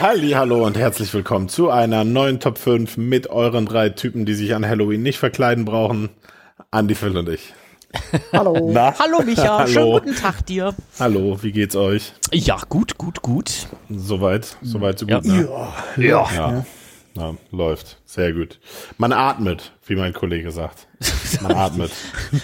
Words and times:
Halli, 0.00 0.30
hallo 0.32 0.64
und 0.66 0.76
herzlich 0.76 1.12
willkommen 1.14 1.48
zu 1.48 1.70
einer 1.70 2.04
neuen 2.04 2.40
Top 2.40 2.58
5 2.58 2.96
mit 2.96 3.28
euren 3.28 3.66
drei 3.66 3.88
Typen, 3.88 4.26
die 4.26 4.34
sich 4.34 4.54
an 4.54 4.66
Halloween 4.66 5.02
nicht 5.02 5.18
verkleiden 5.18 5.64
brauchen. 5.64 6.10
Andi, 6.70 6.94
Phil 6.94 7.16
und 7.16 7.28
ich. 7.28 7.52
Hallo. 8.32 8.70
Na? 8.72 8.94
Hallo 8.98 9.22
Micha, 9.24 9.58
Hallo. 9.58 9.66
schönen 9.66 9.92
guten 9.92 10.14
Tag 10.14 10.44
dir. 10.46 10.74
Hallo, 11.00 11.42
wie 11.42 11.52
geht's 11.52 11.74
euch? 11.74 12.12
Ja, 12.32 12.58
gut, 12.68 12.98
gut, 12.98 13.22
gut. 13.22 13.50
Soweit, 13.88 14.56
soweit, 14.62 14.98
so 14.98 15.06
Ja. 15.06 15.16
gut. 15.20 15.26
Ne? 15.26 15.48
Ja. 15.96 16.28
Ja. 16.34 16.64
ja, 17.16 17.34
läuft. 17.50 17.98
Sehr 18.04 18.32
gut. 18.34 18.60
Man 18.98 19.12
atmet, 19.12 19.72
wie 19.86 19.96
mein 19.96 20.12
Kollege 20.12 20.50
sagt. 20.52 20.86
Man 21.40 21.52
atmet. 21.56 21.90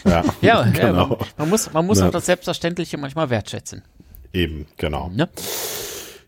Ja, 0.05 0.25
Ja, 0.41 0.64
ja 0.64 0.71
genau. 0.71 1.07
man, 1.09 1.18
man 1.36 1.48
muss, 1.50 1.73
man 1.73 1.86
muss 1.86 2.00
Ja. 2.00 2.09
auch 2.09 2.12
das 2.12 2.27
Selbstverständliche 2.27 2.96
manchmal 2.96 3.29
wertschätzen. 3.30 3.82
Eben, 4.32 4.66
genau. 4.78 5.10
Ne? 5.14 5.28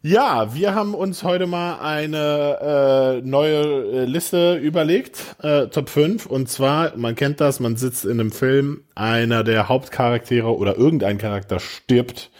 Ja, 0.06 0.54
wir 0.54 0.72
haben 0.72 0.94
uns 0.94 1.24
heute 1.24 1.48
mal 1.48 1.80
eine 1.80 3.18
äh, 3.24 3.26
neue 3.26 4.02
äh, 4.02 4.04
Liste 4.04 4.54
überlegt, 4.54 5.34
äh, 5.42 5.66
Top 5.66 5.88
5. 5.88 6.26
Und 6.26 6.48
zwar, 6.48 6.96
man 6.96 7.16
kennt 7.16 7.40
das, 7.40 7.58
man 7.58 7.74
sitzt 7.74 8.04
in 8.04 8.20
einem 8.20 8.30
Film, 8.30 8.84
einer 8.94 9.42
der 9.42 9.68
Hauptcharaktere 9.68 10.54
oder 10.56 10.76
irgendein 10.76 11.18
Charakter 11.18 11.58
stirbt 11.58 12.30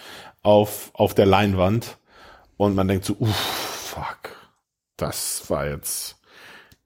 auf, 0.45 0.93
auf 0.95 1.13
der 1.15 1.27
Leinwand 1.27 1.99
und 2.57 2.77
man 2.77 2.87
denkt 2.87 3.05
so, 3.05 3.17
uff, 3.19 3.35
fuck, 3.35 4.37
das 4.97 5.51
war 5.51 5.67
jetzt, 5.67 6.21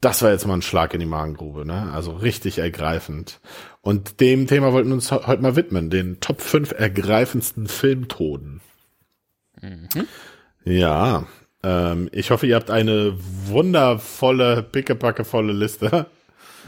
das 0.01 0.23
war 0.23 0.31
jetzt 0.31 0.47
mal 0.47 0.55
ein 0.55 0.63
Schlag 0.63 0.95
in 0.95 1.01
die 1.01 1.05
Magengrube, 1.07 1.67
ne? 1.67 1.91
Also 1.93 2.13
richtig 2.13 2.57
ergreifend. 2.57 3.41
Und 3.83 4.23
dem 4.23 4.47
Thema 4.47 4.73
wollten 4.73 4.89
wir 4.89 4.95
uns 4.95 5.11
he- 5.11 5.27
heute 5.27 5.43
mal 5.43 5.57
widmen, 5.57 5.91
den 5.91 6.21
Top 6.21 6.41
5 6.41 6.73
ergreifendsten 6.73 7.67
Filmtoden. 7.67 8.63
Ja, 10.71 11.25
ähm, 11.63 12.09
ich 12.13 12.31
hoffe, 12.31 12.47
ihr 12.47 12.57
habt 12.57 12.71
eine 12.71 13.15
wundervolle, 13.47 14.63
pickepackevolle 14.63 15.53
Liste. 15.53 16.07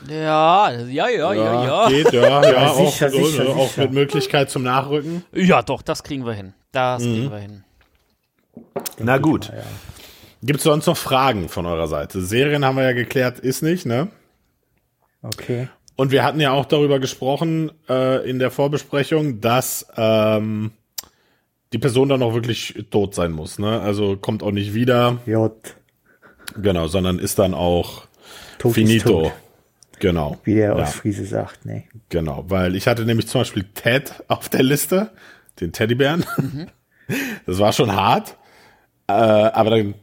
Ja, 0.09 0.71
ja, 0.73 1.09
ja, 1.09 1.33
ja, 1.33 1.33
ja. 1.65 1.89
Geht, 1.89 2.13
ja, 2.13 2.43
ja, 2.51 2.71
auch, 2.73 2.91
sicher, 2.93 3.11
so, 3.11 3.25
sicher, 3.25 3.45
ne, 3.45 3.51
auch 3.51 3.69
sicher. 3.69 3.83
mit 3.83 3.93
Möglichkeit 3.93 4.51
zum 4.51 4.65
Nachrücken. 4.65 5.25
Ja, 5.33 5.63
doch, 5.63 5.83
das 5.83 6.03
kriegen 6.03 6.27
wir 6.27 6.33
hin. 6.33 6.55
Das 6.73 7.03
Mhm. 7.05 7.13
kriegen 7.15 7.31
wir 7.31 7.39
hin. 7.39 7.65
Na 8.99 9.19
gut. 9.19 9.47
Ja. 9.49 9.63
Gibt 10.43 10.59
es 10.59 10.65
sonst 10.65 10.87
noch 10.87 10.97
Fragen 10.97 11.49
von 11.49 11.67
eurer 11.67 11.87
Seite? 11.87 12.21
Serien 12.21 12.65
haben 12.65 12.77
wir 12.77 12.83
ja 12.83 12.93
geklärt, 12.93 13.39
ist 13.39 13.63
nicht, 13.63 13.87
ne? 13.87 14.09
Okay. 15.23 15.69
Und 15.95 16.11
wir 16.11 16.25
hatten 16.25 16.41
ja 16.41 16.51
auch 16.51 16.65
darüber 16.65 16.99
gesprochen 16.99 17.71
äh, 17.89 18.29
in 18.29 18.41
der 18.41 18.51
Vorbesprechung, 18.51 19.41
dass 19.41 19.87
ähm, 19.97 20.73
die 21.73 21.79
Person 21.79 22.09
dann 22.09 22.23
auch 22.23 22.35
wirklich 22.35 22.85
tot 22.91 23.15
sein 23.15 23.33
muss, 23.33 23.59
ne? 23.59 23.81
Also 23.81 24.17
kommt 24.17 24.43
auch 24.43 24.51
nicht 24.53 24.75
wieder, 24.75 25.19
J. 25.27 25.53
genau, 26.61 26.87
sondern 26.87 27.19
ist 27.19 27.39
dann 27.39 27.55
auch 27.55 28.05
Tot 28.59 28.75
finito. 28.75 29.23
tot, 29.25 29.33
Genau. 29.99 30.39
wie 30.45 30.55
der 30.55 30.77
Ja. 30.77 30.83
Ostfriese 30.83 31.25
sagt, 31.25 31.65
ne? 31.65 31.85
Genau, 32.09 32.45
weil 32.49 32.75
ich 32.77 32.87
hatte 32.89 33.05
nämlich 33.05 33.29
zum 33.29 33.41
Beispiel 33.43 33.65
Ted 33.75 34.13
auf 34.29 34.49
der 34.49 34.63
Liste, 34.63 35.11
den 35.61 35.73
Teddybären. 35.73 36.25
Das 37.47 37.59
war 37.59 37.73
schon 37.73 37.93
hart, 37.95 38.37
äh, 39.07 39.13
aber 39.13 39.71
dann 39.71 39.95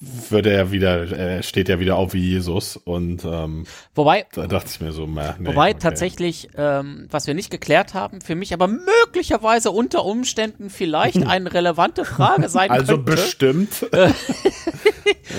wird 0.00 0.46
er 0.46 0.70
wieder, 0.72 1.10
er 1.10 1.42
steht 1.42 1.68
ja 1.68 1.78
wieder 1.78 1.96
auf 1.96 2.14
wie 2.14 2.20
Jesus 2.20 2.76
und 2.76 3.24
ähm, 3.24 3.64
Wobei, 3.94 4.26
da 4.32 4.46
dachte 4.46 4.68
ich 4.70 4.80
mir 4.80 4.92
so, 4.92 5.06
meh, 5.06 5.34
nee, 5.38 5.48
wobei 5.48 5.70
okay. 5.70 5.78
tatsächlich, 5.80 6.48
ähm, 6.56 7.06
was 7.10 7.26
wir 7.26 7.34
nicht 7.34 7.50
geklärt 7.50 7.94
haben, 7.94 8.20
für 8.20 8.34
mich 8.34 8.52
aber 8.52 8.66
möglicherweise 8.66 9.70
unter 9.70 10.04
Umständen 10.04 10.68
vielleicht 10.68 11.24
eine 11.26 11.52
relevante 11.52 12.04
Frage 12.04 12.48
sein 12.48 12.70
Also 12.70 12.96
könnte. 12.96 13.12
bestimmt. 13.12 13.86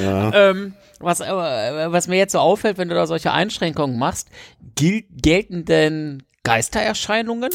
ähm, 0.01 0.73
was, 0.99 1.19
äh, 1.19 1.91
was 1.91 2.07
mir 2.07 2.17
jetzt 2.17 2.31
so 2.31 2.39
auffällt, 2.39 2.77
wenn 2.77 2.89
du 2.89 2.95
da 2.95 3.05
solche 3.07 3.31
Einschränkungen 3.33 3.99
machst, 3.99 4.29
gel 4.75 5.03
gelten 5.11 5.65
denn 5.65 6.23
Geistererscheinungen? 6.43 7.51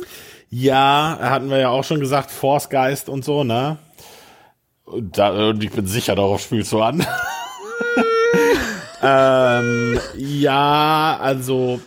Ja, 0.51 1.19
hatten 1.21 1.49
wir 1.49 1.59
ja 1.59 1.69
auch 1.71 1.85
schon 1.85 2.01
gesagt, 2.01 2.31
Force-Geist 2.31 3.09
und 3.09 3.25
so, 3.25 3.45
ne? 3.45 3.79
Und, 4.91 5.17
da, 5.19 5.49
und 5.51 5.63
ich 5.63 5.71
bin 5.71 5.87
sicher, 5.87 6.15
darauf 6.15 6.41
spielst 6.43 6.73
du 6.73 6.83
an. 6.83 7.07
ähm, 9.03 10.01
ja, 10.17 11.19
also, 11.21 11.81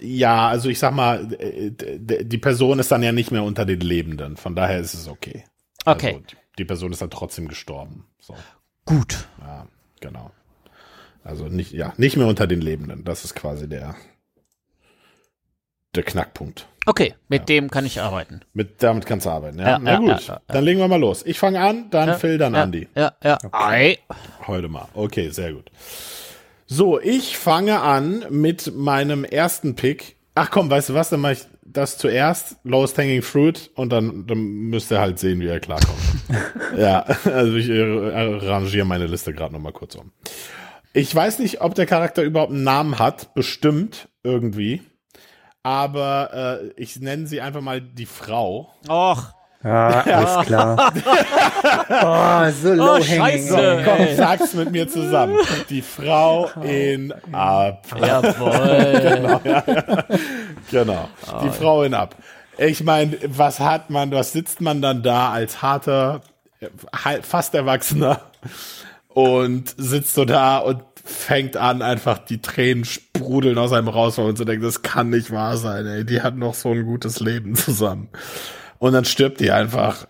ja, 0.00 0.48
also 0.48 0.68
ich 0.68 0.78
sag 0.78 0.94
mal, 0.94 1.32
äh, 1.34 1.70
die 2.24 2.38
Person 2.38 2.78
ist 2.78 2.90
dann 2.92 3.02
ja 3.02 3.12
nicht 3.12 3.30
mehr 3.30 3.42
unter 3.42 3.64
den 3.66 3.80
Lebenden. 3.80 4.36
Von 4.36 4.54
daher 4.54 4.78
ist 4.78 4.94
es 4.94 5.08
okay. 5.08 5.44
Okay. 5.84 6.08
Also, 6.14 6.20
die- 6.20 6.36
die 6.58 6.64
Person 6.64 6.90
ist 6.92 7.00
dann 7.02 7.10
trotzdem 7.10 7.46
gestorben. 7.46 8.04
So, 8.20 8.34
Gut. 8.84 9.28
ja, 9.40 9.68
genau. 10.00 10.32
Also 11.22 11.44
nicht, 11.46 11.72
ja, 11.72 11.92
nicht 11.98 12.16
mehr 12.16 12.26
unter 12.26 12.46
den 12.48 12.60
Lebenden. 12.60 13.04
Das 13.04 13.24
ist 13.24 13.34
quasi 13.36 13.68
der, 13.68 13.94
der 15.94 16.02
Knackpunkt. 16.02 16.66
Okay, 16.88 17.12
mit 17.28 17.50
dem 17.50 17.68
kann 17.70 17.84
ich 17.84 18.00
arbeiten. 18.00 18.40
Mit, 18.54 18.82
damit 18.82 19.04
kannst 19.04 19.26
du 19.26 19.30
arbeiten, 19.30 19.58
ja? 19.58 19.72
Ja, 19.72 19.78
Na 19.78 19.92
ja, 19.92 19.98
gut, 19.98 20.08
ja, 20.08 20.16
ja, 20.16 20.32
ja. 20.34 20.40
dann 20.46 20.64
legen 20.64 20.80
wir 20.80 20.88
mal 20.88 20.98
los. 20.98 21.22
Ich 21.26 21.38
fange 21.38 21.60
an, 21.60 21.90
dann 21.90 22.18
Phil, 22.18 22.38
dann 22.38 22.54
ja, 22.54 22.62
Andi. 22.62 22.88
Ja, 22.96 23.12
ja. 23.22 23.38
Ei. 23.52 23.98
Heute 24.46 24.68
mal. 24.68 24.88
Okay, 24.94 25.28
sehr 25.28 25.52
gut. 25.52 25.70
So, 26.66 26.98
ich 26.98 27.36
fange 27.36 27.82
an 27.82 28.24
mit 28.30 28.74
meinem 28.74 29.24
ersten 29.24 29.74
Pick. 29.74 30.16
Ach 30.34 30.50
komm, 30.50 30.70
weißt 30.70 30.88
du 30.88 30.94
was, 30.94 31.10
dann 31.10 31.20
mache 31.20 31.34
ich 31.34 31.40
das 31.62 31.98
zuerst, 31.98 32.56
Lowest 32.64 32.96
Hanging 32.96 33.20
Fruit, 33.20 33.70
und 33.74 33.92
dann, 33.92 34.26
dann 34.26 34.38
müsst 34.38 34.90
ihr 34.90 34.98
halt 34.98 35.18
sehen, 35.18 35.40
wie 35.40 35.48
er 35.48 35.60
klarkommt. 35.60 35.98
ja, 36.78 37.00
also 37.02 37.54
ich 37.54 37.68
äh, 37.68 38.12
arrangiere 38.14 38.86
meine 38.86 39.06
Liste 39.08 39.34
gerade 39.34 39.52
noch 39.52 39.60
mal 39.60 39.74
kurz 39.74 39.94
um. 39.94 40.10
Ich 40.94 41.14
weiß 41.14 41.40
nicht, 41.40 41.60
ob 41.60 41.74
der 41.74 41.84
Charakter 41.84 42.22
überhaupt 42.22 42.52
einen 42.52 42.64
Namen 42.64 42.98
hat, 42.98 43.34
bestimmt 43.34 44.08
irgendwie. 44.22 44.80
Aber 45.68 46.60
äh, 46.62 46.70
ich 46.82 46.98
nenne 47.00 47.26
sie 47.26 47.40
einfach 47.42 47.60
mal 47.60 47.80
die 47.82 48.06
Frau. 48.06 48.70
Och, 48.88 49.22
Ja, 49.62 49.88
alles 50.00 50.46
klar. 50.46 50.92
oh, 51.90 52.50
so 52.62 52.72
low 52.74 52.94
hanging. 52.94 53.02
scheiße. 53.18 53.82
Komm, 53.84 54.06
sag's 54.16 54.54
mit 54.54 54.70
mir 54.70 54.88
zusammen. 54.88 55.36
Die 55.68 55.82
Frau 55.82 56.48
in 56.62 57.12
Ab. 57.32 57.84
jawohl. 58.00 59.40
Genau. 60.70 61.08
Die 61.42 61.50
Frau 61.50 61.82
in 61.82 61.92
Ab. 61.94 62.14
Ich 62.56 62.82
meine, 62.84 63.18
was 63.26 63.60
hat 63.60 63.90
man, 63.90 64.10
was 64.12 64.32
sitzt 64.32 64.60
man 64.60 64.80
dann 64.80 65.02
da 65.02 65.32
als 65.32 65.60
harter, 65.62 66.20
äh, 66.60 66.68
fast 67.22 67.54
Erwachsener 67.54 68.20
und 69.08 69.74
sitzt 69.76 70.14
so 70.14 70.24
da 70.24 70.58
und 70.58 70.82
fängt 71.08 71.56
an, 71.56 71.82
einfach 71.82 72.18
die 72.18 72.42
Tränen 72.42 72.84
sprudeln 72.84 73.58
aus 73.58 73.72
einem 73.72 73.88
raus, 73.88 74.18
man 74.18 74.36
so 74.36 74.44
denkt, 74.44 74.64
das 74.64 74.82
kann 74.82 75.10
nicht 75.10 75.30
wahr 75.30 75.56
sein, 75.56 75.86
ey. 75.86 76.04
Die 76.04 76.22
hatten 76.22 76.38
noch 76.38 76.54
so 76.54 76.70
ein 76.70 76.84
gutes 76.84 77.20
Leben 77.20 77.54
zusammen. 77.54 78.08
Und 78.78 78.92
dann 78.92 79.04
stirbt 79.04 79.40
die 79.40 79.50
einfach. 79.50 80.06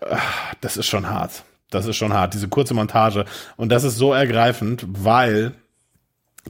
Das 0.61 0.77
ist 0.77 0.87
schon 0.87 1.09
hart. 1.09 1.43
Das 1.69 1.85
ist 1.85 1.95
schon 1.95 2.13
hart, 2.13 2.33
diese 2.33 2.47
kurze 2.47 2.73
Montage. 2.73 3.25
Und 3.55 3.69
das 3.69 3.83
ist 3.83 3.97
so 3.97 4.11
ergreifend, 4.13 4.85
weil 4.87 5.53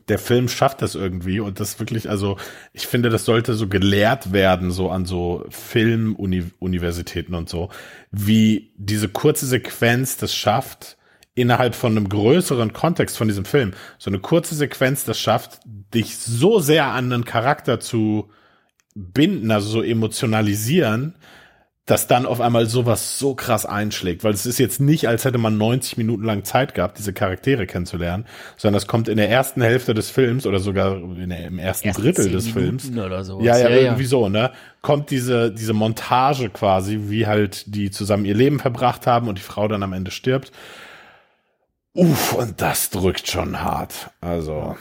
der 0.07 0.17
Film 0.17 0.47
schafft 0.47 0.81
das 0.81 0.95
irgendwie 0.95 1.39
und 1.39 1.59
das 1.59 1.79
wirklich, 1.79 2.09
also 2.09 2.37
ich 2.73 2.87
finde, 2.87 3.09
das 3.09 3.25
sollte 3.25 3.53
so 3.53 3.67
gelehrt 3.67 4.31
werden, 4.31 4.71
so 4.71 4.89
an 4.89 5.05
so 5.05 5.45
Filmuniversitäten 5.49 7.35
und 7.35 7.49
so, 7.49 7.69
wie 8.11 8.71
diese 8.77 9.09
kurze 9.09 9.45
Sequenz 9.45 10.15
das 10.17 10.33
schafft, 10.33 10.97
innerhalb 11.35 11.75
von 11.75 11.95
einem 11.95 12.09
größeren 12.09 12.73
Kontext 12.73 13.17
von 13.17 13.27
diesem 13.27 13.45
Film, 13.45 13.73
so 13.97 14.09
eine 14.09 14.19
kurze 14.19 14.55
Sequenz 14.55 15.05
das 15.05 15.19
schafft, 15.19 15.59
dich 15.93 16.17
so 16.17 16.59
sehr 16.59 16.87
an 16.87 17.11
einen 17.11 17.25
Charakter 17.25 17.79
zu 17.79 18.29
binden, 18.95 19.51
also 19.51 19.69
so 19.69 19.81
emotionalisieren, 19.81 21.15
dass 21.89 22.05
dann 22.05 22.27
auf 22.27 22.39
einmal 22.39 22.67
sowas 22.67 23.17
so 23.17 23.33
krass 23.33 23.65
einschlägt, 23.65 24.23
weil 24.23 24.33
es 24.33 24.45
ist 24.45 24.59
jetzt 24.59 24.79
nicht, 24.79 25.07
als 25.07 25.25
hätte 25.25 25.39
man 25.39 25.57
90 25.57 25.97
Minuten 25.97 26.23
lang 26.23 26.43
Zeit 26.43 26.75
gehabt, 26.75 26.99
diese 26.99 27.13
Charaktere 27.13 27.65
kennenzulernen, 27.65 28.25
sondern 28.57 28.75
das 28.75 28.85
kommt 28.85 29.07
in 29.07 29.17
der 29.17 29.27
ersten 29.27 29.63
Hälfte 29.63 29.95
des 29.95 30.11
Films 30.11 30.45
oder 30.45 30.59
sogar 30.59 30.99
der, 30.99 31.47
im 31.47 31.57
ersten 31.57 31.87
Ersten 31.87 32.01
Drittel 32.03 32.29
des 32.29 32.53
Minuten 32.53 32.79
Films. 32.79 33.05
Oder 33.05 33.23
sowas. 33.23 33.43
Ja, 33.43 33.57
ja, 33.57 33.69
irgendwie 33.69 34.05
so, 34.05 34.29
ne? 34.29 34.51
Kommt 34.83 35.09
diese, 35.09 35.51
diese 35.51 35.73
Montage 35.73 36.49
quasi, 36.49 36.99
wie 37.07 37.25
halt 37.25 37.73
die 37.73 37.89
zusammen 37.89 38.25
ihr 38.25 38.35
Leben 38.35 38.59
verbracht 38.59 39.07
haben 39.07 39.27
und 39.27 39.39
die 39.39 39.43
Frau 39.43 39.67
dann 39.67 39.81
am 39.81 39.93
Ende 39.93 40.11
stirbt. 40.11 40.51
Uff, 41.93 42.33
und 42.33 42.61
das 42.61 42.89
drückt 42.89 43.27
schon 43.29 43.61
hart. 43.61 44.11
Also, 44.21 44.75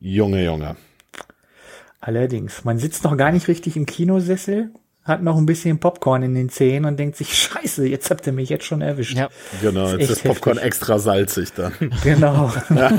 Junge, 0.00 0.44
Junge. 0.44 0.76
Allerdings, 2.00 2.64
man 2.64 2.78
sitzt 2.78 3.04
noch 3.04 3.16
gar 3.16 3.32
nicht 3.32 3.48
richtig 3.48 3.76
im 3.76 3.86
Kinosessel, 3.86 4.70
hat 5.02 5.22
noch 5.22 5.36
ein 5.36 5.46
bisschen 5.46 5.78
Popcorn 5.80 6.22
in 6.22 6.34
den 6.34 6.48
Zähnen 6.48 6.84
und 6.84 6.96
denkt 6.98 7.16
sich, 7.16 7.36
scheiße, 7.38 7.86
jetzt 7.86 8.10
habt 8.10 8.26
ihr 8.26 8.32
mich 8.32 8.48
jetzt 8.48 8.64
schon 8.64 8.82
erwischt. 8.82 9.16
Ja. 9.16 9.28
Genau, 9.60 9.86
ist 9.86 10.00
jetzt 10.00 10.10
ist 10.10 10.24
Popcorn 10.24 10.56
heftig. 10.56 10.66
extra 10.66 10.98
salzig 10.98 11.52
dann. 11.54 11.72
Genau. 12.02 12.52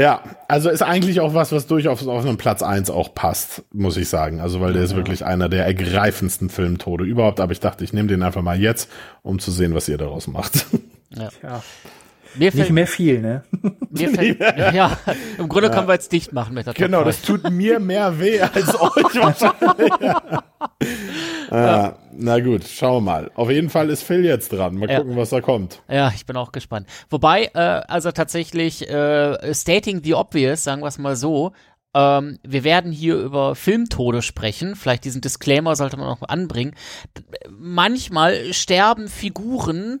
Ja, 0.00 0.22
also 0.46 0.70
ist 0.70 0.82
eigentlich 0.82 1.18
auch 1.18 1.34
was, 1.34 1.50
was 1.50 1.66
durchaus 1.66 2.06
auf 2.06 2.24
einem 2.24 2.36
Platz 2.36 2.62
eins 2.62 2.88
auch 2.88 3.16
passt, 3.16 3.64
muss 3.72 3.96
ich 3.96 4.08
sagen. 4.08 4.38
Also, 4.38 4.60
weil 4.60 4.72
der 4.72 4.84
ist 4.84 4.94
wirklich 4.94 5.24
einer 5.24 5.48
der 5.48 5.66
ergreifendsten 5.66 6.50
Filmtode 6.50 7.02
überhaupt. 7.02 7.40
Aber 7.40 7.50
ich 7.50 7.58
dachte, 7.58 7.82
ich 7.82 7.92
nehme 7.92 8.06
den 8.06 8.22
einfach 8.22 8.42
mal 8.42 8.60
jetzt, 8.60 8.88
um 9.22 9.40
zu 9.40 9.50
sehen, 9.50 9.74
was 9.74 9.88
ihr 9.88 9.98
daraus 9.98 10.28
macht. 10.28 10.66
Ja. 11.10 11.62
Mir 12.34 12.54
Nicht 12.54 12.70
mehr 12.70 12.86
viel, 12.86 13.20
ne? 13.22 13.42
Mir 13.90 14.10
fällt, 14.14 14.38
ja, 14.40 14.98
im 15.38 15.48
Grunde 15.48 15.70
können 15.70 15.88
wir 15.88 15.94
jetzt 15.94 16.12
dicht 16.12 16.32
machen 16.34 16.52
mit 16.54 16.66
der 16.66 16.74
Genau, 16.74 17.02
5. 17.02 17.06
das 17.06 17.22
tut 17.22 17.50
mir 17.50 17.80
mehr 17.80 18.20
weh 18.20 18.38
als 18.40 18.74
euch 18.80 19.14
wahrscheinlich. 19.14 19.92
ja. 21.50 21.96
Na 22.20 22.40
gut, 22.40 22.64
schauen 22.68 22.96
wir 23.04 23.12
mal. 23.12 23.30
Auf 23.34 23.50
jeden 23.50 23.70
Fall 23.70 23.88
ist 23.90 24.02
Phil 24.02 24.24
jetzt 24.24 24.52
dran. 24.52 24.74
Mal 24.76 24.90
Ja. 24.90 24.98
gucken, 25.00 25.16
was 25.16 25.30
da 25.30 25.40
kommt. 25.40 25.80
Ja, 25.88 26.12
ich 26.14 26.26
bin 26.26 26.36
auch 26.36 26.52
gespannt. 26.52 26.86
Wobei, 27.10 27.44
äh, 27.54 27.58
also 27.58 28.10
tatsächlich, 28.12 28.88
äh, 28.90 29.54
stating 29.54 30.02
the 30.04 30.14
obvious, 30.14 30.64
sagen 30.64 30.82
wir 30.82 30.88
es 30.88 30.98
mal 30.98 31.16
so, 31.16 31.52
ähm, 31.94 32.38
wir 32.46 32.64
werden 32.64 32.92
hier 32.92 33.16
über 33.16 33.54
Filmtode 33.54 34.20
sprechen. 34.20 34.76
Vielleicht 34.76 35.04
diesen 35.04 35.20
Disclaimer 35.20 35.76
sollte 35.76 35.96
man 35.96 36.08
noch 36.08 36.22
anbringen. 36.28 36.74
Manchmal 37.48 38.52
sterben 38.52 39.08
Figuren 39.08 40.00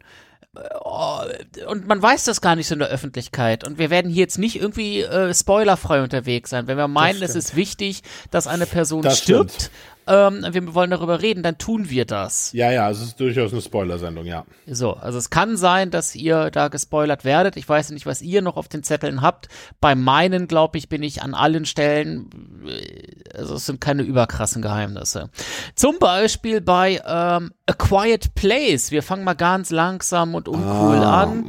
äh, 0.58 1.64
und 1.64 1.86
man 1.86 2.00
weiß 2.00 2.24
das 2.24 2.40
gar 2.40 2.56
nicht 2.56 2.68
so 2.68 2.74
in 2.74 2.80
der 2.80 2.88
Öffentlichkeit. 2.88 3.64
Und 3.64 3.78
wir 3.78 3.90
werden 3.90 4.10
hier 4.10 4.22
jetzt 4.22 4.38
nicht 4.38 4.56
irgendwie 4.60 5.02
äh, 5.02 5.32
spoilerfrei 5.34 6.02
unterwegs 6.02 6.50
sein. 6.50 6.66
Wenn 6.66 6.76
wir 6.76 6.88
meinen, 6.88 7.22
es 7.22 7.34
ist 7.34 7.56
wichtig, 7.56 8.02
dass 8.30 8.46
eine 8.46 8.66
Person 8.66 9.02
Das 9.02 9.18
stirbt, 9.18 9.52
stimmt. 9.52 9.70
Ähm, 10.08 10.44
wir 10.50 10.74
wollen 10.74 10.90
darüber 10.90 11.22
reden, 11.22 11.42
dann 11.42 11.58
tun 11.58 11.90
wir 11.90 12.04
das. 12.04 12.52
Ja, 12.52 12.72
ja, 12.72 12.90
es 12.90 13.00
ist 13.00 13.20
durchaus 13.20 13.52
eine 13.52 13.62
Spoilersendung, 13.62 14.24
ja. 14.26 14.44
So, 14.66 14.94
also 14.94 15.18
es 15.18 15.30
kann 15.30 15.56
sein, 15.56 15.90
dass 15.90 16.14
ihr 16.16 16.50
da 16.50 16.68
gespoilert 16.68 17.24
werdet. 17.24 17.56
Ich 17.56 17.68
weiß 17.68 17.90
nicht, 17.90 18.06
was 18.06 18.22
ihr 18.22 18.42
noch 18.42 18.56
auf 18.56 18.68
den 18.68 18.82
Zetteln 18.82 19.22
habt. 19.22 19.48
Bei 19.80 19.94
meinen, 19.94 20.48
glaube 20.48 20.78
ich, 20.78 20.88
bin 20.88 21.02
ich 21.02 21.22
an 21.22 21.34
allen 21.34 21.66
Stellen, 21.66 22.30
äh, 22.66 23.36
also 23.36 23.54
es 23.54 23.66
sind 23.66 23.80
keine 23.80 24.02
überkrassen 24.02 24.62
Geheimnisse. 24.62 25.30
Zum 25.74 25.98
Beispiel 25.98 26.60
bei 26.60 27.00
ähm, 27.06 27.52
A 27.66 27.72
Quiet 27.76 28.34
Place. 28.34 28.90
Wir 28.90 29.02
fangen 29.02 29.24
mal 29.24 29.34
ganz 29.34 29.70
langsam 29.70 30.34
und 30.34 30.48
uncool 30.48 30.96
an, 30.98 31.44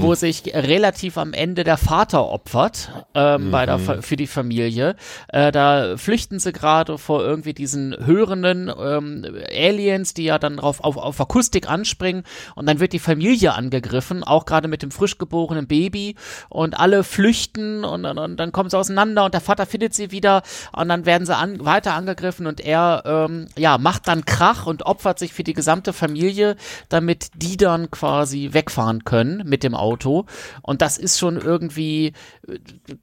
wo 0.00 0.14
sich 0.14 0.44
relativ 0.54 1.18
am 1.18 1.32
Ende 1.32 1.64
der 1.64 1.76
Vater 1.76 2.28
opfert 2.28 2.90
ähm, 3.14 3.50
bei 3.50 3.66
der, 3.66 3.78
Fa- 3.78 4.00
für 4.02 4.16
die 4.16 4.28
Familie. 4.28 4.94
Äh, 5.28 5.50
da 5.50 5.96
flüchten 5.96 6.38
sie 6.38 6.52
gerade 6.52 6.96
vor 6.98 7.24
irgendwie 7.24 7.54
diesen 7.54 7.92
hörenden 8.06 8.70
ähm, 8.76 9.24
Aliens, 9.50 10.14
die 10.14 10.24
ja 10.24 10.38
dann 10.38 10.56
drauf 10.56 10.80
auf, 10.80 10.96
auf 10.96 11.20
Akustik 11.20 11.68
anspringen. 11.68 12.24
Und 12.54 12.66
dann 12.66 12.80
wird 12.80 12.92
die 12.92 12.98
Familie 12.98 13.54
angegriffen, 13.54 14.22
auch 14.22 14.46
gerade 14.46 14.68
mit 14.68 14.82
dem 14.82 14.90
frisch 14.90 15.18
geborenen 15.18 15.66
Baby. 15.66 16.16
Und 16.48 16.78
alle 16.78 17.04
flüchten 17.04 17.84
und, 17.84 18.04
und, 18.04 18.18
und 18.18 18.36
dann 18.36 18.52
kommen 18.52 18.70
sie 18.70 18.78
auseinander 18.78 19.24
und 19.24 19.34
der 19.34 19.40
Vater 19.40 19.66
findet 19.66 19.94
sie 19.94 20.10
wieder. 20.10 20.42
Und 20.72 20.88
dann 20.88 21.06
werden 21.06 21.26
sie 21.26 21.36
an, 21.36 21.64
weiter 21.64 21.94
angegriffen 21.94 22.46
und 22.46 22.60
er 22.60 23.02
ähm, 23.04 23.46
ja 23.56 23.78
macht 23.78 24.08
dann 24.08 24.24
Krach 24.24 24.66
und 24.66 24.86
opfert 24.86 25.18
sich 25.18 25.32
für 25.32 25.44
die 25.44 25.52
gesamte 25.52 25.92
Familie, 25.92 26.56
damit 26.88 27.28
die 27.34 27.56
dann 27.56 27.90
quasi 27.90 28.50
wegfahren 28.52 29.04
können 29.04 29.42
mit 29.46 29.62
dem 29.62 29.74
Auto. 29.74 30.26
Und 30.62 30.82
das 30.82 30.98
ist 30.98 31.18
schon 31.18 31.40
irgendwie 31.40 32.12
äh, 32.48 32.58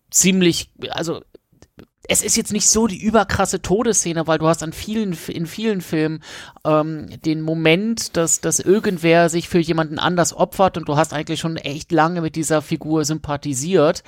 ziemlich 0.09 0.71
also 0.89 1.21
es 2.07 2.23
ist 2.23 2.35
jetzt 2.35 2.51
nicht 2.51 2.67
so 2.67 2.87
die 2.87 3.01
überkrasse 3.01 3.61
Todesszene, 3.61 4.27
weil 4.27 4.39
du 4.39 4.47
hast 4.47 4.63
an 4.63 4.73
vielen, 4.73 5.15
in 5.27 5.45
vielen 5.45 5.81
Filmen 5.81 6.21
ähm, 6.65 7.07
den 7.23 7.41
Moment, 7.41 8.17
dass, 8.17 8.41
dass 8.41 8.59
irgendwer 8.59 9.29
sich 9.29 9.47
für 9.47 9.59
jemanden 9.59 9.99
anders 9.99 10.33
opfert 10.33 10.77
und 10.77 10.89
du 10.89 10.97
hast 10.97 11.13
eigentlich 11.13 11.39
schon 11.39 11.57
echt 11.57 11.91
lange 11.91 12.21
mit 12.21 12.35
dieser 12.35 12.61
Figur 12.61 13.05
sympathisiert. 13.05 14.03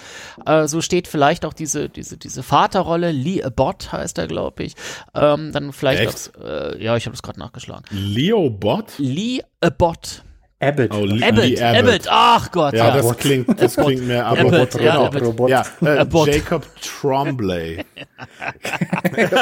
Äh, 0.46 0.68
so 0.68 0.82
steht 0.82 1.08
vielleicht 1.08 1.46
auch 1.46 1.54
diese, 1.54 1.88
diese, 1.88 2.18
diese 2.18 2.44
Vaterrolle, 2.44 3.12
Lee 3.12 3.44
Abbott 3.44 3.92
heißt 3.92 4.18
er, 4.18 4.28
glaube 4.28 4.64
ich. 4.64 4.74
Ähm, 5.14 5.52
dann 5.54 5.72
vielleicht 5.72 6.36
auch, 6.38 6.44
äh, 6.44 6.84
ja, 6.84 6.98
ich 6.98 7.06
habe 7.06 7.16
es 7.16 7.22
gerade 7.22 7.40
nachgeschlagen. 7.40 7.86
Leo 7.92 8.50
Bot? 8.50 8.94
Lee 8.98 9.42
Abbott. 9.62 10.24
Abbott. 10.68 10.90
Oh, 10.94 11.06
Lee, 11.06 11.24
Abbott, 11.24 11.44
Lee 11.44 11.62
Abbott, 11.62 12.02
ach 12.10 12.52
Gott, 12.52 12.74
Ja, 12.74 12.88
ja. 12.88 12.94
das 12.98 13.18
klingt, 13.18 13.62
das 13.62 13.76
klingt 13.76 14.08
mehr 14.08 14.26
Abbott, 14.26 14.74
ja, 14.76 14.80
genau. 14.94 15.06
Abbott. 15.06 15.22
Robot. 15.24 15.50
Ja, 15.50 15.64
äh, 15.82 15.98
Abbott. 16.00 16.28
Jacob 16.28 16.66
Tremblay. 16.82 17.84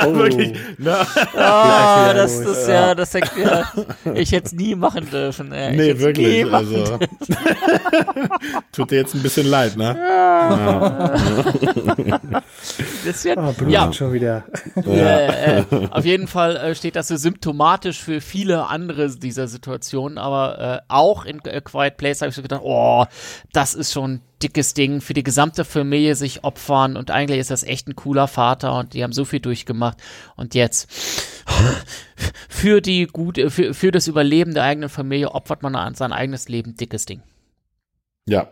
Oh. 0.06 0.14
Wirklich, 0.16 0.54
ne? 0.78 0.96
Ah, 1.36 2.10
wieder 2.10 2.14
das, 2.16 2.42
das, 2.44 2.68
ja, 2.68 2.96
das 2.96 3.14
hätte 3.14 3.30
ja, 3.40 3.72
ich 4.14 4.32
hätte 4.32 4.48
es 4.48 4.54
nie 4.54 4.74
machen 4.76 5.08
dürfen. 5.10 5.52
Ey. 5.52 5.76
Nee, 5.76 6.00
wirklich. 6.00 6.52
Also, 6.52 6.98
tut 8.72 8.92
dir 8.92 8.98
jetzt 8.98 9.14
ein 9.14 9.22
bisschen 9.22 9.48
leid, 9.48 9.78
ne? 9.78 9.96
Das 13.06 13.24
wird, 13.24 13.38
Ah, 13.38 13.52
Blut 13.58 13.72
ja, 13.72 13.92
schon 13.94 14.14
wieder. 14.14 14.44
äh, 14.86 15.60
äh, 15.60 15.64
auf 15.92 16.06
jeden 16.06 16.28
Fall 16.28 16.56
äh, 16.58 16.76
steht 16.76 16.96
das 16.96 17.08
so 17.08 17.16
symptomatisch 17.16 18.02
für 18.02 18.22
viele 18.22 18.68
andere 18.68 19.10
dieser 19.10 19.48
Situationen, 19.48 20.18
aber 20.18 20.60
äh, 20.60 20.80
auch 21.12 21.26
in 21.26 21.40
A 21.42 21.60
Quiet 21.60 21.98
Place 21.98 22.22
habe 22.22 22.30
ich 22.30 22.36
so 22.36 22.42
gedacht, 22.42 22.62
oh, 22.64 23.06
das 23.52 23.74
ist 23.74 23.92
schon 23.92 24.12
ein 24.14 24.22
dickes 24.42 24.74
Ding 24.74 25.02
für 25.02 25.14
die 25.14 25.24
gesamte 25.24 25.66
Familie 25.66 26.16
sich 26.16 26.44
opfern 26.44 26.98
und 26.98 27.12
eigentlich 27.12 27.40
ist 27.40 27.52
das 27.52 27.64
echt 27.64 27.88
ein 27.88 27.96
cooler 27.96 28.28
Vater 28.28 28.78
und 28.78 28.94
die 28.94 29.04
haben 29.04 29.14
so 29.14 29.26
viel 29.26 29.40
durchgemacht 29.40 29.98
und 30.36 30.56
jetzt 30.56 30.90
für 32.50 32.82
die 32.82 33.08
gute, 33.08 33.50
für, 33.52 33.74
für 33.74 33.92
das 33.92 34.08
Überleben 34.08 34.54
der 34.54 34.64
eigenen 34.64 34.90
Familie 34.90 35.32
opfert 35.32 35.64
man 35.64 35.76
an 35.76 35.96
sein 35.96 36.14
eigenes 36.14 36.50
Leben, 36.50 36.76
dickes 36.76 37.06
Ding. 37.06 37.22
Ja. 38.26 38.50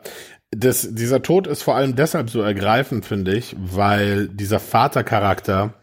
Das, 0.52 0.96
dieser 0.96 1.22
Tod 1.22 1.46
ist 1.46 1.62
vor 1.62 1.76
allem 1.76 1.96
deshalb 1.96 2.32
so 2.32 2.42
ergreifend, 2.42 3.06
finde 3.06 3.36
ich, 3.36 3.56
weil 3.60 4.28
dieser 4.30 4.60
Vatercharakter 4.60 5.76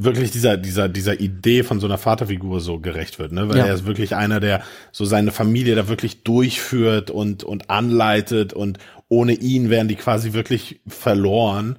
wirklich 0.00 0.30
dieser, 0.30 0.56
dieser, 0.56 0.88
dieser 0.88 1.18
Idee 1.20 1.64
von 1.64 1.80
so 1.80 1.86
einer 1.86 1.98
Vaterfigur 1.98 2.60
so 2.60 2.78
gerecht 2.78 3.18
wird, 3.18 3.32
ne? 3.32 3.48
Weil 3.48 3.58
Ja. 3.58 3.66
er 3.66 3.74
ist 3.74 3.84
wirklich 3.84 4.14
einer, 4.14 4.38
der 4.40 4.62
so 4.92 5.04
seine 5.04 5.32
Familie 5.32 5.74
da 5.74 5.88
wirklich 5.88 6.22
durchführt 6.22 7.10
und, 7.10 7.42
und 7.44 7.68
anleitet 7.68 8.52
und 8.52 8.78
ohne 9.08 9.32
ihn 9.34 9.70
wären 9.70 9.88
die 9.88 9.96
quasi 9.96 10.32
wirklich 10.34 10.80
verloren. 10.86 11.78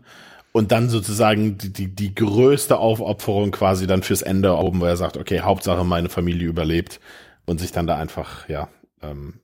Und 0.52 0.72
dann 0.72 0.90
sozusagen 0.90 1.58
die, 1.60 1.72
die, 1.72 1.88
die 1.96 2.14
größte 2.16 2.78
Aufopferung 2.80 3.52
quasi 3.52 3.86
dann 3.88 4.02
fürs 4.04 4.24
Ende 4.24 4.54
oben, 4.58 4.82
wo 4.82 4.86
er 4.86 4.98
sagt, 4.98 5.16
okay, 5.16 5.42
Hauptsache 5.42 5.86
meine 5.86 6.10
Familie 6.10 6.48
überlebt 6.48 7.00
und 7.46 7.60
sich 7.60 7.72
dann 7.72 7.86
da 7.88 7.98
einfach, 7.98 8.50
ja, 8.50 8.68
ähm, 9.02 9.36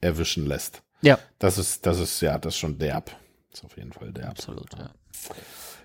erwischen 0.00 0.46
lässt. 0.46 0.82
Ja, 1.02 1.18
Das 1.38 1.58
ist, 1.58 1.84
das 1.86 2.00
ist, 2.00 2.22
ja, 2.22 2.38
das 2.38 2.54
ist 2.54 2.58
schon 2.58 2.78
derb. 2.78 3.14
Das 3.50 3.60
ist 3.60 3.64
auf 3.66 3.76
jeden 3.76 3.92
Fall 3.92 4.12
derb. 4.12 4.30
absolut. 4.30 4.72
Ja. 4.78 4.90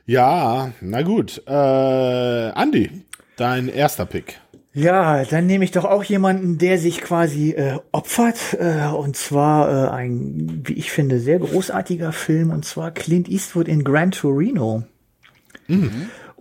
Ja, 0.06 0.72
na 0.82 1.02
gut. 1.02 1.42
Äh, 1.48 1.52
Andi, 1.52 2.90
dein 3.38 3.68
erster 3.68 4.06
Pick. 4.06 4.40
Ja, 4.74 5.26
dann 5.26 5.48
nehme 5.48 5.66
ich 5.66 5.72
doch 5.72 5.84
auch 5.84 6.04
jemanden, 6.04 6.58
der 6.58 6.78
sich 6.78 7.02
quasi 7.02 7.52
äh, 7.52 7.80
opfert. 7.92 8.58
Äh, 8.58 8.88
und 8.88 9.18
zwar 9.18 9.70
äh, 9.70 9.90
ein, 9.90 10.62
wie 10.64 10.74
ich 10.74 10.92
finde, 10.92 11.20
sehr 11.20 11.40
großartiger 11.40 12.14
Film. 12.14 12.52
Und 12.52 12.64
zwar 12.64 12.92
Clint 12.92 13.28
Eastwood 13.28 13.68
in 13.68 13.84
Gran 13.84 14.12
Torino. 14.12 14.84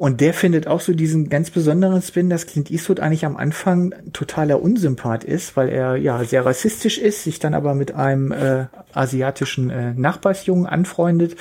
Und 0.00 0.22
der 0.22 0.32
findet 0.32 0.66
auch 0.66 0.80
so 0.80 0.94
diesen 0.94 1.28
ganz 1.28 1.50
besonderen 1.50 2.00
Spin, 2.00 2.30
dass 2.30 2.46
Clint 2.46 2.70
Eastwood 2.70 3.00
eigentlich 3.00 3.26
am 3.26 3.36
Anfang 3.36 3.94
totaler 4.14 4.62
Unsympath 4.62 5.24
ist, 5.24 5.58
weil 5.58 5.68
er 5.68 5.96
ja 5.96 6.24
sehr 6.24 6.46
rassistisch 6.46 6.96
ist, 6.96 7.24
sich 7.24 7.38
dann 7.38 7.52
aber 7.52 7.74
mit 7.74 7.94
einem 7.94 8.32
äh, 8.32 8.64
asiatischen 8.94 9.68
äh, 9.68 9.92
Nachbarsjungen 9.92 10.64
anfreundet 10.64 11.36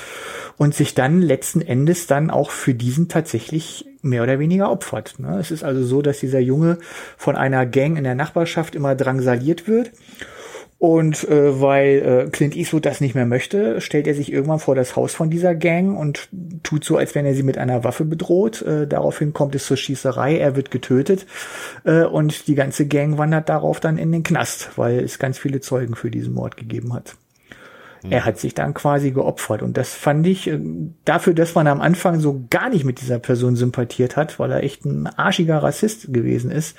und 0.57 0.75
sich 0.75 0.93
dann 0.93 1.21
letzten 1.21 1.61
Endes 1.61 2.05
dann 2.05 2.29
auch 2.29 2.51
für 2.51 2.73
diesen 2.73 3.07
tatsächlich 3.07 3.85
mehr 4.01 4.23
oder 4.23 4.39
weniger 4.39 4.69
opfert. 4.69 5.19
Ne? 5.19 5.37
Es 5.39 5.51
ist 5.51 5.63
also 5.63 5.85
so, 5.85 6.01
dass 6.01 6.19
dieser 6.19 6.39
Junge 6.39 6.79
von 7.15 7.37
einer 7.37 7.65
Gang 7.65 7.97
in 7.97 8.03
der 8.03 8.15
Nachbarschaft 8.15 8.75
immer 8.75 8.93
drangsaliert 8.93 9.69
wird. 9.69 9.91
Und 10.79 11.27
äh, 11.27 11.59
weil 11.59 12.25
äh, 12.27 12.29
Clint 12.29 12.55
Eastwood 12.55 12.85
das 12.85 13.01
nicht 13.01 13.13
mehr 13.13 13.25
möchte, 13.25 13.81
stellt 13.81 14.07
er 14.07 14.15
sich 14.15 14.31
irgendwann 14.31 14.59
vor 14.59 14.75
das 14.75 14.95
Haus 14.95 15.13
von 15.13 15.29
dieser 15.29 15.53
Gang 15.53 15.99
und 15.99 16.29
tut 16.63 16.85
so, 16.85 16.95
als 16.95 17.15
wenn 17.15 17.25
er 17.25 17.35
sie 17.35 17.43
mit 17.43 17.57
einer 17.57 17.83
Waffe 17.83 18.05
bedroht. 18.05 18.61
Äh, 18.61 18.87
daraufhin 18.87 19.33
kommt 19.33 19.55
es 19.55 19.65
zur 19.65 19.75
Schießerei, 19.75 20.37
er 20.37 20.55
wird 20.55 20.71
getötet 20.71 21.25
äh, 21.83 22.03
und 22.03 22.47
die 22.47 22.55
ganze 22.55 22.87
Gang 22.87 23.17
wandert 23.17 23.49
darauf 23.49 23.81
dann 23.81 23.97
in 23.97 24.13
den 24.13 24.23
Knast, 24.23 24.69
weil 24.77 24.99
es 24.99 25.19
ganz 25.19 25.37
viele 25.37 25.59
Zeugen 25.59 25.95
für 25.95 26.09
diesen 26.09 26.33
Mord 26.33 26.55
gegeben 26.55 26.93
hat. 26.93 27.15
Er 28.03 28.25
hat 28.25 28.39
sich 28.39 28.53
dann 28.53 28.73
quasi 28.73 29.11
geopfert 29.11 29.61
und 29.61 29.75
das 29.75 29.93
fand 29.93 30.25
ich 30.25 30.47
äh, 30.47 30.59
dafür, 31.03 31.33
dass 31.33 31.55
man 31.55 31.67
am 31.67 31.81
Anfang 31.81 32.19
so 32.19 32.45
gar 32.49 32.69
nicht 32.69 32.85
mit 32.85 33.01
dieser 33.01 33.19
Person 33.19 33.55
sympathiert 33.55 34.15
hat, 34.15 34.39
weil 34.39 34.51
er 34.51 34.63
echt 34.63 34.85
ein 34.85 35.07
arschiger 35.07 35.61
Rassist 35.61 36.13
gewesen 36.13 36.49
ist, 36.49 36.77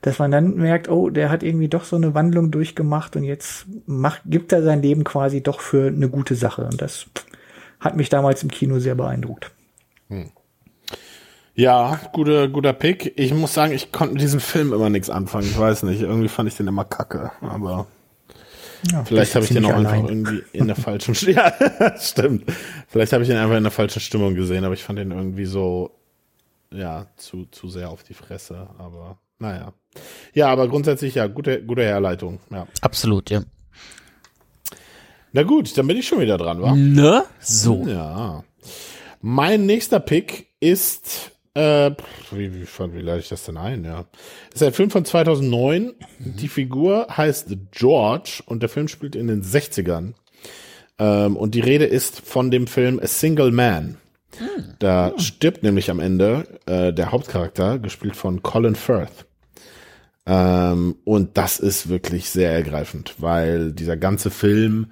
dass 0.00 0.18
man 0.18 0.30
dann 0.30 0.56
merkt, 0.56 0.88
oh, 0.88 1.10
der 1.10 1.30
hat 1.30 1.42
irgendwie 1.42 1.68
doch 1.68 1.84
so 1.84 1.96
eine 1.96 2.14
Wandlung 2.14 2.50
durchgemacht 2.50 3.16
und 3.16 3.24
jetzt 3.24 3.66
macht, 3.86 4.22
gibt 4.26 4.52
er 4.52 4.62
sein 4.62 4.80
Leben 4.80 5.04
quasi 5.04 5.42
doch 5.42 5.60
für 5.60 5.88
eine 5.88 6.08
gute 6.08 6.34
Sache 6.34 6.64
und 6.64 6.80
das 6.80 7.06
hat 7.78 7.96
mich 7.96 8.08
damals 8.08 8.42
im 8.42 8.50
Kino 8.50 8.78
sehr 8.78 8.94
beeindruckt. 8.94 9.50
Ja, 11.54 12.00
guter, 12.12 12.48
guter 12.48 12.72
Pick. 12.72 13.12
Ich 13.16 13.34
muss 13.34 13.52
sagen, 13.52 13.72
ich 13.72 13.92
konnte 13.92 14.14
mit 14.14 14.22
diesem 14.22 14.40
Film 14.40 14.72
immer 14.72 14.88
nichts 14.88 15.10
anfangen. 15.10 15.46
Ich 15.46 15.58
weiß 15.58 15.82
nicht, 15.82 16.00
irgendwie 16.00 16.28
fand 16.28 16.48
ich 16.48 16.56
den 16.56 16.68
immer 16.68 16.84
kacke, 16.84 17.30
aber 17.42 17.86
Ja, 18.90 19.04
vielleicht 19.04 19.34
habe 19.34 19.44
ich 19.44 19.52
den 19.52 19.64
auch 19.64 19.70
ziemlich 19.70 19.86
einfach 19.86 20.04
allein. 20.04 20.24
irgendwie 20.24 20.42
in 20.52 20.66
der 20.66 20.76
falschen 20.76 21.14
Stimmung. 21.14 21.36
Ja, 21.80 21.96
stimmt. 22.00 22.44
Vielleicht 22.88 23.12
habe 23.12 23.22
ich 23.22 23.28
den 23.28 23.38
einfach 23.38 23.56
in 23.56 23.62
der 23.62 23.72
falschen 23.72 24.00
Stimmung 24.00 24.34
gesehen, 24.34 24.64
aber 24.64 24.74
ich 24.74 24.82
fand 24.82 24.98
den 24.98 25.12
irgendwie 25.12 25.44
so, 25.44 25.92
ja, 26.70 27.06
zu, 27.16 27.46
zu 27.50 27.68
sehr 27.68 27.90
auf 27.90 28.02
die 28.02 28.14
Fresse, 28.14 28.68
aber 28.78 29.18
naja. 29.38 29.72
Ja, 30.34 30.48
aber 30.48 30.68
grundsätzlich 30.68 31.14
ja, 31.14 31.26
gute, 31.26 31.62
gute 31.62 31.82
Herleitung, 31.82 32.40
ja. 32.50 32.66
Absolut, 32.80 33.30
ja. 33.30 33.42
Na 35.32 35.42
gut, 35.42 35.76
dann 35.76 35.86
bin 35.86 35.96
ich 35.96 36.06
schon 36.06 36.20
wieder 36.20 36.38
dran, 36.38 36.60
wa? 36.60 36.74
Ne? 36.74 37.24
So. 37.40 37.84
Ja. 37.86 38.44
Mein 39.20 39.66
nächster 39.66 40.00
Pick 40.00 40.48
ist, 40.60 41.31
äh, 41.54 41.90
wie, 42.30 42.54
wie, 42.54 42.66
wie 42.66 43.00
leite 43.00 43.20
ich 43.20 43.28
das 43.28 43.44
denn 43.44 43.56
ein, 43.56 43.84
ja? 43.84 44.06
Ist 44.54 44.62
ein 44.62 44.72
Film 44.72 44.90
von 44.90 45.04
2009. 45.04 45.92
Die 46.18 46.48
Figur 46.48 47.06
heißt 47.14 47.48
George 47.70 48.42
und 48.46 48.62
der 48.62 48.68
Film 48.68 48.88
spielt 48.88 49.14
in 49.16 49.26
den 49.26 49.42
60ern. 49.42 50.14
Ähm, 50.98 51.36
und 51.36 51.54
die 51.54 51.60
Rede 51.60 51.84
ist 51.84 52.20
von 52.20 52.50
dem 52.50 52.66
Film 52.66 53.00
A 53.02 53.06
Single 53.06 53.50
Man. 53.50 53.98
Da 54.78 55.12
stirbt 55.18 55.62
nämlich 55.62 55.90
am 55.90 56.00
Ende 56.00 56.60
äh, 56.66 56.92
der 56.92 57.12
Hauptcharakter, 57.12 57.78
gespielt 57.78 58.16
von 58.16 58.42
Colin 58.42 58.74
Firth. 58.74 59.26
Ähm, 60.24 60.96
und 61.04 61.36
das 61.36 61.58
ist 61.58 61.88
wirklich 61.88 62.30
sehr 62.30 62.52
ergreifend, 62.52 63.14
weil 63.18 63.72
dieser 63.72 63.96
ganze 63.96 64.30
Film 64.30 64.86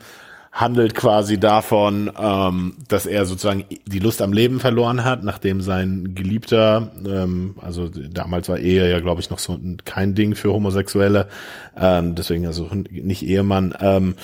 handelt 0.53 0.95
quasi 0.95 1.39
davon, 1.39 2.11
ähm, 2.21 2.75
dass 2.89 3.07
er 3.07 3.25
sozusagen 3.25 3.65
die 3.87 4.01
Lust 4.01 4.21
am 4.21 4.33
Leben 4.33 4.59
verloren 4.59 5.05
hat, 5.05 5.23
nachdem 5.23 5.61
sein 5.61 6.15
Geliebter, 6.15 6.91
ähm, 7.07 7.55
also 7.61 7.89
damals 7.89 8.49
war 8.49 8.59
Ehe 8.59 8.91
ja, 8.91 9.01
glaube 9.01 9.21
ich, 9.21 9.31
noch 9.31 9.39
so 9.39 9.59
kein 9.85 10.15
Ding 10.15 10.35
für 10.35 10.53
Homosexuelle, 10.53 11.29
ähm, 11.77 12.17
deswegen 12.17 12.47
also 12.47 12.69
nicht 12.91 13.25
Ehemann, 13.25 13.75
ähm, 13.81 14.17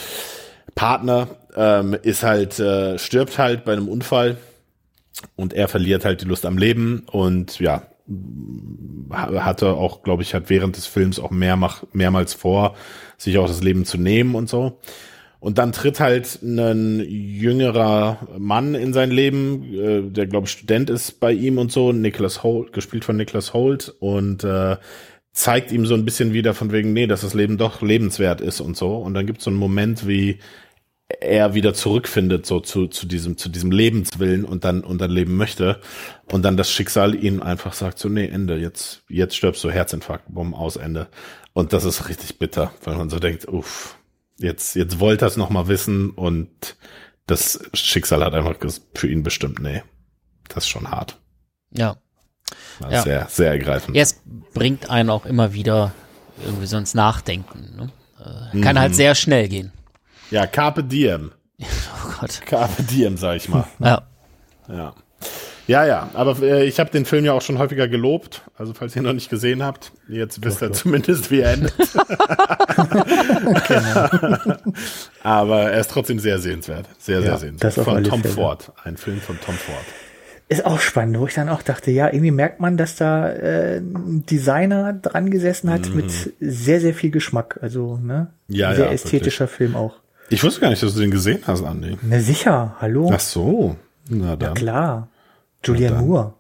Partner 0.75 1.29
ähm, 1.55 1.97
ist 2.03 2.23
halt, 2.23 2.59
äh, 2.59 2.99
stirbt 2.99 3.39
halt 3.39 3.65
bei 3.65 3.73
einem 3.73 3.89
Unfall 3.89 4.37
und 5.37 5.55
er 5.55 5.69
verliert 5.69 6.05
halt 6.05 6.23
die 6.23 6.27
Lust 6.27 6.45
am 6.45 6.59
Leben 6.59 7.05
und 7.11 7.61
ja, 7.61 7.83
hatte 9.11 9.75
auch, 9.75 10.03
glaube 10.03 10.23
ich, 10.23 10.35
hat 10.35 10.51
während 10.51 10.77
des 10.77 10.87
Films 10.87 11.19
auch 11.19 11.31
mehr, 11.31 11.59
mehrmals 11.93 12.35
vor, 12.35 12.77
sich 13.17 13.39
auch 13.39 13.47
das 13.47 13.63
Leben 13.63 13.85
zu 13.85 13.97
nehmen 13.97 14.35
und 14.35 14.49
so. 14.49 14.79
Und 15.47 15.59
dann 15.59 15.71
tritt 15.71 16.01
halt 16.01 16.43
ein 16.43 16.99
jüngerer 17.09 18.19
Mann 18.37 18.75
in 18.75 18.93
sein 18.93 19.13
Leben, 19.13 19.63
äh, 19.75 20.03
der 20.03 20.27
glaube 20.27 20.47
ich 20.49 20.51
Student 20.51 20.91
ist 20.91 21.21
bei 21.21 21.31
ihm 21.31 21.59
und 21.59 21.71
so, 21.71 21.93
Nicholas 21.93 22.43
Holt, 22.43 22.73
gespielt 22.73 23.05
von 23.05 23.17
Nicholas 23.17 23.55
Holt 23.55 23.95
und 24.01 24.43
äh, 24.43 24.77
zeigt 25.33 25.71
ihm 25.71 25.87
so 25.87 25.95
ein 25.95 26.05
bisschen 26.05 26.33
wieder 26.33 26.53
von 26.53 26.73
wegen, 26.73 26.93
nee, 26.93 27.07
dass 27.07 27.21
das 27.21 27.33
Leben 27.33 27.59
doch 27.59 27.81
lebenswert 27.81 28.41
ist 28.41 28.61
und 28.61 28.77
so. 28.77 28.97
Und 28.97 29.15
dann 29.15 29.25
gibt 29.25 29.39
es 29.39 29.45
so 29.45 29.51
einen 29.51 29.61
Moment, 29.61 30.09
wie 30.09 30.41
er 31.21 31.55
wieder 31.55 31.75
zurückfindet 31.75 32.45
so 32.45 32.59
zu, 32.59 32.89
zu 32.89 33.07
diesem 33.07 33.37
zu 33.37 33.49
diesem 33.49 33.71
Lebenswillen 33.71 34.45
und 34.45 34.65
dann 34.65 34.81
und 34.81 35.01
dann 35.01 35.13
leben 35.13 35.37
möchte. 35.37 35.79
Und 36.33 36.45
dann 36.45 36.57
das 36.57 36.73
Schicksal 36.73 37.15
ihn 37.15 37.41
einfach 37.41 37.73
sagt 37.73 38.01
so 38.01 38.09
nee 38.09 38.27
Ende 38.27 38.57
jetzt 38.57 39.05
jetzt 39.09 39.37
stirbst 39.37 39.63
du 39.63 39.71
Herzinfarkt 39.71 40.25
bumm 40.27 40.55
aus 40.55 40.75
Ende. 40.75 41.07
Und 41.53 41.73
das 41.73 41.85
ist 41.85 42.09
richtig 42.09 42.41
bitter 42.41 42.73
weil 42.83 42.97
man 42.97 43.11
so 43.11 43.21
denkt 43.21 43.47
uff 43.47 43.97
jetzt 44.39 44.77
jetzt 44.77 45.01
wollte 45.01 45.25
er 45.25 45.29
es 45.29 45.37
noch 45.37 45.51
mal 45.51 45.69
wissen 45.69 46.11
und 46.11 46.77
das 47.27 47.61
Schicksal 47.75 48.25
hat 48.25 48.35
einfach 48.35 48.57
für 48.95 49.09
ihn 49.09 49.23
bestimmt 49.23 49.61
nee 49.61 49.83
das 50.49 50.65
ist 50.65 50.69
schon 50.69 50.91
hart 50.91 51.19
ja, 51.71 51.97
ja. 52.89 53.03
sehr 53.03 53.27
sehr 53.29 53.51
ergreifend 53.51 53.97
ja, 53.97 54.03
es 54.03 54.21
bringt 54.55 54.91
einen 54.91 55.11
auch 55.11 55.27
immer 55.27 55.53
wieder 55.53 55.93
irgendwie 56.45 56.67
so 56.67 56.77
ins 56.77 56.95
Nachdenken 56.95 57.77
ne? 57.77 57.93
kann 58.63 58.77
mhm. 58.77 58.81
halt 58.81 58.95
sehr 58.95 59.15
schnell 59.15 59.49
gehen 59.49 59.73
ja, 60.31 60.47
Carpe 60.47 60.85
Diem. 60.85 61.33
Oh 61.63 62.21
Gott. 62.21 62.41
Carpe 62.47 62.83
Diem, 62.83 63.17
sag 63.17 63.37
ich 63.37 63.49
mal. 63.49 63.67
Ja. 63.79 64.03
Ja. 64.69 64.95
Ja, 65.67 65.85
ja, 65.85 66.09
aber 66.15 66.41
äh, 66.43 66.65
ich 66.65 66.79
habe 66.79 66.91
den 66.91 67.05
Film 67.05 67.25
ja 67.25 67.33
auch 67.33 67.43
schon 67.43 67.59
häufiger 67.59 67.89
gelobt. 67.89 68.43
Also 68.57 68.73
falls 68.73 68.95
ihr 68.95 69.03
ihn 69.03 69.07
noch 69.07 69.13
nicht 69.13 69.31
gesehen 69.31 69.65
habt, 69.65 69.91
jetzt 70.09 70.45
wisst 70.45 70.63
ihr 70.63 70.73
zumindest, 70.73 71.29
wie 71.31 71.41
er 71.41 71.55
endet. 71.55 71.75
aber 75.23 75.73
er 75.73 75.81
ist 75.81 75.91
trotzdem 75.91 76.21
sehr 76.21 76.39
sehenswert. 76.39 76.87
Sehr, 76.99 77.21
sehr 77.21 77.37
sehenswert. 77.39 77.75
von 77.75 78.05
Tom 78.05 78.23
Fälle. 78.23 78.35
Ford. 78.35 78.73
Ein 78.85 78.97
Film 78.97 79.21
von 79.21 79.37
Tom 79.41 79.57
Ford. 79.57 79.85
Ist 80.49 80.65
auch 80.65 80.79
spannend, 80.79 81.19
wo 81.19 81.27
ich 81.27 81.35
dann 81.35 81.49
auch 81.49 81.63
dachte, 81.63 81.91
ja, 81.91 82.07
irgendwie 82.07 82.31
merkt 82.31 82.61
man, 82.61 82.77
dass 82.77 82.95
da 82.95 83.29
äh, 83.29 83.79
ein 83.79 84.25
Designer 84.27 84.93
dran 84.93 85.29
gesessen 85.31 85.71
hat 85.71 85.89
mhm. 85.89 85.97
mit 85.97 86.13
sehr, 86.39 86.81
sehr 86.81 86.95
viel 86.95 87.11
Geschmack. 87.11 87.59
Also, 87.63 87.97
ne? 87.97 88.29
Ja, 88.47 88.73
sehr 88.73 88.87
ja, 88.87 88.93
ästhetischer 88.93 89.47
wirklich. 89.47 89.57
Film 89.57 89.75
auch. 89.75 89.97
Ich 90.29 90.45
wusste 90.45 90.61
gar 90.61 90.71
nicht, 90.71 90.85
dass 90.85 90.95
du 90.95 91.01
den 91.01 91.11
gesehen 91.11 91.43
hast, 91.49 91.65
Andi. 91.65 91.99
Na 92.03 92.21
sicher, 92.21 92.77
hallo. 92.81 93.11
Ach 93.13 93.19
so. 93.19 93.75
Na 94.09 94.37
dann. 94.37 94.51
Ja 94.51 94.55
klar. 94.55 95.09
Julian 95.67 96.07
Moore. 96.07 96.35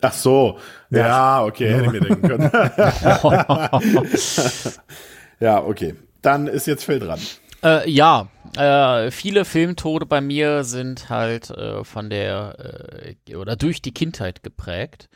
Ach 0.00 0.12
so. 0.12 0.58
Ja, 0.90 0.98
ja 0.98 1.44
okay, 1.44 1.68
hätte 1.68 1.84
ich 1.84 1.92
mir 1.92 2.00
denken 2.00 2.28
können. 2.28 2.50
ja, 5.40 5.62
okay. 5.62 5.94
Dann 6.22 6.48
ist 6.48 6.66
jetzt 6.66 6.84
Phil 6.84 6.98
dran. 6.98 7.20
Äh, 7.62 7.88
ja, 7.88 8.28
äh, 8.56 9.10
viele 9.10 9.44
Filmtode 9.44 10.06
bei 10.06 10.20
mir 10.20 10.64
sind 10.64 11.08
halt 11.08 11.50
äh, 11.50 11.84
von 11.84 12.10
der 12.10 13.16
äh, 13.26 13.36
oder 13.36 13.56
durch 13.56 13.82
die 13.82 13.92
Kindheit 13.92 14.42
geprägt. 14.42 15.08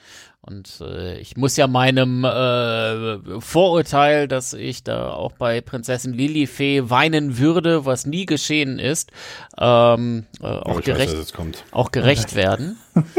Und 0.42 0.80
äh, 0.80 1.18
ich 1.18 1.36
muss 1.36 1.56
ja 1.56 1.66
meinem 1.66 2.24
äh, 2.24 3.40
Vorurteil, 3.40 4.26
dass 4.26 4.54
ich 4.54 4.84
da 4.84 5.10
auch 5.10 5.32
bei 5.32 5.60
Prinzessin 5.60 6.14
Lilifee 6.14 6.88
weinen 6.88 7.38
würde, 7.38 7.84
was 7.84 8.06
nie 8.06 8.24
geschehen 8.24 8.78
ist, 8.78 9.10
ähm, 9.58 10.26
äh, 10.40 10.46
auch, 10.46 10.78
oh, 10.78 10.80
gerecht, 10.80 11.14
weiß, 11.14 11.34
auch 11.72 11.92
gerecht 11.92 12.34
werden. 12.34 12.78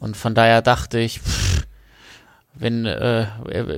Und 0.00 0.16
von 0.16 0.34
daher 0.34 0.62
dachte 0.62 0.98
ich, 0.98 1.20
pff, 1.20 1.66
wenn, 2.54 2.84
äh, 2.84 3.26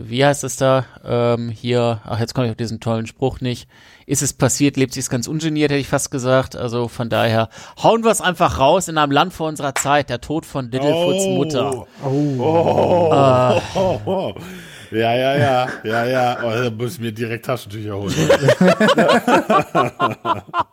wie 0.09 0.25
heißt 0.25 0.45
es 0.45 0.57
da, 0.57 0.87
ähm, 1.05 1.51
hier, 1.51 2.01
ach, 2.05 2.19
jetzt 2.19 2.35
komme 2.35 2.47
ich 2.47 2.53
auf 2.53 2.57
diesen 2.57 2.81
tollen 2.81 3.07
Spruch 3.07 3.41
nicht, 3.41 3.69
ist 4.07 4.23
es 4.23 4.33
passiert, 4.33 4.77
lebt 4.77 4.97
es 4.97 5.11
ganz 5.11 5.29
ungeniert, 5.29 5.71
hätte 5.71 5.81
ich 5.81 5.89
fast 5.89 6.11
gesagt, 6.11 6.57
also 6.57 6.89
von 6.89 7.09
daher, 7.09 7.49
hauen 7.83 8.03
wir 8.03 8.11
es 8.11 8.21
einfach 8.21 8.59
raus 8.59 8.89
in 8.89 8.99
einem 8.99 9.13
Land 9.13 9.35
vor 9.35 9.49
unserer 9.49 9.75
Zeit, 9.75 10.11
der 10.11 10.21
Tod 10.21 10.47
von 10.47 10.71
Littlefoots 10.71 11.25
oh. 11.25 11.37
Mutter. 11.37 11.87
Oh. 12.05 12.09
Oh. 12.39 13.13
Äh. 13.13 13.61
Oh. 14.05 14.35
Ja, 14.91 15.15
ja, 15.15 15.37
ja, 15.37 15.69
ja, 15.85 16.05
ja, 16.05 16.39
oh, 16.43 16.51
da 16.51 16.71
muss 16.71 16.95
ich 16.95 17.01
mir 17.01 17.13
direkt 17.13 17.47
Taschentücher 17.47 17.97
holen. 17.97 18.15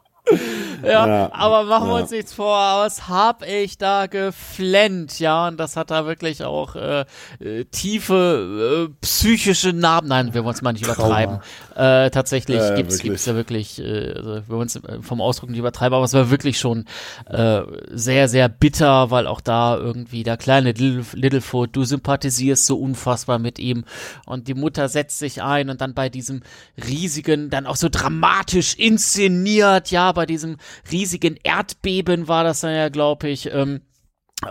ja, 0.84 1.08
ja, 1.08 1.30
aber 1.34 1.64
machen 1.64 1.88
wir 1.88 1.96
ja. 1.96 2.02
uns 2.02 2.12
nichts 2.12 2.34
vor, 2.34 2.58
was 2.84 3.08
hab 3.08 3.46
ich 3.46 3.78
da 3.78 4.08
geflennt, 4.08 5.20
ja, 5.20 5.48
und 5.48 5.58
das 5.58 5.76
hat 5.76 5.92
da 5.92 6.06
wirklich 6.06 6.44
auch 6.44 6.76
äh, 6.76 7.06
äh, 7.40 7.66
tiefe 7.66 8.90
äh, 8.90 8.94
psychische 9.02 9.74
Narben, 9.74 10.08
nein, 10.08 10.34
wir 10.34 10.44
wollen 10.44 10.56
es 10.56 10.62
mal 10.62 10.74
nicht 10.74 10.86
übertreiben. 10.86 11.40
Äh, 11.76 12.10
tatsächlich 12.10 12.58
ja, 12.58 12.76
gibt's, 12.76 12.96
wirklich. 12.96 13.12
gibt's 13.12 13.26
da 13.26 13.36
wirklich, 13.36 13.80
äh, 13.80 14.14
also 14.16 14.36
wir 14.36 14.50
wollen 14.50 14.68
es 14.68 14.76
äh, 14.76 15.02
vom 15.02 15.22
Ausdruck 15.22 15.50
nicht 15.50 15.60
übertreiben, 15.60 15.96
aber 15.96 16.06
es 16.06 16.14
war 16.14 16.30
wirklich 16.30 16.60
schon 16.60 16.86
äh, 17.30 17.62
sehr, 17.92 18.28
sehr 18.28 18.50
bitter, 18.50 19.12
weil 19.12 19.28
auch 19.28 19.42
da 19.42 19.78
irgendwie 19.78 20.24
der 20.24 20.38
kleine 20.38 20.72
Little, 20.72 21.06
Littlefoot, 21.14 21.70
du 21.74 21.84
sympathisierst 21.84 22.66
so 22.66 22.78
unfassbar 22.78 23.40
mit 23.40 23.60
ihm 23.60 23.86
und 24.26 24.48
die 24.48 24.54
Mutter 24.54 24.90
setzt 24.90 25.20
sich 25.20 25.42
ein 25.42 25.70
und 25.70 25.82
dann 25.82 25.94
bei 25.94 26.10
diesem 26.10 26.42
riesigen, 26.86 27.50
dann 27.50 27.66
auch 27.66 27.76
so 27.76 27.88
dramatisch 27.90 28.76
inszeniert, 28.76 29.92
ja, 29.92 30.12
bei 30.20 30.26
diesem 30.26 30.58
riesigen 30.92 31.38
Erdbeben 31.44 32.28
war 32.28 32.44
das 32.44 32.60
dann 32.60 32.76
ja, 32.76 32.90
glaube 32.90 33.30
ich, 33.30 33.50
ähm, 33.54 33.80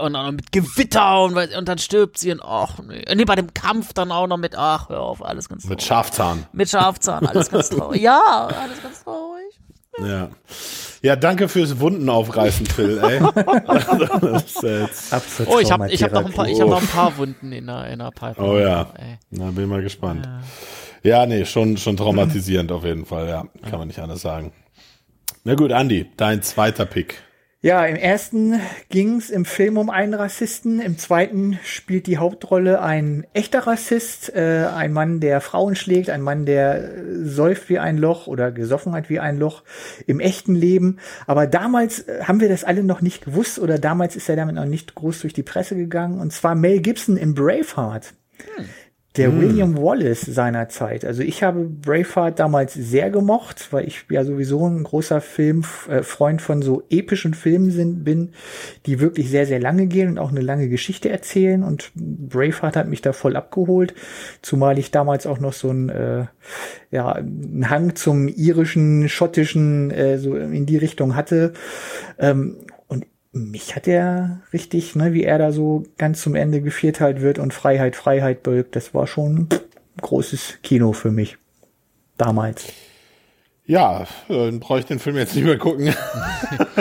und 0.01 0.15
dann 0.15 0.37
mit 0.37 0.51
Gewitter 0.51 1.25
und, 1.25 1.37
und 1.37 1.69
dann 1.69 1.77
stirbt 1.77 2.17
sie 2.17 2.33
und 2.33 2.41
ach 2.43 2.79
nee, 2.79 3.05
nee, 3.15 3.27
bei 3.27 3.35
dem 3.35 3.53
Kampf 3.53 3.93
dann 3.93 4.11
auch 4.11 4.27
noch 4.27 4.39
mit 4.39 4.55
ach 4.57 4.89
hör 4.89 5.03
auf 5.03 5.23
alles 5.23 5.51
ganz 5.51 5.65
traurig. 5.65 5.77
mit 5.77 5.83
Schafzahn. 5.83 6.47
Mit 6.53 6.71
Schafzahn 6.71 7.27
alles 7.27 7.51
ganz 7.51 7.69
traurig 7.69 8.01
ja 8.09 8.47
alles 8.47 8.83
ganz 8.83 9.05
traurig. 9.05 9.61
Ja. 9.99 10.31
Ja 11.03 11.17
danke 11.17 11.49
fürs 11.49 11.81
Wunden 11.81 12.09
aufreißen 12.09 12.65
Phil 12.65 12.99
ey. 12.99 13.21
Oh 15.47 15.59
ich 15.59 15.71
habe 15.71 15.91
ich 15.91 16.03
habe 16.03 16.15
noch 16.15 16.25
ein 16.25 16.33
paar 16.33 16.49
ich 16.49 16.61
habe 16.61 16.71
noch 16.71 16.81
ein 16.81 16.89
paar 16.89 17.19
Wunden 17.19 17.53
in 17.53 17.67
der 17.67 17.91
in 17.91 17.99
der 17.99 18.11
Pipe 18.11 18.41
oh 18.41 18.57
ja. 18.57 18.87
ey. 18.95 19.19
na 19.29 19.51
bin 19.51 19.69
mal 19.69 19.83
gespannt. 19.83 20.27
Ja. 21.03 21.21
ja 21.21 21.27
nee 21.27 21.45
schon 21.45 21.77
schon 21.77 21.99
traumatisierend 21.99 22.73
auf 22.73 22.85
jeden 22.85 23.05
Fall 23.05 23.29
ja. 23.29 23.45
Kann 23.69 23.79
man 23.79 23.89
nicht 23.89 23.99
anders 23.99 24.23
sagen 24.23 24.51
na 25.45 25.55
gut, 25.55 25.71
Andy, 25.71 26.07
dein 26.17 26.43
zweiter 26.43 26.87
Pick. 26.87 27.23
Ja, 27.61 27.85
im 27.87 27.97
ersten 27.97 28.61
ging's 28.89 29.31
im 29.31 29.45
Film 29.45 29.79
um 29.79 29.91
einen 29.91 30.15
Rassisten, 30.15 30.79
im 30.79 30.97
zweiten 30.97 31.59
spielt 31.65 32.07
die 32.07 32.19
Hauptrolle 32.19 32.81
ein 32.81 33.27
echter 33.33 33.67
Rassist, 33.67 34.33
äh, 34.33 34.67
ein 34.73 34.93
Mann, 34.93 35.19
der 35.19 35.41
Frauen 35.41 35.75
schlägt, 35.75 36.09
ein 36.09 36.23
Mann, 36.23 36.47
der 36.47 36.85
äh, 36.85 37.25
säuft 37.25 37.69
wie 37.69 37.81
ein 37.81 37.99
Loch 37.99 38.29
oder 38.29 38.53
gesoffen 38.53 38.93
hat 38.93 39.11
wie 39.11 39.19
ein 39.19 39.39
Loch 39.39 39.65
im 40.07 40.21
echten 40.21 40.55
Leben. 40.55 40.99
Aber 41.27 41.49
damals 41.49 42.07
äh, 42.07 42.23
haben 42.23 42.41
wir 42.41 42.49
das 42.49 42.63
alle 42.63 42.85
noch 42.85 43.01
nicht 43.01 43.25
gewusst 43.25 43.59
oder 43.59 43.81
damals 43.81 44.15
ist 44.15 44.29
er 44.29 44.37
damit 44.37 44.55
noch 44.55 44.65
nicht 44.65 44.95
groß 44.95 45.23
durch 45.23 45.33
die 45.33 45.43
Presse 45.43 45.75
gegangen. 45.75 46.21
Und 46.21 46.33
zwar 46.33 46.55
Mel 46.55 46.81
Gibson 46.81 47.17
in 47.17 47.35
Braveheart. 47.35 48.15
Hm 48.55 48.67
der 49.19 49.29
hm. 49.29 49.41
William 49.41 49.77
Wallace 49.77 50.23
seiner 50.23 50.69
Zeit. 50.69 51.05
Also 51.05 51.23
ich 51.23 51.43
habe 51.43 51.65
Braveheart 51.65 52.39
damals 52.39 52.75
sehr 52.75 53.11
gemocht, 53.11 53.69
weil 53.73 53.87
ich 53.87 54.05
ja 54.09 54.25
sowieso 54.25 54.67
ein 54.67 54.85
großer 54.85 55.21
Filmfreund 55.21 56.41
äh, 56.41 56.45
von 56.45 56.63
so 56.63 56.85
epischen 56.89 57.35
Filmen 57.35 57.71
sind, 57.71 58.05
bin, 58.05 58.31
die 58.87 59.01
wirklich 59.01 59.29
sehr, 59.29 59.47
sehr 59.47 59.61
lange 59.61 59.87
gehen 59.87 60.09
und 60.09 60.19
auch 60.19 60.31
eine 60.31 60.41
lange 60.41 60.69
Geschichte 60.69 61.11
erzählen. 61.11 61.65
Und 61.65 61.91
Braveheart 61.95 62.77
hat 62.77 62.89
mich 62.89 63.03
da 63.03 63.13
voll 63.13 63.37
abgeholt, 63.37 63.95
zumal 64.41 64.79
ich 64.79 64.91
damals 64.91 65.27
auch 65.27 65.41
noch 65.41 65.53
so 65.53 65.71
ein, 65.71 65.89
äh, 65.89 66.27
ja, 66.91 67.13
einen 67.13 67.69
Hang 67.69 67.97
zum 67.97 68.29
irischen, 68.29 69.09
schottischen, 69.09 69.91
äh, 69.91 70.19
so 70.19 70.37
in 70.37 70.65
die 70.65 70.77
Richtung 70.77 71.17
hatte. 71.17 71.53
Ähm, 72.19 72.57
mich 73.39 73.77
hat 73.77 73.89
er 73.89 74.43
richtig, 74.53 74.95
ne, 74.97 75.13
wie 75.13 75.25
er 75.25 75.39
da 75.39 75.53
so 75.53 75.85
ganz 75.97 76.23
zum 76.23 76.35
Ende 76.35 76.61
gevierteilt 76.61 77.21
wird 77.21 77.39
und 77.39 77.55
Freiheit, 77.55 77.97
Freiheit 77.97 78.43
bölkt, 78.43 78.77
das 78.77 78.95
war 78.95 79.07
schon 79.07 79.49
großes 80.01 80.59
Kino 80.63 80.93
für 80.93 81.11
mich. 81.11 81.39
Damals. 82.17 82.73
Ja, 83.69 84.07
dann 84.29 84.61
brauche 84.61 84.79
ich 84.79 84.87
den 84.87 84.99
Film 84.99 85.19
jetzt 85.19 85.37
nicht 85.37 85.45
mehr 85.45 85.59
gucken. 85.59 85.95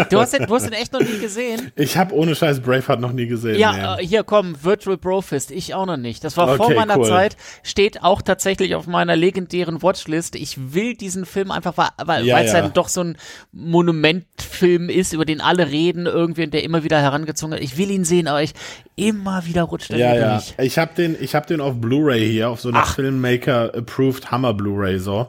Du 0.10 0.20
hast 0.20 0.34
den, 0.34 0.46
du 0.46 0.56
hast 0.56 0.66
den 0.66 0.72
echt 0.74 0.94
noch 0.94 1.02
nie 1.02 1.20
gesehen? 1.20 1.72
Ich 1.76 1.98
habe 1.98 2.16
ohne 2.16 2.34
Scheiß 2.34 2.62
Braveheart 2.62 3.02
noch 3.02 3.12
nie 3.12 3.28
gesehen. 3.28 3.60
Ja, 3.60 3.98
nee. 3.98 4.04
äh, 4.04 4.08
hier 4.08 4.24
komm, 4.24 4.56
Virtual 4.64 4.96
Brofist, 4.96 5.52
ich 5.52 5.74
auch 5.74 5.86
noch 5.86 5.98
nicht. 5.98 6.24
Das 6.24 6.38
war 6.38 6.48
okay, 6.48 6.58
vor 6.58 6.74
meiner 6.74 6.98
cool. 6.98 7.06
Zeit, 7.06 7.36
steht 7.62 8.04
auch 8.04 8.22
tatsächlich 8.22 8.74
auf 8.76 8.88
meiner 8.88 9.18
legendären 9.18 9.82
Watchlist. 9.82 10.36
Ich 10.36 10.74
will 10.74 10.94
diesen 10.94 11.26
Film 11.26 11.52
einfach, 11.52 11.74
weil 12.06 12.26
ja, 12.26 12.40
es 12.40 12.54
ja. 12.54 12.62
dann 12.62 12.72
doch 12.72 12.88
so 12.88 13.02
ein 13.02 13.18
Monumentfilm 13.52 14.88
ist, 14.88 15.12
über 15.12 15.26
den 15.26 15.42
alle 15.42 15.70
reden, 15.70 16.06
irgendwie, 16.06 16.48
der 16.48 16.64
immer 16.64 16.86
wieder 16.86 17.02
herangezogen 17.02 17.52
wird. 17.52 17.64
Ich 17.64 17.78
will 17.78 17.92
ihn 17.92 18.06
sehen, 18.06 18.30
aber 18.30 18.44
ich 18.44 18.54
immer 18.96 19.46
wieder 19.46 19.64
rutscht 19.64 19.92
er 19.92 19.98
ja, 19.98 20.16
ja. 20.16 20.36
Nicht. 20.36 20.56
Ich 20.58 20.78
habe 20.78 20.92
den, 20.96 21.18
ich 21.20 21.36
habe 21.36 21.48
den 21.48 21.60
auf 21.60 21.82
Blu-ray 21.82 22.32
hier, 22.32 22.50
auf 22.50 22.62
so 22.62 22.70
einer 22.70 22.86
Filmmaker-approved 22.86 24.32
Hammer 24.32 24.54
Blu-ray 24.54 25.00
so. 25.00 25.28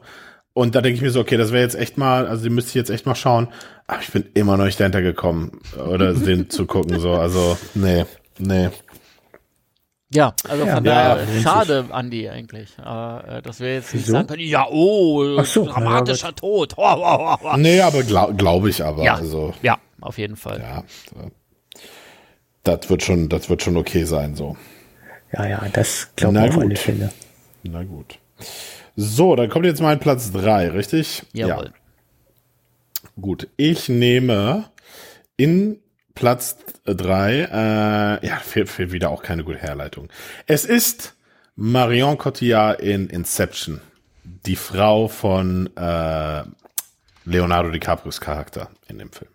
Und 0.59 0.75
da 0.75 0.81
denke 0.81 0.97
ich 0.97 1.03
mir 1.03 1.13
so, 1.13 1.21
okay, 1.21 1.37
das 1.37 1.53
wäre 1.53 1.63
jetzt 1.63 1.77
echt 1.77 1.99
mal, 1.99 2.27
also 2.27 2.43
die 2.43 2.51
müsste 2.51 2.71
ich 2.71 2.75
jetzt 2.75 2.91
echt 2.91 3.07
mal 3.07 3.15
schauen. 3.15 3.47
Aber 3.87 4.01
ich 4.03 4.11
bin 4.11 4.25
immer 4.35 4.57
noch 4.57 4.65
nicht 4.65 4.81
dahinter 4.81 5.03
gekommen, 5.03 5.61
oder 5.77 6.13
den 6.15 6.51
zu 6.51 6.67
gucken, 6.67 6.99
so. 6.99 7.13
Also, 7.13 7.57
nee, 7.75 8.05
nee. 8.39 8.69
Ja, 10.13 10.35
also 10.49 10.67
von 10.67 10.85
ja, 10.85 11.15
daher 11.15 11.25
ja, 11.33 11.43
schade, 11.43 11.85
Andi, 11.93 12.29
eigentlich. 12.29 12.77
Äh, 12.77 13.41
dass 13.41 13.61
wir 13.61 13.75
jetzt 13.75 13.95
nicht 13.95 14.07
Wieso? 14.07 14.15
sagen 14.15 14.27
können, 14.27 14.43
ja, 14.43 14.67
oh, 14.69 15.45
so, 15.45 15.65
dramatischer 15.65 16.35
Tod. 16.35 16.75
Oh, 16.77 16.93
oh, 16.97 17.37
oh, 17.41 17.57
nee, 17.57 17.81
aber 17.81 18.03
glaube 18.03 18.35
glaub 18.35 18.67
ich 18.67 18.83
aber. 18.83 19.05
Ja, 19.05 19.15
also, 19.15 19.55
ja, 19.63 19.79
auf 20.01 20.19
jeden 20.19 20.35
Fall. 20.35 20.59
Ja, 20.59 20.83
das 22.65 22.91
wird 22.91 23.05
schon, 23.05 23.29
das 23.29 23.49
wird 23.49 23.63
schon 23.63 23.77
okay 23.77 24.03
sein, 24.03 24.35
so. 24.35 24.57
Ja, 25.33 25.47
ja, 25.47 25.63
das 25.73 26.09
glaube 26.17 26.41
ich 26.41 26.51
auf 26.51 26.59
alle 26.59 26.75
Fälle. 26.75 27.13
Na 27.63 27.85
gut. 27.85 28.19
So, 29.01 29.37
dann 29.37 29.49
kommt 29.49 29.65
jetzt 29.65 29.81
mein 29.81 30.01
Platz 30.01 30.33
3, 30.33 30.71
richtig? 30.71 31.23
Jawohl. 31.33 31.67
Ja. 31.67 33.11
Gut, 33.21 33.47
ich 33.57 33.89
nehme 33.89 34.71
in 35.37 35.79
Platz 36.17 36.57
3, 36.85 37.33
äh, 37.33 38.27
ja, 38.27 38.37
fehlt, 38.39 38.69
fehlt 38.69 38.91
wieder 38.91 39.11
auch 39.11 39.23
keine 39.23 39.45
gute 39.45 39.59
Herleitung. 39.59 40.09
Es 40.49 40.65
ist 40.65 41.15
Marion 41.55 42.19
Cotillard 42.19 42.81
in 42.81 43.09
Inception, 43.09 43.81
die 44.25 44.57
Frau 44.57 45.07
von 45.07 45.71
äh, 45.77 46.43
Leonardo 47.25 47.71
DiCaprios 47.71 48.21
Charakter 48.21 48.69
in 48.89 48.99
dem 48.99 49.13
Film. 49.13 49.31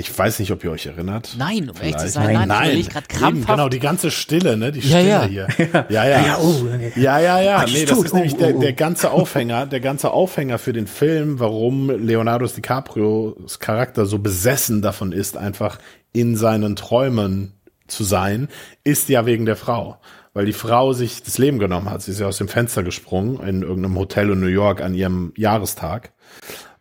Ich 0.00 0.18
weiß 0.18 0.38
nicht, 0.38 0.50
ob 0.50 0.64
ihr 0.64 0.70
euch 0.70 0.86
erinnert. 0.86 1.34
Nein, 1.36 1.68
um 1.68 1.76
echt 1.80 2.00
zu 2.00 2.08
sein, 2.08 2.32
nein, 2.32 2.48
nein. 2.48 2.78
Ich 2.78 2.88
nein. 2.94 3.36
Eben, 3.36 3.46
genau, 3.46 3.68
die 3.68 3.78
ganze 3.78 4.10
Stille, 4.10 4.56
ne? 4.56 4.72
Die 4.72 4.80
Stille 4.80 5.08
ja, 5.08 5.24
ja. 5.26 5.46
hier. 5.46 5.86
Ja, 5.90 6.06
ja. 6.06 6.26
Ja, 6.26 6.38
oh, 6.38 6.66
ja, 6.96 7.18
ja. 7.18 7.40
ja. 7.40 7.64
Nee, 7.66 7.84
das 7.84 7.98
ist 7.98 8.14
nämlich 8.14 8.36
der, 8.36 8.54
der 8.54 8.72
ganze 8.72 9.10
Aufhänger, 9.10 9.66
der 9.66 9.80
ganze 9.80 10.10
Aufhänger 10.10 10.58
für 10.58 10.72
den 10.72 10.86
Film, 10.86 11.38
warum 11.38 11.90
Leonardo 11.90 12.46
DiCaprios 12.46 13.58
Charakter 13.58 14.06
so 14.06 14.18
besessen 14.18 14.80
davon 14.80 15.12
ist, 15.12 15.36
einfach 15.36 15.78
in 16.12 16.36
seinen 16.36 16.76
Träumen 16.76 17.52
zu 17.86 18.04
sein, 18.04 18.48
ist 18.84 19.08
ja 19.10 19.26
wegen 19.26 19.44
der 19.44 19.56
Frau. 19.56 19.98
Weil 20.32 20.46
die 20.46 20.52
Frau 20.52 20.92
sich 20.92 21.22
das 21.22 21.38
Leben 21.38 21.58
genommen 21.58 21.90
hat. 21.90 22.02
Sie 22.02 22.12
ist 22.12 22.20
ja 22.20 22.26
aus 22.28 22.38
dem 22.38 22.48
Fenster 22.48 22.82
gesprungen 22.84 23.40
in 23.46 23.62
irgendeinem 23.62 23.98
Hotel 23.98 24.30
in 24.30 24.40
New 24.40 24.46
York 24.46 24.80
an 24.80 24.94
ihrem 24.94 25.32
Jahrestag. 25.36 26.12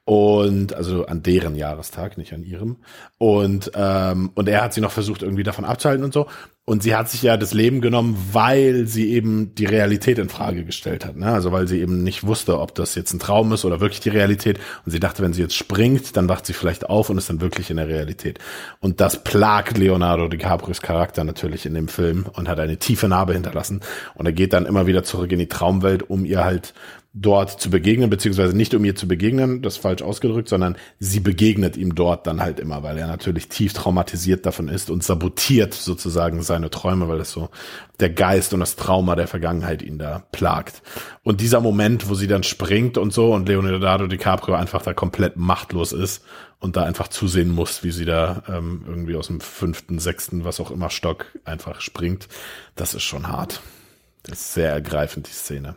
Und 0.09 0.73
also 0.73 1.05
an 1.05 1.21
deren 1.21 1.53
Jahrestag, 1.53 2.17
nicht 2.17 2.33
an 2.33 2.43
ihrem. 2.43 2.77
Und, 3.19 3.71
ähm, 3.75 4.31
und 4.33 4.49
er 4.49 4.63
hat 4.63 4.73
sie 4.73 4.81
noch 4.81 4.89
versucht, 4.89 5.21
irgendwie 5.21 5.43
davon 5.43 5.65
abzuhalten 5.65 6.03
und 6.03 6.13
so. 6.13 6.25
Und 6.65 6.81
sie 6.81 6.95
hat 6.95 7.09
sich 7.09 7.21
ja 7.21 7.37
das 7.37 7.53
Leben 7.53 7.79
genommen, 7.79 8.17
weil 8.31 8.87
sie 8.87 9.11
eben 9.11 9.53
die 9.53 9.65
Realität 9.65 10.17
in 10.17 10.29
Frage 10.29 10.65
gestellt 10.65 11.05
hat. 11.05 11.15
Ne? 11.15 11.27
Also 11.27 11.51
weil 11.51 11.67
sie 11.67 11.79
eben 11.79 12.03
nicht 12.03 12.25
wusste, 12.25 12.59
ob 12.59 12.73
das 12.73 12.95
jetzt 12.95 13.13
ein 13.13 13.19
Traum 13.19 13.51
ist 13.53 13.65
oder 13.65 13.81
wirklich 13.81 13.99
die 13.99 14.09
Realität. 14.09 14.59
Und 14.83 14.91
sie 14.91 14.99
dachte, 14.99 15.21
wenn 15.21 15.33
sie 15.33 15.43
jetzt 15.43 15.55
springt, 15.55 16.17
dann 16.17 16.27
wacht 16.27 16.47
sie 16.47 16.53
vielleicht 16.53 16.89
auf 16.89 17.11
und 17.11 17.19
ist 17.19 17.29
dann 17.29 17.41
wirklich 17.41 17.69
in 17.69 17.77
der 17.77 17.87
Realität. 17.87 18.39
Und 18.79 19.01
das 19.01 19.23
plagt 19.23 19.77
Leonardo 19.77 20.27
DiCaprios 20.27 20.81
Charakter 20.81 21.23
natürlich 21.23 21.67
in 21.67 21.75
dem 21.75 21.87
Film 21.87 22.25
und 22.33 22.49
hat 22.49 22.59
eine 22.59 22.77
tiefe 22.77 23.07
Narbe 23.07 23.33
hinterlassen. 23.33 23.81
Und 24.15 24.25
er 24.25 24.33
geht 24.33 24.53
dann 24.53 24.65
immer 24.65 24.87
wieder 24.87 25.03
zurück 25.03 25.31
in 25.31 25.39
die 25.39 25.49
Traumwelt, 25.49 26.09
um 26.09 26.25
ihr 26.25 26.43
halt 26.43 26.73
dort 27.13 27.59
zu 27.59 27.71
begegnen, 27.71 28.09
beziehungsweise 28.09 28.55
nicht 28.55 28.75
um 28.75 28.85
ihr 28.85 28.95
zu 28.95 29.07
begegnen, 29.07 29.63
das 29.63 29.77
falsch 29.77 30.03
ausgedrückt, 30.03 30.47
sondern 30.47 30.77
sie 30.99 31.19
begegnet 31.19 31.75
ihm 31.75 31.95
dort 31.95 32.27
dann 32.27 32.39
halt 32.39 32.59
immer, 32.59 32.83
weil 32.83 32.99
er 32.99 33.07
natürlich 33.07 33.49
tief 33.49 33.73
traumatisiert 33.73 34.45
davon 34.45 34.67
ist 34.67 34.91
und 34.91 35.03
sabotiert 35.03 35.73
sozusagen 35.73 36.43
seine 36.43 36.69
Träume, 36.69 37.07
weil 37.07 37.19
es 37.19 37.31
so 37.31 37.49
der 37.99 38.11
Geist 38.11 38.53
und 38.53 38.59
das 38.59 38.75
Trauma 38.75 39.15
der 39.15 39.27
Vergangenheit 39.27 39.81
ihn 39.81 39.97
da 39.97 40.23
plagt. 40.31 40.83
Und 41.23 41.41
dieser 41.41 41.61
Moment, 41.61 42.09
wo 42.09 42.13
sie 42.13 42.27
dann 42.27 42.43
springt 42.43 42.97
und 42.99 43.11
so 43.11 43.33
und 43.33 43.49
Leonardo 43.49 44.05
DiCaprio 44.05 44.53
einfach 44.53 44.83
da 44.83 44.93
komplett 44.93 45.35
machtlos 45.35 45.93
ist 45.93 46.23
und 46.59 46.75
da 46.75 46.83
einfach 46.83 47.07
zusehen 47.07 47.49
muss, 47.49 47.83
wie 47.83 47.91
sie 47.91 48.05
da 48.05 48.43
ähm, 48.47 48.83
irgendwie 48.87 49.15
aus 49.15 49.27
dem 49.27 49.41
fünften, 49.41 49.97
sechsten, 49.97 50.45
was 50.45 50.59
auch 50.59 50.69
immer 50.69 50.91
Stock 50.91 51.25
einfach 51.43 51.81
springt, 51.81 52.27
das 52.75 52.93
ist 52.93 53.03
schon 53.03 53.27
hart. 53.27 53.61
Das 54.23 54.41
ist 54.41 54.53
sehr 54.53 54.71
ergreifend, 54.71 55.27
die 55.27 55.33
Szene. 55.33 55.73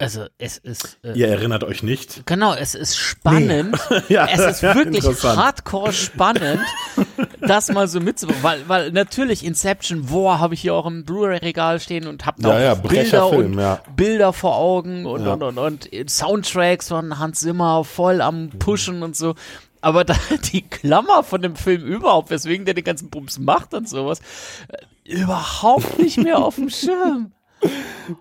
Also 0.00 0.24
es 0.38 0.56
ist. 0.56 0.98
Äh, 1.04 1.12
Ihr 1.12 1.28
erinnert 1.28 1.62
euch 1.62 1.82
nicht? 1.82 2.24
Genau, 2.24 2.54
es 2.54 2.74
ist 2.74 2.96
spannend. 2.96 3.78
Nee. 3.90 4.00
ja, 4.14 4.26
es 4.32 4.40
ist 4.40 4.62
wirklich 4.62 5.04
hardcore 5.04 5.92
spannend, 5.92 6.60
das 7.42 7.70
mal 7.70 7.86
so 7.86 8.00
mitzubekommen. 8.00 8.42
Weil, 8.42 8.68
weil 8.68 8.92
natürlich 8.92 9.44
Inception, 9.44 10.06
boah, 10.06 10.38
habe 10.38 10.54
ich 10.54 10.62
hier 10.62 10.72
auch 10.72 10.86
im 10.86 11.04
Blu-ray-Regal 11.04 11.80
stehen 11.80 12.06
und 12.06 12.24
habe 12.24 12.40
da 12.40 12.58
ja, 12.58 12.64
ja, 12.64 12.74
Bilder 12.76 13.28
und 13.28 13.58
ja. 13.58 13.82
Bilder 13.94 14.32
vor 14.32 14.56
Augen 14.56 15.04
und, 15.04 15.26
und, 15.26 15.42
und, 15.42 15.58
und 15.58 16.10
Soundtracks 16.10 16.88
von 16.88 17.18
Hans 17.18 17.40
Zimmer 17.40 17.84
voll 17.84 18.22
am 18.22 18.48
Pushen 18.58 19.02
und 19.02 19.14
so. 19.14 19.34
Aber 19.82 20.04
da 20.04 20.14
die 20.52 20.62
Klammer 20.62 21.22
von 21.24 21.42
dem 21.42 21.56
Film 21.56 21.84
überhaupt, 21.84 22.30
weswegen 22.30 22.64
der 22.64 22.72
den 22.72 22.84
ganzen 22.84 23.10
Bums 23.10 23.38
macht 23.38 23.74
und 23.74 23.86
sowas, 23.86 24.20
äh, 24.68 25.12
überhaupt 25.20 25.98
nicht 25.98 26.16
mehr 26.16 26.38
auf 26.38 26.54
dem 26.54 26.70
Schirm. 26.70 27.32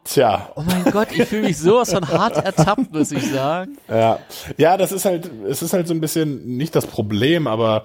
Tja. 0.04 0.52
Oh 0.56 0.62
mein 0.62 0.84
Gott, 0.92 1.10
ich 1.12 1.24
fühle 1.24 1.48
mich 1.48 1.58
sowas 1.58 1.92
von 1.92 2.08
hart 2.08 2.38
ertappt, 2.38 2.94
muss 2.94 3.12
ich 3.12 3.26
sagen. 3.32 3.78
Ja. 3.88 4.20
Ja, 4.58 4.78
das 4.78 4.92
ist 4.92 5.06
halt, 5.06 5.30
es 5.48 5.62
ist 5.62 5.74
halt 5.74 5.88
so 5.88 5.94
ein 5.94 6.02
bisschen 6.02 6.58
nicht 6.58 6.76
das 6.76 6.86
Problem, 6.86 7.48
aber 7.48 7.84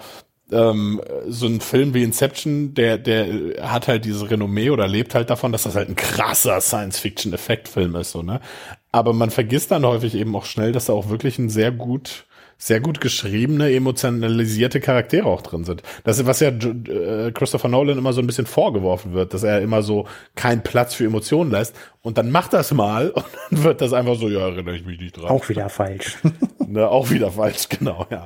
ähm, 0.52 1.00
so 1.26 1.46
ein 1.46 1.60
Film 1.60 1.94
wie 1.94 2.02
Inception, 2.02 2.74
der, 2.74 2.98
der 2.98 3.26
hat 3.62 3.88
halt 3.88 4.04
diese 4.04 4.30
Renommee 4.30 4.70
oder 4.70 4.86
lebt 4.86 5.14
halt 5.14 5.30
davon, 5.30 5.52
dass 5.52 5.62
das 5.62 5.74
halt 5.74 5.88
ein 5.88 5.96
krasser 5.96 6.60
Science-Fiction-Effektfilm 6.60 7.96
ist, 7.96 8.12
so, 8.12 8.22
ne? 8.22 8.40
Aber 8.92 9.12
man 9.12 9.30
vergisst 9.30 9.70
dann 9.70 9.84
häufig 9.84 10.14
eben 10.14 10.36
auch 10.36 10.44
schnell, 10.44 10.72
dass 10.72 10.86
da 10.86 10.92
auch 10.92 11.08
wirklich 11.08 11.38
ein 11.38 11.48
sehr 11.48 11.72
gut 11.72 12.26
sehr 12.58 12.80
gut 12.80 13.00
geschriebene, 13.00 13.72
emotionalisierte 13.72 14.80
Charaktere 14.80 15.26
auch 15.26 15.42
drin 15.42 15.64
sind. 15.64 15.82
Das 16.04 16.18
ist, 16.18 16.26
was 16.26 16.40
ja 16.40 16.48
äh, 16.48 17.32
Christopher 17.32 17.68
Nolan 17.68 17.98
immer 17.98 18.12
so 18.12 18.20
ein 18.20 18.26
bisschen 18.26 18.46
vorgeworfen 18.46 19.12
wird, 19.12 19.34
dass 19.34 19.42
er 19.42 19.60
immer 19.60 19.82
so 19.82 20.06
keinen 20.34 20.62
Platz 20.62 20.94
für 20.94 21.04
Emotionen 21.04 21.50
lässt. 21.50 21.74
Und 22.02 22.18
dann 22.18 22.30
macht 22.30 22.52
das 22.52 22.72
mal 22.72 23.10
und 23.10 23.24
dann 23.50 23.64
wird 23.64 23.80
das 23.80 23.92
einfach 23.92 24.16
so, 24.16 24.28
ja, 24.28 24.48
erinnere 24.48 24.76
ich 24.76 24.84
mich 24.84 25.00
nicht 25.00 25.16
dran. 25.16 25.30
Auch 25.30 25.48
wieder 25.48 25.68
falsch. 25.68 26.18
ne, 26.66 26.88
auch 26.88 27.10
wieder 27.10 27.30
falsch, 27.30 27.68
genau, 27.68 28.06
ja. 28.10 28.24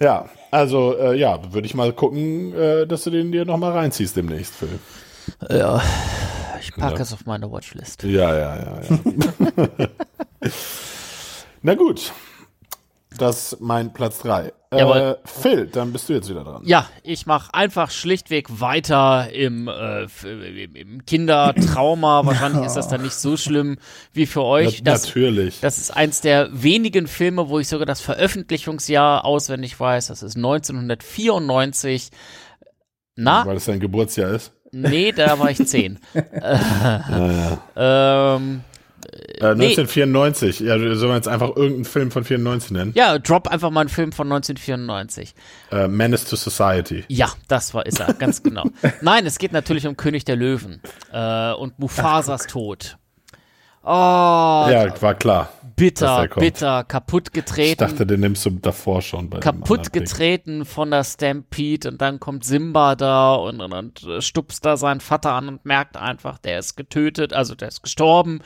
Ja, 0.00 0.28
also, 0.50 0.98
äh, 0.98 1.16
ja, 1.16 1.52
würde 1.52 1.66
ich 1.66 1.74
mal 1.74 1.92
gucken, 1.92 2.52
äh, 2.54 2.86
dass 2.86 3.04
du 3.04 3.10
den 3.10 3.30
dir 3.30 3.44
nochmal 3.44 3.72
reinziehst 3.72 4.16
demnächst, 4.16 4.54
Phil. 4.54 4.80
Ja, 5.48 5.80
ich 6.60 6.74
packe 6.74 6.96
ja. 6.96 7.02
es 7.02 7.12
auf 7.12 7.24
meine 7.26 7.50
Watchlist. 7.50 8.02
Ja, 8.02 8.36
ja, 8.36 8.56
ja, 8.56 8.80
ja. 8.88 9.88
Na 11.62 11.74
gut, 11.74 12.12
das 13.18 13.52
ist 13.52 13.60
mein 13.60 13.92
Platz 13.92 14.20
3. 14.20 14.52
Äh, 14.70 15.14
Phil, 15.24 15.66
dann 15.66 15.92
bist 15.92 16.08
du 16.08 16.14
jetzt 16.14 16.30
wieder 16.30 16.44
dran. 16.44 16.62
Ja, 16.64 16.88
ich 17.02 17.26
mache 17.26 17.52
einfach 17.52 17.90
schlichtweg 17.90 18.60
weiter 18.60 19.30
im, 19.30 19.68
äh, 19.68 20.06
im 20.64 21.04
Kindertrauma. 21.04 22.24
Wahrscheinlich 22.26 22.64
ist 22.64 22.74
das 22.76 22.88
dann 22.88 23.02
nicht 23.02 23.14
so 23.14 23.36
schlimm 23.36 23.76
wie 24.12 24.24
für 24.24 24.42
euch. 24.42 24.82
Das, 24.82 25.04
Natürlich. 25.06 25.60
Das 25.60 25.76
ist 25.76 25.90
eins 25.90 26.22
der 26.22 26.48
wenigen 26.52 27.06
Filme, 27.06 27.50
wo 27.50 27.58
ich 27.58 27.68
sogar 27.68 27.84
das 27.84 28.00
Veröffentlichungsjahr 28.00 29.26
auswendig 29.26 29.78
weiß. 29.78 30.06
Das 30.06 30.22
ist 30.22 30.36
1994. 30.36 32.10
Na? 33.16 33.44
Weil 33.44 33.58
es 33.58 33.66
dein 33.66 33.80
Geburtsjahr 33.80 34.30
ist. 34.30 34.52
Nee, 34.72 35.12
da 35.12 35.38
war 35.38 35.50
ich 35.50 35.64
zehn. 35.66 35.98
Naja. 36.14 37.58
ähm, 38.36 38.64
Äh, 39.40 39.46
1994. 39.46 40.60
Ja, 40.60 40.78
sollen 40.78 41.00
wir 41.00 41.14
jetzt 41.16 41.28
einfach 41.28 41.48
irgendeinen 41.56 41.84
Film 41.84 42.10
von 42.10 42.24
94 42.24 42.70
nennen? 42.72 42.92
ja, 42.94 43.18
drop 43.18 43.48
einfach 43.48 43.70
mal 43.70 43.80
einen 43.80 43.88
Film 43.88 44.12
von 44.12 44.30
1994. 44.30 45.34
Äh, 45.70 45.88
Menace 45.88 46.24
to 46.24 46.36
Society. 46.36 47.04
Ja, 47.08 47.32
das 47.48 47.74
war 47.74 47.86
ist 47.86 48.00
er, 48.00 48.12
ganz 48.14 48.42
genau. 48.42 48.64
Nein, 49.00 49.26
es 49.26 49.38
geht 49.38 49.52
natürlich 49.52 49.86
um 49.86 49.96
König 49.96 50.24
der 50.24 50.36
Löwen 50.36 50.80
äh, 51.12 51.52
und 51.52 51.78
Mufasas 51.78 52.46
Tod. 52.46 52.96
Oh, 53.84 53.88
Ja, 53.88 54.94
war 55.02 55.14
klar. 55.14 55.48
bitter, 55.74 56.28
bitter, 56.28 56.84
kaputt 56.84 57.28
Ich 57.28 57.32
getreten. 57.32 57.78
dachte, 57.80 58.06
den 58.06 58.20
nimmst 58.20 58.46
du 58.46 58.50
davor 58.50 59.02
schon 59.02 59.28
bei 59.28 59.40
kaputt 59.40 59.92
getreten 59.92 60.64
von 60.64 60.92
der 60.92 61.02
Stampede 61.02 61.88
und 61.88 62.00
dann 62.00 62.20
kommt 62.20 62.44
Simba 62.44 62.94
da 62.94 63.34
und, 63.34 63.60
und, 63.60 63.72
und 63.72 64.04
äh, 64.04 64.22
stupst 64.22 64.64
da 64.64 64.76
seinen 64.76 65.00
Vater 65.00 65.32
an 65.32 65.48
und 65.48 65.64
merkt 65.66 65.96
einfach, 65.96 66.38
der 66.38 66.60
ist 66.60 66.76
getötet, 66.76 67.32
also 67.32 67.56
der 67.56 67.68
ist 67.68 67.82
gestorben. 67.82 68.42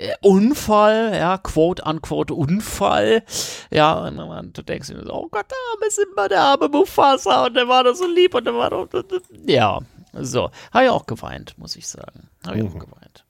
Äh, 0.00 0.14
Unfall, 0.22 1.12
ja, 1.14 1.36
quote 1.38 1.82
unquote 1.84 2.34
Unfall. 2.34 3.22
Ja, 3.70 4.06
und, 4.06 4.56
du 4.56 4.62
denkst 4.62 4.88
dir 4.88 5.02
so, 5.04 5.12
oh 5.12 5.28
Gott, 5.30 5.46
der 5.50 5.58
arme 5.74 5.90
Simba, 5.90 6.28
der 6.28 6.40
arme 6.40 6.68
Mufasa 6.68 7.46
und 7.46 7.54
der 7.54 7.68
war 7.68 7.84
doch 7.84 7.94
so 7.94 8.06
lieb 8.06 8.34
und 8.34 8.44
der 8.44 8.54
war 8.54 8.70
doch, 8.70 8.88
ja, 9.46 9.78
so. 10.14 10.50
Habe 10.72 10.84
ich 10.84 10.90
auch 10.90 11.06
geweint, 11.06 11.54
muss 11.58 11.76
ich 11.76 11.86
sagen. 11.86 12.28
Habe 12.46 12.58
ich 12.58 12.64
auch 12.64 12.78
geweint. 12.78 13.24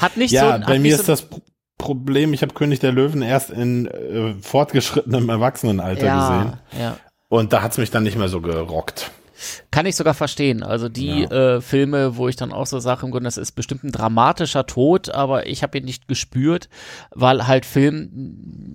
Hat 0.00 0.16
nicht 0.18 0.30
so, 0.30 0.36
Mhm. 0.36 0.42
Ja, 0.42 0.52
hat 0.54 0.66
bei 0.66 0.78
mir 0.78 0.94
so, 0.94 1.00
ist 1.00 1.08
das 1.08 1.22
Pro- 1.22 1.40
Problem, 1.78 2.34
ich 2.34 2.42
habe 2.42 2.52
König 2.54 2.80
der 2.80 2.92
Löwen 2.92 3.22
erst 3.22 3.50
in 3.50 3.86
äh, 3.86 4.34
fortgeschrittenem 4.42 5.28
Erwachsenenalter 5.28 6.04
ja, 6.06 6.42
gesehen. 6.42 6.60
ja. 6.82 6.96
Und 7.28 7.52
da 7.52 7.62
hat's 7.62 7.78
mich 7.78 7.90
dann 7.90 8.02
nicht 8.02 8.16
mehr 8.18 8.28
so 8.28 8.40
gerockt. 8.40 9.10
Kann 9.70 9.86
ich 9.86 9.96
sogar 9.96 10.14
verstehen. 10.14 10.62
Also 10.62 10.88
die 10.88 11.24
äh, 11.24 11.60
Filme, 11.60 12.16
wo 12.16 12.28
ich 12.28 12.36
dann 12.36 12.52
auch 12.52 12.66
so 12.66 12.78
sage, 12.78 13.06
im 13.06 13.12
Grunde, 13.12 13.26
das 13.26 13.36
ist 13.36 13.52
bestimmt 13.52 13.84
ein 13.84 13.92
dramatischer 13.92 14.66
Tod, 14.66 15.10
aber 15.10 15.46
ich 15.46 15.62
habe 15.62 15.78
ihn 15.78 15.84
nicht 15.84 16.08
gespürt, 16.08 16.68
weil 17.14 17.46
halt 17.46 17.64
Film 17.64 18.10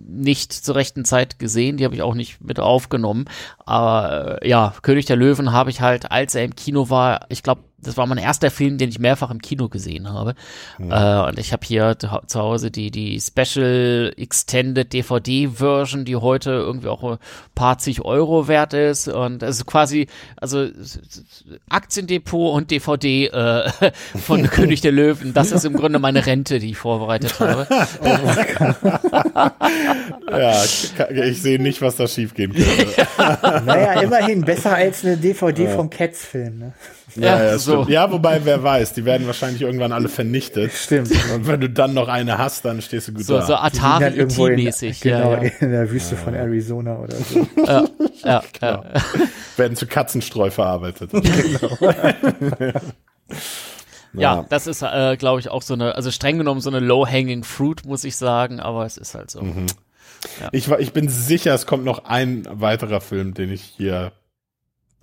nicht 0.07 0.53
zur 0.53 0.75
rechten 0.75 1.05
Zeit 1.05 1.39
gesehen, 1.39 1.77
die 1.77 1.85
habe 1.85 1.95
ich 1.95 2.01
auch 2.01 2.15
nicht 2.15 2.41
mit 2.41 2.59
aufgenommen. 2.59 3.25
Aber 3.65 4.41
äh, 4.41 4.49
ja, 4.49 4.73
König 4.81 5.05
der 5.05 5.15
Löwen 5.15 5.51
habe 5.51 5.69
ich 5.69 5.81
halt, 5.81 6.11
als 6.11 6.35
er 6.35 6.43
im 6.43 6.55
Kino 6.55 6.89
war, 6.89 7.25
ich 7.29 7.43
glaube, 7.43 7.61
das 7.83 7.97
war 7.97 8.07
mein 8.07 8.17
erster 8.17 8.51
Film, 8.51 8.77
den 8.77 8.89
ich 8.89 8.99
mehrfach 8.99 9.31
im 9.31 9.41
Kino 9.41 9.69
gesehen 9.69 10.11
habe. 10.11 10.35
Äh, 10.79 11.29
und 11.29 11.39
ich 11.39 11.53
habe 11.53 11.65
hier 11.65 11.97
zu 11.97 12.39
Hause 12.39 12.71
die, 12.71 12.91
die 12.91 13.19
Special 13.19 14.13
Extended 14.17 14.91
DVD-Version, 14.91 16.05
die 16.05 16.15
heute 16.15 16.51
irgendwie 16.51 16.87
auch 16.87 17.03
ein 17.03 17.17
paar 17.55 17.77
zig 17.77 18.01
Euro 18.01 18.47
wert 18.47 18.73
ist. 18.73 19.07
Und 19.07 19.43
es 19.43 19.57
ist 19.57 19.65
quasi, 19.65 20.07
also 20.37 20.67
Aktiendepot 21.69 22.55
und 22.55 22.71
DVD 22.71 23.27
äh, 23.27 23.71
von 24.25 24.43
König 24.49 24.81
der 24.81 24.91
Löwen. 24.91 25.33
Das 25.33 25.51
ist 25.51 25.65
im 25.65 25.73
Grunde 25.73 25.99
meine 25.99 26.25
Rente, 26.25 26.59
die 26.59 26.71
ich 26.71 26.77
vorbereitet 26.77 27.39
habe. 27.39 27.67
Ja, 30.31 30.63
ich, 30.63 31.41
sehe 31.41 31.61
nicht, 31.61 31.81
was 31.81 31.95
da 31.95 32.07
schiefgehen 32.07 32.53
könnte. 32.53 33.07
Naja, 33.65 34.01
immerhin 34.01 34.41
besser 34.41 34.73
als 34.73 35.05
eine 35.05 35.17
DVD 35.17 35.67
vom 35.67 35.89
Cats-Film. 35.89 36.57
Ne? 36.57 36.73
Ja, 37.15 37.43
ja, 37.43 37.57
so. 37.57 37.85
ja, 37.87 38.11
wobei, 38.11 38.43
wer 38.43 38.63
weiß, 38.63 38.93
die 38.93 39.05
werden 39.05 39.27
wahrscheinlich 39.27 39.61
irgendwann 39.61 39.91
alle 39.91 40.09
vernichtet. 40.09 40.71
Stimmt. 40.73 41.11
Und 41.33 41.47
wenn 41.47 41.61
du 41.61 41.69
dann 41.69 41.93
noch 41.93 42.07
eine 42.07 42.37
hast, 42.37 42.65
dann 42.65 42.81
stehst 42.81 43.07
du 43.09 43.13
gut 43.13 43.23
So, 43.25 43.37
da. 43.37 43.45
so 43.45 43.53
liegen 43.53 43.79
dann 43.99 44.15
irgendwo 44.15 44.47
in, 44.47 44.53
Atari-mäßig. 44.59 45.01
genau, 45.01 45.31
Ja, 45.33 45.43
ja. 45.43 45.51
in 45.59 45.71
der 45.71 45.91
Wüste 45.91 46.15
von 46.15 46.33
Arizona 46.33 46.97
oder 46.97 47.15
so. 47.15 47.47
Ja, 47.65 47.83
ja, 48.23 48.43
ja. 48.61 48.83
werden 49.57 49.75
zu 49.75 49.85
Katzenstreu 49.87 50.49
verarbeitet. 50.49 51.11
Ja, 54.15 54.45
das 54.49 54.67
ist, 54.67 54.83
äh, 54.83 55.17
glaube 55.17 55.39
ich, 55.39 55.49
auch 55.49 55.63
so 55.63 55.73
eine, 55.73 55.95
also 55.95 56.11
streng 56.11 56.37
genommen 56.37 56.61
so 56.61 56.69
eine 56.69 56.79
low-hanging 56.79 57.43
fruit, 57.43 57.83
muss 57.85 58.03
ich 58.03 58.15
sagen, 58.15 58.59
aber 58.59 58.85
es 58.85 58.97
ist 58.97 59.15
halt 59.15 59.31
so. 59.31 59.41
Mhm. 59.41 59.65
Ich, 60.51 60.69
war, 60.69 60.79
ich 60.79 60.93
bin 60.93 61.09
sicher, 61.09 61.53
es 61.55 61.65
kommt 61.65 61.83
noch 61.83 62.05
ein 62.05 62.47
weiterer 62.49 63.01
Film, 63.01 63.33
den 63.33 63.51
ich 63.51 63.61
hier 63.63 64.11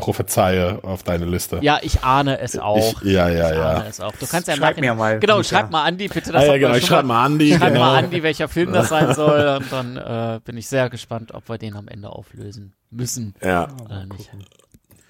prophezeie 0.01 0.83
auf 0.83 1.03
deine 1.05 1.27
Liste. 1.27 1.59
Ja, 1.63 1.79
ich 1.83 2.03
ahne 2.03 2.41
es 2.41 2.59
auch. 2.59 3.01
Ich, 3.03 3.13
ja, 3.13 3.29
ja, 3.29 3.51
ich 3.51 3.57
ja. 3.57 3.71
ahne 3.75 3.89
es 3.89 4.01
auch. 4.01 4.13
Du 4.19 4.27
kannst 4.27 4.49
ja 4.49 4.57
Schreib 4.57 4.77
nachher- 4.77 4.81
mir 4.81 4.95
mal, 4.95 5.21
Genau, 5.21 5.39
Micha. 5.39 5.49
schreib 5.59 5.71
mal 5.71 5.85
Andi, 5.85 6.09
bitte. 6.09 6.35
Ah, 6.35 6.45
ja, 6.45 6.57
genau, 6.59 6.75
ich 6.75 6.87
schreib 6.87 7.05
mal 7.05 7.25
Andi, 7.25 7.51
Schreib 7.57 7.69
genau. 7.75 7.81
mal 7.81 7.99
Andi, 8.05 8.23
welcher 8.23 8.49
Film 8.49 8.73
das 8.73 8.89
sein 8.95 9.15
soll. 9.15 9.59
Und 9.61 9.71
dann 9.73 9.97
äh, 9.97 10.41
bin 10.45 10.57
ich 10.57 10.67
sehr 10.69 10.91
gespannt, 10.91 11.33
ob 11.35 11.49
wir 11.49 11.59
den 11.59 11.77
am 11.77 11.87
Ende 11.89 12.09
auflösen 12.11 12.73
müssen. 12.91 13.35
Ja, 13.43 13.69
Oder 13.85 14.07
nicht. 14.07 14.31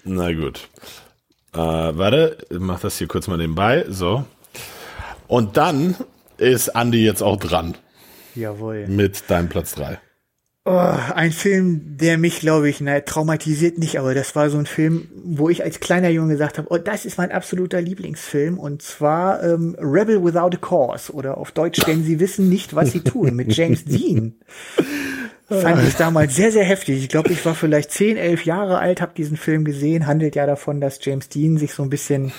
na 0.03 0.31
gut. 0.33 0.69
Äh, 1.53 1.57
warte, 1.57 2.37
ich 2.49 2.59
mach 2.59 2.79
das 2.79 2.97
hier 2.97 3.07
kurz 3.07 3.27
mal 3.27 3.37
nebenbei. 3.37 3.85
So. 3.89 4.25
Und 5.27 5.57
dann 5.57 5.95
ist 6.37 6.75
Andi 6.75 7.03
jetzt 7.05 7.21
auch 7.23 7.37
dran 7.37 7.75
Jawohl. 8.35 8.87
mit 8.87 9.29
deinem 9.29 9.49
Platz 9.49 9.73
3. 9.75 9.99
Oh, 10.63 10.69
ein 10.69 11.31
Film, 11.31 11.97
der 11.97 12.19
mich, 12.19 12.39
glaube 12.39 12.69
ich, 12.69 12.81
na, 12.81 12.99
traumatisiert 12.99 13.79
nicht, 13.79 13.97
aber 13.97 14.13
das 14.13 14.35
war 14.35 14.51
so 14.51 14.59
ein 14.59 14.67
Film, 14.67 15.09
wo 15.23 15.49
ich 15.49 15.63
als 15.63 15.79
kleiner 15.79 16.09
Junge 16.09 16.33
gesagt 16.33 16.59
habe, 16.59 16.67
oh, 16.69 16.77
das 16.77 17.03
ist 17.03 17.17
mein 17.17 17.31
absoluter 17.31 17.81
Lieblingsfilm 17.81 18.59
und 18.59 18.83
zwar 18.83 19.41
ähm, 19.41 19.75
Rebel 19.79 20.23
Without 20.23 20.55
a 20.55 20.57
Cause 20.57 21.13
oder 21.13 21.39
auf 21.39 21.51
Deutsch, 21.51 21.79
denn 21.87 22.03
sie 22.03 22.19
wissen 22.19 22.47
nicht, 22.47 22.75
was 22.75 22.91
sie 22.91 22.99
tun, 22.99 23.35
mit 23.35 23.55
James 23.55 23.85
Dean. 23.85 24.35
Fand 25.47 25.85
ich 25.85 25.95
damals 25.95 26.35
sehr, 26.35 26.51
sehr 26.51 26.63
heftig. 26.63 27.01
Ich 27.01 27.09
glaube, 27.09 27.31
ich 27.31 27.43
war 27.43 27.55
vielleicht 27.55 27.91
10, 27.91 28.15
11 28.15 28.45
Jahre 28.45 28.77
alt, 28.77 29.01
habe 29.01 29.13
diesen 29.17 29.35
Film 29.35 29.65
gesehen, 29.65 30.07
handelt 30.07 30.35
ja 30.35 30.45
davon, 30.45 30.79
dass 30.79 31.03
James 31.03 31.27
Dean 31.27 31.57
sich 31.57 31.73
so 31.73 31.83
ein 31.83 31.89
bisschen, 31.89 32.31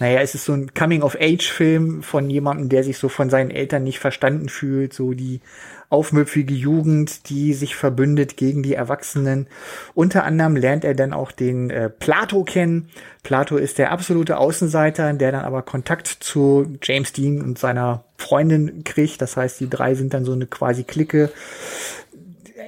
naja, 0.00 0.20
es 0.20 0.34
ist 0.34 0.46
so 0.46 0.52
ein 0.52 0.74
Coming-of-Age-Film 0.74 2.02
von 2.02 2.28
jemandem, 2.28 2.68
der 2.68 2.82
sich 2.82 2.98
so 2.98 3.08
von 3.08 3.30
seinen 3.30 3.52
Eltern 3.52 3.84
nicht 3.84 4.00
verstanden 4.00 4.48
fühlt, 4.48 4.94
so 4.94 5.12
die 5.12 5.40
aufmüpfige 5.88 6.54
Jugend, 6.54 7.28
die 7.28 7.54
sich 7.54 7.76
verbündet 7.76 8.36
gegen 8.36 8.62
die 8.62 8.74
Erwachsenen. 8.74 9.46
Unter 9.94 10.24
anderem 10.24 10.56
lernt 10.56 10.84
er 10.84 10.94
dann 10.94 11.12
auch 11.12 11.32
den 11.32 11.70
äh, 11.70 11.88
Plato 11.88 12.44
kennen. 12.44 12.88
Plato 13.22 13.56
ist 13.56 13.78
der 13.78 13.92
absolute 13.92 14.38
Außenseiter, 14.38 15.12
der 15.14 15.32
dann 15.32 15.44
aber 15.44 15.62
Kontakt 15.62 16.06
zu 16.08 16.76
James 16.82 17.12
Dean 17.12 17.40
und 17.40 17.58
seiner 17.58 18.04
Freundin 18.18 18.84
kriegt. 18.84 19.20
Das 19.22 19.36
heißt, 19.36 19.60
die 19.60 19.70
drei 19.70 19.94
sind 19.94 20.14
dann 20.14 20.24
so 20.24 20.32
eine 20.32 20.46
quasi 20.46 20.84
Clique 20.84 21.30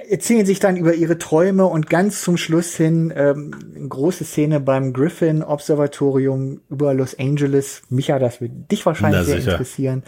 erzählen 0.09 0.45
sich 0.45 0.59
dann 0.59 0.75
über 0.77 0.93
ihre 0.93 1.17
Träume 1.17 1.65
und 1.65 1.89
ganz 1.89 2.21
zum 2.21 2.37
Schluss 2.37 2.75
hin 2.75 3.13
ähm, 3.15 3.51
eine 3.75 3.87
große 3.87 4.23
Szene 4.23 4.59
beim 4.59 4.91
Griffin 4.93 5.43
Observatorium 5.43 6.61
über 6.69 6.93
Los 6.93 7.17
Angeles. 7.19 7.81
Micha, 7.89 8.19
das 8.19 8.41
wird 8.41 8.51
dich 8.71 8.85
wahrscheinlich 8.85 9.19
Na, 9.21 9.25
sehr 9.25 9.37
sicher. 9.37 9.51
interessieren. 9.51 10.03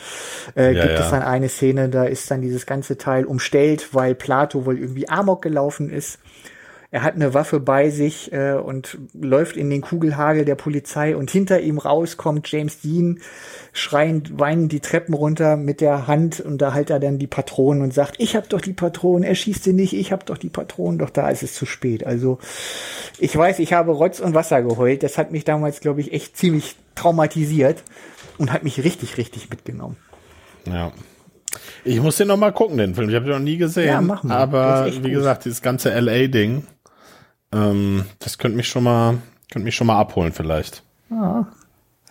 Äh, 0.55 0.73
Ja, 0.73 0.83
gibt 0.85 0.99
ja. 0.99 1.05
es 1.05 1.11
dann 1.11 1.21
eine 1.21 1.49
Szene, 1.49 1.89
da 1.89 2.05
ist 2.05 2.29
dann 2.31 2.41
dieses 2.41 2.65
ganze 2.65 2.97
Teil 2.97 3.25
umstellt, 3.25 3.89
weil 3.93 4.15
Plato 4.15 4.65
wohl 4.65 4.79
irgendwie 4.79 5.07
Amok 5.09 5.41
gelaufen 5.41 5.89
ist. 5.89 6.19
Er 6.93 7.03
hat 7.03 7.15
eine 7.15 7.33
Waffe 7.33 7.61
bei 7.61 7.89
sich 7.89 8.33
äh, 8.33 8.51
und 8.53 8.97
läuft 9.13 9.55
in 9.55 9.69
den 9.69 9.79
Kugelhagel 9.79 10.43
der 10.43 10.55
Polizei 10.55 11.15
und 11.15 11.31
hinter 11.31 11.61
ihm 11.61 11.77
raus 11.77 12.17
kommt 12.17 12.51
James 12.51 12.81
Dean 12.81 13.21
schreiend, 13.71 14.37
weinend 14.37 14.73
die 14.73 14.81
Treppen 14.81 15.13
runter 15.13 15.55
mit 15.55 15.79
der 15.79 16.07
Hand 16.07 16.41
und 16.41 16.57
da 16.57 16.73
hält 16.73 16.89
er 16.89 16.99
dann 16.99 17.17
die 17.17 17.27
Patronen 17.27 17.81
und 17.81 17.93
sagt, 17.93 18.15
ich 18.17 18.35
hab 18.35 18.49
doch 18.49 18.59
die 18.59 18.73
Patronen, 18.73 19.23
er 19.23 19.35
schießt 19.35 19.63
sie 19.63 19.71
nicht, 19.71 19.93
ich 19.93 20.11
hab 20.11 20.25
doch 20.25 20.37
die 20.37 20.49
Patronen, 20.49 20.99
doch 20.99 21.09
da 21.09 21.29
ist 21.29 21.43
es 21.43 21.53
zu 21.53 21.65
spät. 21.65 22.05
Also 22.05 22.39
ich 23.19 23.33
weiß, 23.37 23.59
ich 23.59 23.71
habe 23.71 23.91
Rotz 23.91 24.19
und 24.19 24.33
Wasser 24.33 24.61
geheult. 24.61 25.01
Das 25.01 25.17
hat 25.17 25.31
mich 25.31 25.45
damals, 25.45 25.79
glaube 25.79 26.01
ich, 26.01 26.11
echt 26.11 26.35
ziemlich 26.35 26.75
traumatisiert 26.95 27.83
und 28.37 28.51
hat 28.51 28.63
mich 28.63 28.83
richtig, 28.83 29.17
richtig 29.17 29.49
mitgenommen. 29.49 29.95
Ja. 30.65 30.91
Ich 31.85 32.01
muss 32.01 32.17
den 32.17 32.27
noch 32.27 32.37
mal 32.37 32.51
gucken, 32.51 32.77
den 32.77 32.95
Film. 32.95 33.09
Ich 33.09 33.15
habe 33.15 33.25
den 33.25 33.33
noch 33.33 33.39
nie 33.39 33.57
gesehen. 33.57 33.87
Ja, 33.87 34.01
mach 34.01 34.23
mal. 34.23 34.35
Aber 34.35 34.87
wie 34.87 34.99
gut. 34.99 35.11
gesagt, 35.11 35.45
dieses 35.45 35.61
ganze 35.61 35.97
LA-Ding, 35.97 36.65
ähm, 37.51 38.05
das 38.19 38.37
könnte 38.37 38.57
mich 38.57 38.67
schon 38.67 38.83
mal, 38.83 39.17
könnte 39.51 39.65
mich 39.65 39.75
schon 39.75 39.87
mal 39.87 39.99
abholen 39.99 40.31
vielleicht. 40.33 40.83
Ja. 41.09 41.47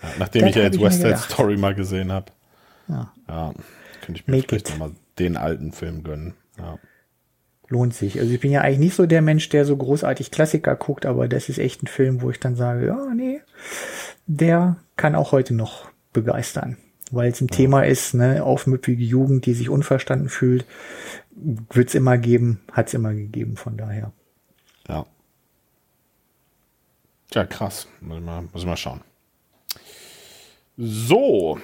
Ja, 0.03 0.09
nachdem 0.19 0.43
Das 0.43 0.51
ich 0.51 0.57
ja 0.57 0.63
jetzt 0.63 0.81
West 0.81 1.01
Side. 1.03 1.17
Story 1.19 1.57
mal 1.57 1.75
gesehen 1.75 2.11
habe. 2.13 2.27
Ja. 2.89 3.13
Ja, 3.29 3.53
könnte 4.03 4.21
ich 4.21 4.27
mir 4.27 4.37
Make 4.37 4.49
vielleicht 4.49 4.69
it. 4.71 4.79
noch 4.79 4.89
mal 4.89 4.95
den 5.19 5.37
alten 5.37 5.73
Film 5.73 6.03
gönnen. 6.03 6.35
Ja. 6.59 6.79
lohnt 7.69 7.95
sich. 7.95 8.19
Also 8.19 8.33
ich 8.33 8.41
bin 8.41 8.51
ja 8.51 8.63
eigentlich 8.63 8.79
nicht 8.81 8.95
so 8.97 9.07
der 9.07 9.23
Mensch, 9.23 9.49
der 9.51 9.65
so 9.65 9.77
großartig 9.77 10.31
Klassiker 10.31 10.75
guckt, 10.77 11.07
aber 11.07 11.29
das 11.29 11.49
ist 11.49 11.59
echt 11.59 11.83
ein 11.83 11.87
Film, 11.87 12.21
wo 12.23 12.31
ich 12.31 12.41
dann 12.41 12.57
sage, 12.57 12.87
ja, 12.87 13.07
nee, 13.15 13.41
der 14.27 14.77
kann 14.97 15.15
auch 15.15 15.33
heute 15.33 15.55
noch 15.55 15.89
begeistern, 16.13 16.77
weil 17.11 17.31
es 17.31 17.41
ein 17.41 17.49
Thema 17.49 17.83
ist, 17.85 18.15
ne, 18.15 18.43
aufmüpfige 18.45 19.05
Jugend, 19.05 19.47
die 19.47 19.55
sich 19.55 19.69
unverstanden 19.69 20.29
fühlt, 20.29 20.67
wird's 21.33 21.95
immer 21.95 22.19
geben, 22.19 22.61
hat's 22.73 22.93
immer 22.95 23.15
gegeben, 23.15 23.57
von 23.57 23.77
daher. 23.77 24.13
Ja. 24.89 25.07
Tja, 27.31 27.47
krass. 27.47 27.87
Muss 28.01 28.19
ich 28.19 28.25
mal, 28.25 28.43
muss 28.43 28.63
ich 28.63 28.67
mal 28.67 28.77
schauen. 28.77 29.01
So, 30.77 31.59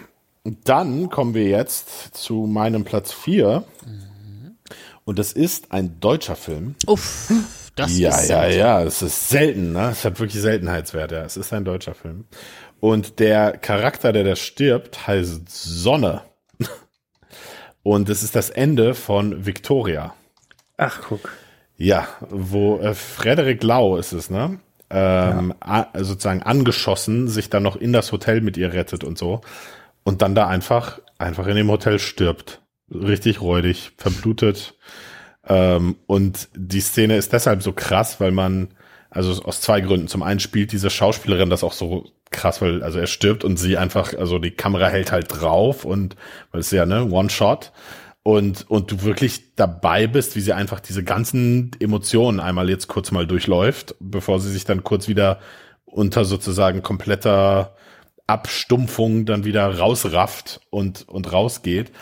dann 0.45 1.11
kommen 1.11 1.35
wir 1.35 1.49
jetzt 1.49 2.15
zu 2.17 2.47
meinem 2.47 2.85
Platz 2.85 3.13
4. 3.13 3.65
Und 5.05 5.19
das 5.19 5.33
ist 5.33 5.73
ein 5.73 5.99
deutscher 6.01 6.37
Film. 6.37 6.75
Uff, 6.87 7.33
das 7.77 7.99
ja, 7.99 8.11
ist 8.11 8.29
ja, 8.29 8.47
ja, 8.47 8.83
es 8.83 9.03
ist 9.03 9.29
selten, 9.29 9.73
ne? 9.73 9.91
Es 9.91 10.05
hat 10.05 10.21
wirklich 10.21 10.41
Seltenheitswert, 10.41 11.13
ja. 11.13 11.23
Es 11.23 11.37
ist 11.37 11.53
ein 11.53 11.65
deutscher 11.65 11.95
Film. 11.95 12.27
Und 12.81 13.19
der 13.19 13.57
Charakter, 13.57 14.13
der 14.13 14.25
da 14.25 14.37
stirbt, 14.37 15.07
heißt 15.07 15.49
Sonne. 15.49 16.23
Und 17.83 18.09
es 18.09 18.23
ist 18.23 18.37
das 18.37 18.51
Ende 18.51 18.95
von 18.95 19.47
Victoria. 19.47 20.15
Ach, 20.77 21.01
guck. 21.09 21.33
Ja, 21.77 22.09
wo 22.31 22.79
äh, 22.79 22.95
Frederik 22.95 23.63
Lau 23.63 23.97
ist 23.97 24.13
es, 24.13 24.31
ne? 24.31 24.61
Ähm, 24.89 25.53
ja. 25.67 25.89
sozusagen 25.95 26.43
angeschossen, 26.43 27.29
sich 27.29 27.51
dann 27.51 27.63
noch 27.65 27.77
in 27.77 27.93
das 27.93 28.13
Hotel 28.13 28.41
mit 28.41 28.57
ihr 28.57 28.73
rettet 28.73 29.03
und 29.03 29.19
so. 29.19 29.41
Und 30.05 30.23
dann 30.23 30.35
da 30.35 30.47
einfach, 30.47 31.01
einfach 31.19 31.47
in 31.49 31.57
dem 31.57 31.71
Hotel 31.71 31.99
stirbt. 31.99 32.63
Richtig 32.93 33.41
räudig, 33.41 33.93
verblutet. 33.97 34.75
Ähm, 35.49 35.97
und 36.07 36.49
die 36.55 36.81
Szene 36.81 37.17
ist 37.17 37.33
deshalb 37.33 37.63
so 37.63 37.73
krass, 37.73 38.21
weil 38.21 38.31
man, 38.31 38.69
also 39.11 39.43
aus 39.43 39.61
zwei 39.61 39.81
Gründen. 39.81 40.09
Zum 40.09 40.23
einen 40.23 40.41
spielt 40.41 40.73
diese 40.73 40.91
Schauspielerin 40.91 41.51
das 41.51 41.65
auch 41.65 41.73
so 41.73 42.05
krass, 42.31 42.61
weil, 42.61 42.83
also 42.83 42.99
er 42.99 43.07
stirbt 43.07 43.45
und 43.45 43.57
sie 43.57 43.77
einfach, 43.77 44.15
also 44.15 44.39
die 44.39 44.51
Kamera 44.51 44.89
hält 44.89 45.13
halt 45.13 45.27
drauf 45.29 45.85
und, 45.85 46.17
weil 46.53 46.61
es 46.61 46.71
ja, 46.71 46.87
ne, 46.87 47.05
One-Shot. 47.11 47.73
Und, 48.27 48.69
und 48.69 48.91
du 48.91 49.05
wirklich 49.05 49.55
dabei 49.55 50.09
bist, 50.09 50.35
wie 50.35 50.41
sie 50.41 50.53
einfach 50.53 50.81
diese 50.81 51.05
ganzen 51.05 51.71
Emotionen 51.79 52.41
einmal 52.41 52.69
jetzt 52.69 52.89
kurz 52.89 53.13
mal 53.13 53.25
durchläuft, 53.25 53.95
bevor 54.01 54.41
sie 54.41 54.51
sich 54.51 54.65
dann 54.65 54.83
kurz 54.83 55.07
wieder 55.07 55.39
unter 55.85 56.25
sozusagen 56.25 56.83
kompletter 56.83 57.77
Abstumpfung 58.27 59.27
dann 59.27 59.45
wieder 59.45 59.79
rausrafft 59.79 60.61
und, 60.71 61.09
und 61.09 61.33
rausgeht. 61.33 61.93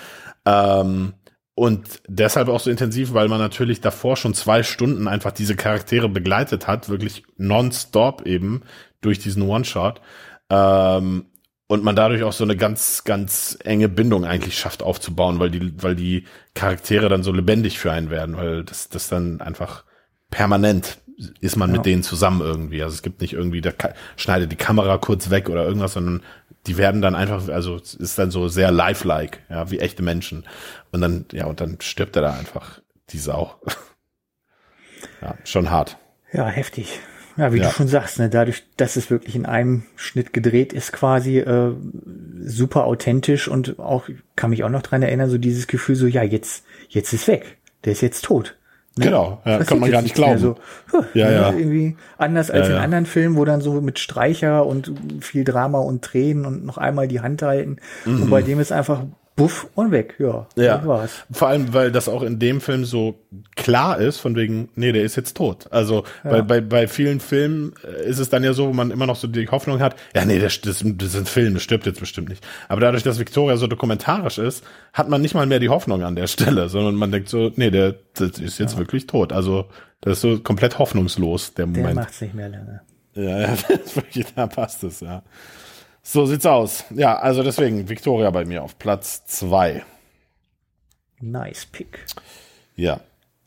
Ähm, 0.46 1.12
und 1.54 2.00
deshalb 2.08 2.48
auch 2.48 2.60
so 2.60 2.70
intensiv, 2.70 3.12
weil 3.12 3.28
man 3.28 3.38
natürlich 3.38 3.82
davor 3.82 4.16
schon 4.16 4.32
zwei 4.32 4.62
Stunden 4.62 5.08
einfach 5.08 5.32
diese 5.32 5.56
Charaktere 5.56 6.08
begleitet 6.08 6.66
hat, 6.66 6.88
wirklich 6.88 7.24
nonstop 7.36 8.22
eben 8.26 8.62
durch 9.02 9.18
diesen 9.18 9.42
One-Shot. 9.42 10.00
Ähm, 10.48 11.26
und 11.74 11.84
man 11.84 11.96
dadurch 11.96 12.22
auch 12.22 12.32
so 12.32 12.44
eine 12.44 12.56
ganz, 12.56 13.04
ganz 13.04 13.58
enge 13.62 13.88
Bindung 13.88 14.24
eigentlich 14.24 14.58
schafft 14.58 14.82
aufzubauen, 14.82 15.38
weil 15.38 15.50
die, 15.50 15.82
weil 15.82 15.94
die 15.94 16.24
Charaktere 16.54 17.08
dann 17.08 17.22
so 17.22 17.32
lebendig 17.32 17.78
für 17.78 17.92
einen 17.92 18.10
werden, 18.10 18.36
weil 18.36 18.64
das, 18.64 18.88
das 18.88 19.08
dann 19.08 19.40
einfach 19.40 19.84
permanent 20.30 20.98
ist 21.40 21.56
man 21.56 21.70
ja. 21.70 21.76
mit 21.76 21.86
denen 21.86 22.02
zusammen 22.02 22.40
irgendwie. 22.40 22.82
Also 22.82 22.94
es 22.94 23.02
gibt 23.02 23.20
nicht 23.20 23.34
irgendwie, 23.34 23.60
da 23.60 23.70
schneidet 24.16 24.50
die 24.50 24.56
Kamera 24.56 24.98
kurz 24.98 25.30
weg 25.30 25.48
oder 25.48 25.64
irgendwas, 25.64 25.92
sondern 25.92 26.22
die 26.66 26.76
werden 26.76 27.02
dann 27.02 27.14
einfach, 27.14 27.48
also 27.48 27.76
ist 27.76 28.18
dann 28.18 28.30
so 28.30 28.48
sehr 28.48 28.72
lifelike, 28.72 29.38
ja, 29.48 29.70
wie 29.70 29.80
echte 29.80 30.02
Menschen. 30.02 30.44
Und 30.92 31.02
dann, 31.02 31.26
ja, 31.32 31.46
und 31.46 31.60
dann 31.60 31.78
stirbt 31.80 32.16
er 32.16 32.22
da 32.22 32.34
einfach, 32.34 32.80
die 33.10 33.18
Sau. 33.18 33.54
ja, 35.22 35.36
schon 35.44 35.70
hart. 35.70 35.98
Ja, 36.32 36.48
heftig. 36.48 36.98
Ja, 37.36 37.52
wie 37.52 37.58
ja. 37.58 37.64
du 37.64 37.70
schon 37.70 37.88
sagst, 37.88 38.18
ne, 38.18 38.28
dadurch, 38.28 38.64
dass 38.76 38.96
es 38.96 39.10
wirklich 39.10 39.34
in 39.34 39.46
einem 39.46 39.84
Schnitt 39.96 40.32
gedreht 40.32 40.72
ist, 40.72 40.92
quasi 40.92 41.38
äh, 41.38 41.72
super 42.44 42.84
authentisch 42.84 43.48
und 43.48 43.78
auch 43.78 44.08
kann 44.36 44.50
mich 44.50 44.62
auch 44.62 44.68
noch 44.70 44.82
dran 44.82 45.02
erinnern, 45.02 45.30
so 45.30 45.38
dieses 45.38 45.66
Gefühl, 45.66 45.96
so 45.96 46.06
ja, 46.06 46.22
jetzt, 46.22 46.64
jetzt 46.88 47.12
ist 47.12 47.26
weg, 47.26 47.58
der 47.84 47.92
ist 47.92 48.02
jetzt 48.02 48.24
tot. 48.24 48.56
Ne? 48.96 49.06
Genau, 49.06 49.42
ja, 49.44 49.62
kann 49.64 49.80
man 49.80 49.90
gar 49.90 50.02
nicht 50.02 50.14
glauben. 50.14 50.38
So, 50.38 50.54
huh, 50.92 51.02
ja, 51.14 51.26
ne, 51.26 51.34
ja. 51.34 51.52
Irgendwie 51.52 51.96
anders 52.16 52.52
als 52.52 52.68
ja, 52.68 52.76
in 52.76 52.80
anderen 52.80 53.06
Filmen, 53.06 53.36
wo 53.36 53.44
dann 53.44 53.60
so 53.60 53.80
mit 53.80 53.98
Streicher 53.98 54.64
und 54.64 54.92
viel 55.20 55.42
Drama 55.42 55.80
und 55.80 56.02
Tränen 56.02 56.46
und 56.46 56.64
noch 56.64 56.78
einmal 56.78 57.08
die 57.08 57.20
Hand 57.20 57.42
halten. 57.42 57.78
Mhm. 58.04 58.22
Und 58.22 58.30
bei 58.30 58.42
dem 58.42 58.60
ist 58.60 58.70
einfach 58.70 59.02
buff 59.36 59.68
und 59.74 59.90
weg, 59.90 60.14
ja. 60.18 60.46
Ja. 60.56 60.86
War's. 60.86 61.24
Vor 61.30 61.48
allem, 61.48 61.72
weil 61.74 61.90
das 61.90 62.08
auch 62.08 62.22
in 62.22 62.38
dem 62.38 62.60
Film 62.60 62.84
so 62.84 63.18
klar 63.56 63.98
ist, 63.98 64.18
von 64.18 64.36
wegen, 64.36 64.68
nee, 64.76 64.92
der 64.92 65.02
ist 65.02 65.16
jetzt 65.16 65.36
tot. 65.36 65.66
Also, 65.70 66.04
ja. 66.22 66.30
weil 66.30 66.42
bei, 66.44 66.60
bei 66.60 66.86
vielen 66.86 67.20
Filmen 67.20 67.74
äh, 67.84 68.08
ist 68.08 68.18
es 68.18 68.28
dann 68.28 68.44
ja 68.44 68.52
so, 68.52 68.68
wo 68.68 68.72
man 68.72 68.90
immer 68.90 69.06
noch 69.06 69.16
so 69.16 69.26
die 69.26 69.48
Hoffnung 69.48 69.80
hat, 69.80 69.96
ja, 70.14 70.24
nee, 70.24 70.38
das, 70.38 70.60
das, 70.60 70.84
das 70.84 71.08
ist 71.08 71.16
ein 71.16 71.26
Film, 71.26 71.54
das 71.54 71.62
stirbt 71.62 71.86
jetzt 71.86 72.00
bestimmt 72.00 72.28
nicht. 72.28 72.46
Aber 72.68 72.80
dadurch, 72.80 73.02
dass 73.02 73.18
Victoria 73.18 73.56
so 73.56 73.66
dokumentarisch 73.66 74.38
ist, 74.38 74.64
hat 74.92 75.08
man 75.08 75.20
nicht 75.20 75.34
mal 75.34 75.46
mehr 75.46 75.60
die 75.60 75.68
Hoffnung 75.68 76.02
an 76.04 76.14
der 76.14 76.28
Stelle, 76.28 76.68
sondern 76.68 76.94
man 76.94 77.10
denkt 77.10 77.28
so, 77.28 77.50
nee, 77.56 77.70
der, 77.70 77.96
das 78.14 78.38
ist 78.38 78.58
jetzt 78.58 78.74
ja. 78.74 78.78
wirklich 78.78 79.06
tot. 79.06 79.32
Also, 79.32 79.66
das 80.00 80.14
ist 80.14 80.20
so 80.20 80.38
komplett 80.38 80.78
hoffnungslos, 80.78 81.54
der 81.54 81.66
Moment. 81.66 81.86
Der 81.86 81.94
macht's 81.94 82.20
nicht 82.20 82.34
mehr 82.34 82.48
lange. 82.48 82.82
Ja, 83.14 83.40
ja, 83.40 83.56
wirklich, 83.94 84.26
da 84.34 84.46
passt 84.46 84.84
es, 84.84 85.00
ja. 85.00 85.22
So 86.06 86.26
sieht's 86.26 86.44
aus. 86.44 86.84
Ja, 86.90 87.16
also 87.16 87.42
deswegen 87.42 87.88
Victoria 87.88 88.30
bei 88.30 88.44
mir 88.44 88.62
auf 88.62 88.78
Platz 88.78 89.24
zwei. 89.24 89.84
Nice 91.20 91.64
Pick. 91.64 92.04
Ja. 92.76 93.00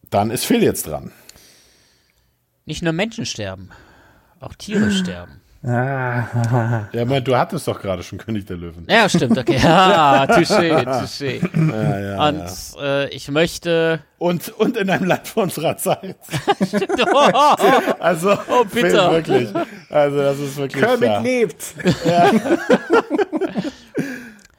Dann 0.10 0.32
ist 0.32 0.46
Phil 0.46 0.64
jetzt 0.64 0.88
dran. 0.88 1.12
Nicht 2.66 2.82
nur 2.82 2.94
Menschen 2.94 3.26
sterben, 3.26 3.70
auch 4.40 4.56
Tiere 4.56 4.92
sterben. 5.04 5.40
Ah. 5.64 6.88
ja, 6.94 7.02
aber 7.02 7.20
du 7.20 7.36
hattest 7.36 7.68
doch 7.68 7.82
gerade 7.82 8.04
schon 8.04 8.20
König 8.20 8.46
der 8.46 8.58
Löwen. 8.58 8.86
Ja, 8.90 9.10
stimmt, 9.10 9.38
okay. 9.38 9.58
Ja, 9.58 10.24
touché, 10.30 10.84
touché. 10.84 11.42
Ja, 11.56 12.00
ja, 12.00 12.28
und 12.30 12.44
ja. 12.76 13.04
Äh, 13.04 13.10
ich 13.10 13.30
möchte. 13.30 14.00
Und, 14.20 14.50
und 14.50 14.78
in 14.78 14.90
einem 14.90 15.06
Land 15.06 15.28
vor 15.28 15.44
unserer 15.44 15.76
Zeit. 15.78 16.18
stimmt. 16.66 17.04
Oh, 17.12 17.30
also, 18.00 18.34
oh, 18.34 18.66
bitte. 18.72 19.12
wirklich. 19.12 19.50
Also, 19.90 20.18
das 20.18 20.40
ist 20.40 20.58
wirklich. 20.58 20.84
Kermit 20.84 21.10
ja. 21.10 21.20
lebt. 21.20 21.64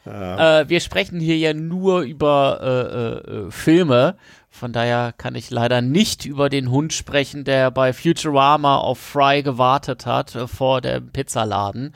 Ja. 0.08 0.61
Äh, 0.61 0.68
wir 0.68 0.80
sprechen 0.80 1.20
hier 1.20 1.37
ja 1.37 1.52
nur 1.52 2.00
über 2.00 2.61
äh, 2.62 3.30
äh, 3.30 3.50
Filme. 3.50 4.16
Von 4.59 4.73
daher 4.73 5.14
kann 5.16 5.37
ich 5.37 5.51
leider 5.51 5.81
nicht 5.81 6.25
über 6.25 6.49
den 6.49 6.71
Hund 6.71 6.92
sprechen, 6.92 7.44
der 7.44 7.71
bei 7.71 7.92
Futurama 7.92 8.79
auf 8.79 8.99
Fry 8.99 9.44
gewartet 9.44 10.05
hat 10.05 10.35
äh, 10.35 10.49
vor 10.49 10.81
dem 10.81 11.11
Pizzaladen. 11.11 11.94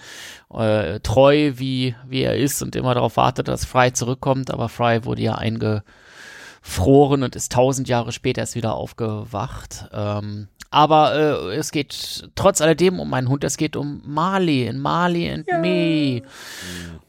Äh, 0.54 1.00
treu 1.00 1.54
wie, 1.56 1.96
wie 2.06 2.22
er 2.22 2.36
ist 2.36 2.62
und 2.62 2.76
immer 2.76 2.94
darauf 2.94 3.16
wartet, 3.16 3.48
dass 3.48 3.64
Fry 3.64 3.92
zurückkommt. 3.92 4.52
Aber 4.52 4.68
Fry 4.68 5.04
wurde 5.04 5.22
ja 5.22 5.34
eingefroren 5.34 7.24
und 7.24 7.34
ist 7.34 7.50
tausend 7.50 7.88
Jahre 7.88 8.12
später 8.12 8.42
erst 8.42 8.54
wieder 8.54 8.74
aufgewacht. 8.74 9.86
Ähm, 9.92 10.46
aber 10.70 11.14
äh, 11.14 11.56
es 11.56 11.72
geht 11.72 12.30
trotz 12.34 12.60
alledem 12.60 13.00
um 13.00 13.10
meinen 13.10 13.28
Hund. 13.28 13.44
Es 13.44 13.56
geht 13.56 13.76
um 13.76 14.02
Marley 14.06 14.66
in 14.66 14.78
Marley 14.78 15.30
and 15.30 15.46
ja. 15.46 15.58
Me. 15.58 16.22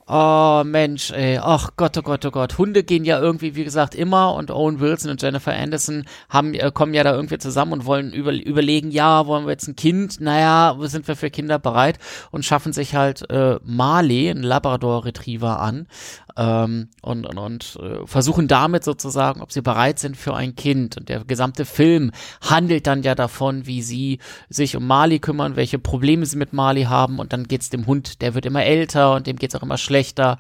Oh 0.06 0.64
Mensch, 0.66 1.12
ey, 1.12 1.40
ach 1.42 1.72
Gott, 1.78 1.98
oh 1.98 2.02
Gott, 2.02 2.26
oh 2.26 2.32
Gott. 2.32 2.58
Hunde 2.58 2.84
gehen 2.84 3.06
ja 3.06 3.22
irgendwie, 3.22 3.56
wie 3.56 3.64
gesagt, 3.64 3.96
immer 3.96 4.34
und 4.36 4.52
Owen 4.52 4.82
Wilson 4.82 5.12
und 5.12 5.22
Jennifer 5.22 5.54
Anderson 5.54 6.04
haben, 6.28 6.54
äh, 6.54 6.72
kommen 6.74 6.94
ja 6.94 7.06
da 7.06 7.14
irgendwie 7.14 7.38
zusammen 7.38 7.72
und 7.72 7.86
wollen 7.86 8.12
über, 8.12 8.34
überlegen, 8.34 8.92
ja, 8.92 9.28
wollen 9.28 9.46
wir 9.46 9.52
jetzt 9.52 9.70
ein 9.70 9.78
Kind? 9.78 10.20
Naja, 10.20 10.76
sind 10.82 11.08
wir 11.08 11.16
für 11.16 11.30
Kinder 11.30 11.58
bereit? 11.58 12.00
Und 12.32 12.44
schaffen 12.44 12.74
sich 12.74 12.96
halt 12.96 13.30
äh, 13.30 13.60
Marley, 13.64 14.30
ein 14.30 14.44
Labrador 14.44 15.06
Retriever, 15.06 15.62
an 15.62 15.88
ähm, 16.36 16.90
und, 17.02 17.26
und, 17.26 17.38
und 17.38 17.80
äh, 17.82 18.06
versuchen 18.06 18.50
damit 18.50 18.84
sozusagen, 18.84 19.42
ob 19.42 19.54
sie 19.54 19.62
bereit 19.62 20.00
sind 20.00 20.18
für 20.18 20.36
ein 20.36 20.58
Kind. 20.58 20.98
Und 20.98 21.08
der 21.08 21.24
gesamte 21.24 21.64
Film 21.64 22.12
handelt 22.42 22.88
dann 22.88 23.04
ja 23.04 23.16
davon, 23.16 23.68
wie 23.68 23.82
sie 23.82 24.20
sich 24.50 24.76
um 24.76 24.86
Marley 24.86 25.20
kümmern, 25.20 25.56
welche 25.56 25.80
Probleme 25.80 26.26
sie 26.26 26.36
mit 26.36 26.52
Marley 26.52 26.84
haben 26.84 27.20
und 27.20 27.32
dann 27.32 27.48
geht's 27.48 27.70
dem 27.70 27.86
Hund, 27.86 28.22
der 28.22 28.34
wird 28.34 28.46
immer 28.46 28.66
älter 28.66 29.14
und 29.16 29.28
dem 29.28 29.38
geht's 29.38 29.56
auch 29.56 29.64
immer 29.64 29.78
schlechter 29.78 29.93
schlechter. 29.94 30.40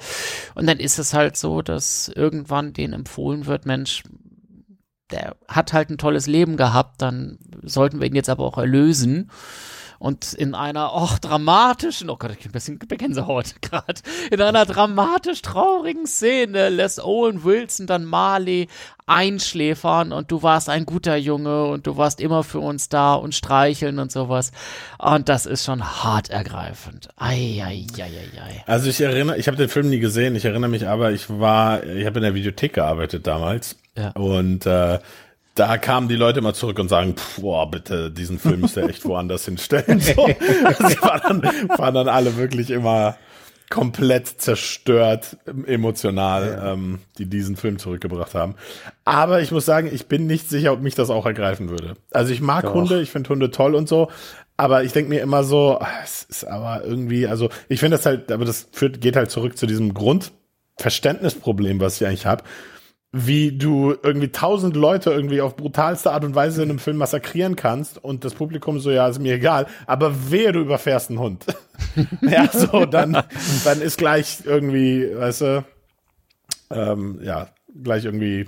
Und 0.55 0.67
dann 0.67 0.79
ist 0.79 0.97
es 0.97 1.13
halt 1.13 1.37
so, 1.37 1.61
dass 1.61 2.07
irgendwann 2.07 2.73
denen 2.73 2.93
empfohlen 2.93 3.45
wird, 3.45 3.67
Mensch, 3.67 4.03
der 5.11 5.35
hat 5.47 5.73
halt 5.73 5.91
ein 5.91 5.99
tolles 5.99 6.25
Leben 6.25 6.57
gehabt, 6.57 7.01
dann 7.03 7.37
sollten 7.61 7.99
wir 7.99 8.07
ihn 8.07 8.15
jetzt 8.15 8.29
aber 8.29 8.45
auch 8.45 8.57
erlösen. 8.57 9.29
Und 10.03 10.33
in 10.33 10.53
einer, 10.53 10.93
och, 10.93 11.17
dramatischen, 11.17 12.09
oh 12.09 12.17
Gott, 12.17 12.31
ich 12.31 12.39
bin 12.39 12.49
ein 12.49 12.51
bisschen 12.51 12.77
Gänsehaut 12.77 13.55
gerade, 13.61 14.01
in 14.31 14.41
einer 14.41 14.65
dramatisch 14.65 15.41
traurigen 15.41 16.07
Szene 16.07 16.67
lässt 16.67 17.01
Owen 17.01 17.45
Wilson 17.45 17.87
dann 17.87 18.03
Marley 18.03 18.67
einschläfern 19.05 20.11
und 20.11 20.29
du 20.29 20.43
warst 20.43 20.67
ein 20.67 20.85
guter 20.85 21.15
Junge 21.15 21.67
und 21.67 21.87
du 21.87 21.95
warst 21.95 22.19
immer 22.19 22.43
für 22.43 22.59
uns 22.59 22.89
da 22.89 23.13
und 23.13 23.33
streicheln 23.33 23.97
und 23.97 24.11
sowas. 24.11 24.51
Und 24.97 25.29
das 25.29 25.45
ist 25.45 25.63
schon 25.63 25.81
hart 25.81 26.29
ergreifend. 26.29 27.07
Ei, 27.15 27.63
Also 28.65 28.89
ich 28.89 28.99
erinnere, 28.99 29.37
ich 29.37 29.47
habe 29.47 29.55
den 29.55 29.69
Film 29.69 29.87
nie 29.87 29.99
gesehen, 29.99 30.35
ich 30.35 30.43
erinnere 30.43 30.69
mich 30.69 30.85
aber, 30.85 31.13
ich 31.13 31.29
war, 31.29 31.81
ich 31.81 32.05
habe 32.05 32.19
in 32.19 32.23
der 32.23 32.35
Videothek 32.35 32.73
gearbeitet 32.73 33.25
damals. 33.25 33.77
Ja. 33.97 34.09
Und 34.09 34.65
äh, 34.65 34.99
da 35.55 35.77
kamen 35.77 36.07
die 36.07 36.15
Leute 36.15 36.39
immer 36.39 36.53
zurück 36.53 36.79
und 36.79 36.89
sagen, 36.89 37.15
boah, 37.39 37.69
bitte, 37.69 38.09
diesen 38.11 38.39
Film 38.39 38.61
müsst 38.61 38.77
ihr 38.77 38.89
echt 38.89 39.05
woanders 39.05 39.45
hinstellen. 39.45 39.99
So. 39.99 40.27
Sie 40.27 41.01
waren 41.01 41.41
dann, 41.41 41.69
waren 41.77 41.93
dann 41.93 42.07
alle 42.07 42.37
wirklich 42.37 42.71
immer 42.71 43.17
komplett 43.69 44.27
zerstört, 44.27 45.37
emotional, 45.65 46.45
ja. 46.45 46.73
ähm, 46.73 46.99
die 47.17 47.25
diesen 47.25 47.55
Film 47.55 47.79
zurückgebracht 47.79 48.35
haben. 48.35 48.55
Aber 49.03 49.41
ich 49.41 49.51
muss 49.51 49.65
sagen, 49.65 49.89
ich 49.91 50.07
bin 50.07 50.27
nicht 50.27 50.49
sicher, 50.49 50.73
ob 50.73 50.81
mich 50.81 50.95
das 50.95 51.09
auch 51.09 51.25
ergreifen 51.25 51.69
würde. 51.69 51.95
Also 52.11 52.33
ich 52.33 52.41
mag 52.41 52.65
Doch. 52.65 52.73
Hunde, 52.73 53.01
ich 53.01 53.09
finde 53.09 53.29
Hunde 53.29 53.49
toll 53.49 53.73
und 53.73 53.89
so, 53.89 54.09
aber 54.57 54.83
ich 54.83 54.91
denke 54.91 55.09
mir 55.09 55.21
immer 55.21 55.43
so, 55.43 55.79
ah, 55.79 55.87
es 56.03 56.23
ist 56.23 56.45
aber 56.45 56.83
irgendwie, 56.83 57.25
also 57.25 57.49
ich 57.67 57.79
finde 57.79 57.97
das 57.97 58.05
halt, 58.05 58.31
aber 58.31 58.45
das 58.45 58.67
führt, 58.71 59.01
geht 59.01 59.15
halt 59.15 59.31
zurück 59.31 59.57
zu 59.57 59.65
diesem 59.65 59.95
Grundverständnisproblem, 59.95 61.79
was 61.79 61.99
ich 61.99 62.05
eigentlich 62.05 62.27
habe 62.27 62.43
wie 63.15 63.51
du 63.51 63.95
irgendwie 64.01 64.29
tausend 64.29 64.75
Leute 64.75 65.11
irgendwie 65.11 65.39
auf 65.39 65.55
brutalste 65.55 66.11
Art 66.11 66.25
und 66.25 66.33
Weise 66.33 66.63
in 66.63 66.71
einem 66.71 66.79
Film 66.79 66.97
massakrieren 66.97 67.55
kannst 67.55 68.03
und 68.03 68.25
das 68.25 68.33
Publikum 68.33 68.79
so, 68.79 68.89
ja, 68.89 69.07
ist 69.07 69.19
mir 69.19 69.35
egal, 69.35 69.67
aber 69.85 70.31
wehe, 70.31 70.51
du 70.51 70.61
überfährst 70.61 71.11
einen 71.11 71.19
Hund. 71.19 71.45
ja, 72.21 72.49
so, 72.51 72.85
dann, 72.85 73.23
dann 73.63 73.81
ist 73.81 73.99
gleich 73.99 74.39
irgendwie, 74.45 75.15
weißt 75.15 75.41
du, 75.41 75.65
ähm, 76.71 77.19
ja, 77.21 77.49
gleich 77.83 78.05
irgendwie 78.05 78.47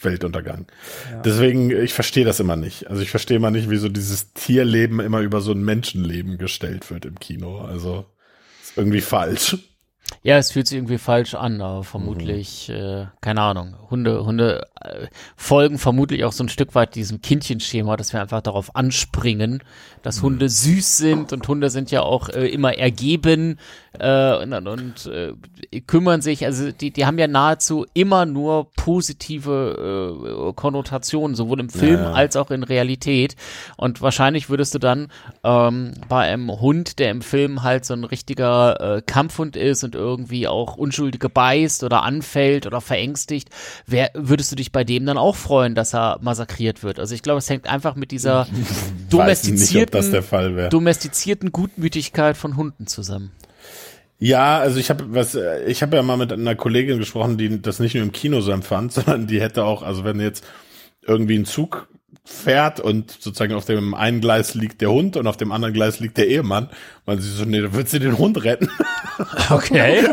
Weltuntergang. 0.00 0.66
Ja. 1.10 1.20
Deswegen, 1.20 1.70
ich 1.70 1.94
verstehe 1.94 2.24
das 2.24 2.40
immer 2.40 2.56
nicht. 2.56 2.90
Also 2.90 3.02
ich 3.02 3.10
verstehe 3.10 3.38
mal 3.38 3.52
nicht, 3.52 3.70
wieso 3.70 3.88
dieses 3.88 4.32
Tierleben 4.32 4.98
immer 4.98 5.20
über 5.20 5.40
so 5.40 5.52
ein 5.52 5.62
Menschenleben 5.62 6.38
gestellt 6.38 6.90
wird 6.90 7.04
im 7.04 7.20
Kino. 7.20 7.60
Also 7.60 8.04
ist 8.62 8.76
irgendwie 8.76 9.00
falsch. 9.00 9.58
Ja, 10.22 10.38
es 10.38 10.52
fühlt 10.52 10.66
sich 10.66 10.78
irgendwie 10.78 10.98
falsch 10.98 11.34
an, 11.34 11.60
aber 11.60 11.84
vermutlich, 11.84 12.68
mhm. 12.68 12.74
äh, 12.74 13.06
keine 13.20 13.40
Ahnung. 13.42 13.74
Hunde, 13.90 14.24
Hunde 14.24 14.66
äh, 14.80 15.06
folgen 15.36 15.78
vermutlich 15.78 16.24
auch 16.24 16.32
so 16.32 16.44
ein 16.44 16.48
Stück 16.48 16.74
weit 16.74 16.94
diesem 16.94 17.22
Kindchenschema, 17.22 17.96
dass 17.96 18.12
wir 18.12 18.20
einfach 18.20 18.42
darauf 18.42 18.76
anspringen, 18.76 19.62
dass 20.02 20.18
mhm. 20.18 20.22
Hunde 20.22 20.48
süß 20.48 20.96
sind 20.96 21.32
und 21.32 21.46
Hunde 21.48 21.70
sind 21.70 21.90
ja 21.90 22.02
auch 22.02 22.28
äh, 22.28 22.46
immer 22.48 22.76
ergeben 22.76 23.58
äh, 23.98 24.36
und, 24.36 24.52
und 24.66 25.06
äh, 25.06 25.80
kümmern 25.86 26.22
sich, 26.22 26.44
also 26.44 26.70
die, 26.72 26.90
die 26.90 27.06
haben 27.06 27.18
ja 27.18 27.26
nahezu 27.26 27.86
immer 27.94 28.26
nur 28.26 28.70
positive 28.72 30.50
äh, 30.50 30.52
Konnotationen, 30.54 31.34
sowohl 31.34 31.60
im 31.60 31.68
Film 31.68 32.00
ja, 32.00 32.10
ja. 32.10 32.12
als 32.12 32.36
auch 32.36 32.50
in 32.50 32.62
Realität. 32.62 33.36
Und 33.76 34.00
wahrscheinlich 34.00 34.48
würdest 34.48 34.74
du 34.74 34.78
dann 34.78 35.08
ähm, 35.44 35.92
bei 36.08 36.22
einem 36.22 36.50
Hund, 36.60 36.98
der 36.98 37.10
im 37.10 37.22
Film 37.22 37.62
halt 37.62 37.84
so 37.84 37.94
ein 37.94 38.04
richtiger 38.04 38.96
äh, 38.96 39.02
Kampfhund 39.02 39.56
ist 39.56 39.84
und 39.84 39.94
irgendwie 39.94 40.48
auch 40.48 40.76
Unschuldige 40.76 41.28
beißt 41.28 41.84
oder 41.84 42.02
anfällt 42.02 42.66
oder 42.66 42.80
verängstigt, 42.80 43.50
wer, 43.86 44.10
würdest 44.14 44.52
du 44.52 44.56
dich 44.56 44.72
bei 44.72 44.84
dem 44.84 45.04
dann 45.06 45.18
auch 45.18 45.36
freuen, 45.36 45.74
dass 45.74 45.94
er 45.94 46.18
massakriert 46.22 46.82
wird? 46.82 46.98
Also 46.98 47.14
ich 47.14 47.22
glaube, 47.22 47.38
es 47.38 47.50
hängt 47.50 47.68
einfach 47.68 47.94
mit 47.94 48.10
dieser 48.10 48.46
domestizierten, 49.10 50.10
nicht, 50.10 50.72
domestizierten 50.72 51.52
Gutmütigkeit 51.52 52.36
von 52.36 52.56
Hunden 52.56 52.86
zusammen. 52.86 53.32
Ja, 54.24 54.60
also 54.60 54.78
ich 54.78 54.88
habe 54.88 55.04
was, 55.08 55.36
ich 55.66 55.82
habe 55.82 55.96
ja 55.96 56.02
mal 56.04 56.16
mit 56.16 56.32
einer 56.32 56.54
Kollegin 56.54 56.98
gesprochen, 56.98 57.38
die 57.38 57.60
das 57.60 57.80
nicht 57.80 57.94
nur 57.96 58.04
im 58.04 58.12
Kino 58.12 58.40
so 58.40 58.52
empfand, 58.52 58.92
sondern 58.92 59.26
die 59.26 59.40
hätte 59.40 59.64
auch, 59.64 59.82
also 59.82 60.04
wenn 60.04 60.20
jetzt 60.20 60.44
irgendwie 61.04 61.36
ein 61.36 61.44
Zug 61.44 61.88
fährt 62.24 62.78
und 62.78 63.10
sozusagen 63.10 63.54
auf 63.54 63.64
dem 63.64 63.94
einen 63.94 64.20
Gleis 64.20 64.54
liegt 64.54 64.80
der 64.80 64.90
Hund 64.90 65.16
und 65.16 65.26
auf 65.26 65.36
dem 65.36 65.50
anderen 65.50 65.74
Gleis 65.74 65.98
liegt 66.00 66.16
der 66.18 66.28
Ehemann. 66.28 66.68
Und 67.04 67.20
sie 67.20 67.30
so, 67.30 67.44
nee, 67.44 67.60
da 67.60 67.72
wird 67.72 67.88
sie 67.88 67.98
den 67.98 68.18
Hund 68.18 68.42
retten. 68.44 68.68
Okay. 69.50 70.04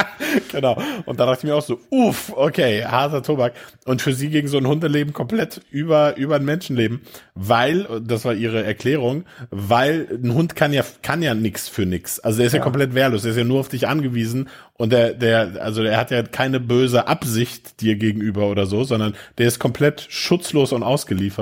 genau. 0.52 0.76
Und 1.06 1.20
da 1.20 1.26
dachte 1.26 1.38
ich 1.38 1.44
mir 1.44 1.54
auch 1.54 1.62
so, 1.62 1.78
uff, 1.90 2.32
okay, 2.34 2.84
harter 2.84 3.22
Tobak. 3.22 3.54
Und 3.86 4.02
für 4.02 4.12
sie 4.12 4.28
ging 4.28 4.48
so 4.48 4.58
ein 4.58 4.66
Hundeleben 4.66 5.12
komplett 5.12 5.60
über, 5.70 6.16
über 6.16 6.36
ein 6.36 6.44
Menschenleben, 6.44 7.00
weil, 7.34 7.86
das 8.02 8.24
war 8.24 8.34
ihre 8.34 8.64
Erklärung, 8.64 9.24
weil 9.50 10.08
ein 10.22 10.34
Hund 10.34 10.56
kann 10.56 10.72
ja, 10.72 10.82
kann 11.02 11.22
ja 11.22 11.34
nix 11.34 11.68
für 11.68 11.86
nix. 11.86 12.18
Also 12.18 12.38
der 12.38 12.48
ist 12.48 12.52
ja, 12.52 12.58
ja 12.58 12.64
komplett 12.64 12.94
wehrlos, 12.94 13.22
der 13.22 13.30
ist 13.30 13.38
ja 13.38 13.44
nur 13.44 13.60
auf 13.60 13.68
dich 13.68 13.86
angewiesen 13.86 14.48
und 14.80 14.92
der, 14.92 15.12
der, 15.12 15.62
also 15.62 15.82
der 15.82 15.98
hat 15.98 16.10
ja 16.10 16.22
keine 16.22 16.58
böse 16.58 17.06
Absicht 17.06 17.82
dir 17.82 17.96
gegenüber 17.96 18.46
oder 18.48 18.64
so, 18.64 18.82
sondern 18.82 19.14
der 19.36 19.46
ist 19.46 19.58
komplett 19.58 20.06
schutzlos 20.08 20.72
und 20.72 20.82
ausgeliefert. 20.82 21.39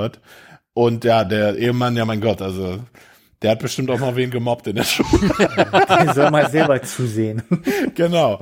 Und 0.75 1.05
ja, 1.05 1.25
der 1.25 1.57
Ehemann, 1.57 1.97
ja 1.97 2.05
mein 2.05 2.21
Gott, 2.21 2.41
also 2.41 2.79
der 3.43 3.53
hat 3.53 3.61
bestimmt 3.61 3.91
auch 3.91 3.99
mal 3.99 4.17
wen 4.17 4.31
gemobbt 4.31 4.67
in 4.67 4.77
der 4.77 4.85
Schule. 4.85 5.31
der 5.89 6.15
soll 6.15 6.31
mal 6.31 6.51
selber 6.51 6.83
zusehen. 6.83 7.43
Genau. 7.95 8.41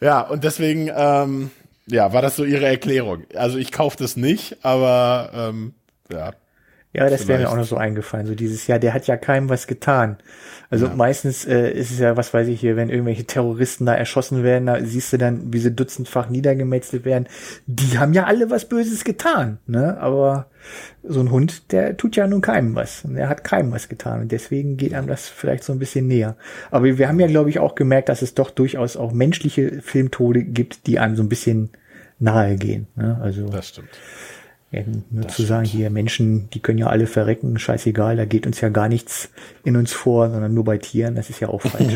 Ja, 0.00 0.20
und 0.20 0.44
deswegen, 0.44 0.90
ähm, 0.94 1.50
ja, 1.86 2.12
war 2.12 2.22
das 2.22 2.36
so 2.36 2.44
ihre 2.44 2.66
Erklärung. 2.66 3.24
Also 3.34 3.58
ich 3.58 3.72
kaufe 3.72 3.96
das 3.98 4.16
nicht, 4.16 4.64
aber 4.64 5.30
ähm, 5.34 5.74
ja. 6.10 6.32
Ja, 6.94 7.10
das 7.10 7.26
wäre 7.26 7.40
mir 7.40 7.50
auch 7.50 7.56
noch 7.56 7.64
so 7.64 7.76
eingefallen. 7.76 8.26
So 8.26 8.36
dieses 8.36 8.68
Jahr, 8.68 8.78
der 8.78 8.94
hat 8.94 9.08
ja 9.08 9.16
keinem 9.16 9.48
was 9.48 9.66
getan. 9.66 10.16
Also 10.70 10.86
ja. 10.86 10.94
meistens 10.94 11.44
äh, 11.44 11.70
ist 11.70 11.90
es 11.90 11.98
ja, 11.98 12.16
was 12.16 12.32
weiß 12.32 12.46
ich 12.46 12.60
hier, 12.60 12.76
wenn 12.76 12.88
irgendwelche 12.88 13.24
Terroristen 13.24 13.84
da 13.84 13.94
erschossen 13.94 14.44
werden, 14.44 14.66
da 14.66 14.80
siehst 14.80 15.12
du 15.12 15.18
dann, 15.18 15.52
wie 15.52 15.58
sie 15.58 15.72
dutzendfach 15.72 16.28
niedergemetzelt 16.28 17.04
werden. 17.04 17.26
Die 17.66 17.98
haben 17.98 18.12
ja 18.12 18.24
alle 18.24 18.48
was 18.48 18.68
Böses 18.68 19.02
getan, 19.02 19.58
ne? 19.66 19.98
Aber 19.98 20.46
so 21.02 21.18
ein 21.18 21.32
Hund, 21.32 21.72
der 21.72 21.96
tut 21.96 22.14
ja 22.14 22.28
nun 22.28 22.40
keinem 22.40 22.76
was. 22.76 23.04
Und 23.04 23.16
der 23.16 23.28
hat 23.28 23.42
keinem 23.42 23.72
was 23.72 23.88
getan. 23.88 24.22
Und 24.22 24.32
deswegen 24.32 24.76
geht 24.76 24.94
einem 24.94 25.08
das 25.08 25.28
vielleicht 25.28 25.64
so 25.64 25.72
ein 25.72 25.80
bisschen 25.80 26.06
näher. 26.06 26.36
Aber 26.70 26.84
wir 26.84 27.08
haben 27.08 27.18
ja, 27.18 27.26
glaube 27.26 27.50
ich, 27.50 27.58
auch 27.58 27.74
gemerkt, 27.74 28.08
dass 28.08 28.22
es 28.22 28.34
doch 28.34 28.50
durchaus 28.50 28.96
auch 28.96 29.12
menschliche 29.12 29.82
Filmtode 29.82 30.44
gibt, 30.44 30.86
die 30.86 31.00
einem 31.00 31.16
so 31.16 31.24
ein 31.24 31.28
bisschen 31.28 31.70
nahe 32.20 32.56
gehen. 32.56 32.86
Ne? 32.94 33.18
Also 33.20 33.48
das 33.48 33.68
stimmt. 33.68 33.90
Ja, 34.74 34.82
nur 35.10 35.24
das 35.24 35.36
zu 35.36 35.42
sagen, 35.44 35.64
hier 35.64 35.88
Menschen, 35.88 36.50
die 36.50 36.58
können 36.58 36.78
ja 36.78 36.88
alle 36.88 37.06
verrecken, 37.06 37.58
scheißegal, 37.58 38.16
da 38.16 38.24
geht 38.24 38.44
uns 38.44 38.60
ja 38.60 38.70
gar 38.70 38.88
nichts 38.88 39.28
in 39.62 39.76
uns 39.76 39.92
vor, 39.92 40.30
sondern 40.30 40.52
nur 40.52 40.64
bei 40.64 40.78
Tieren, 40.78 41.14
das 41.14 41.30
ist 41.30 41.38
ja 41.38 41.48
auch 41.48 41.60
falsch. 41.62 41.94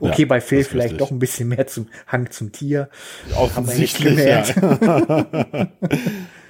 okay, 0.00 0.22
ja, 0.22 0.26
bei 0.26 0.40
Phil 0.40 0.64
vielleicht 0.64 0.94
richtig. 0.94 0.98
doch 0.98 1.10
ein 1.12 1.20
bisschen 1.20 1.48
mehr 1.48 1.68
zum 1.68 1.86
Hang 2.08 2.30
zum 2.32 2.50
Tier. 2.50 2.88
Offensichtlich, 3.36 4.18
ja. 4.18 4.44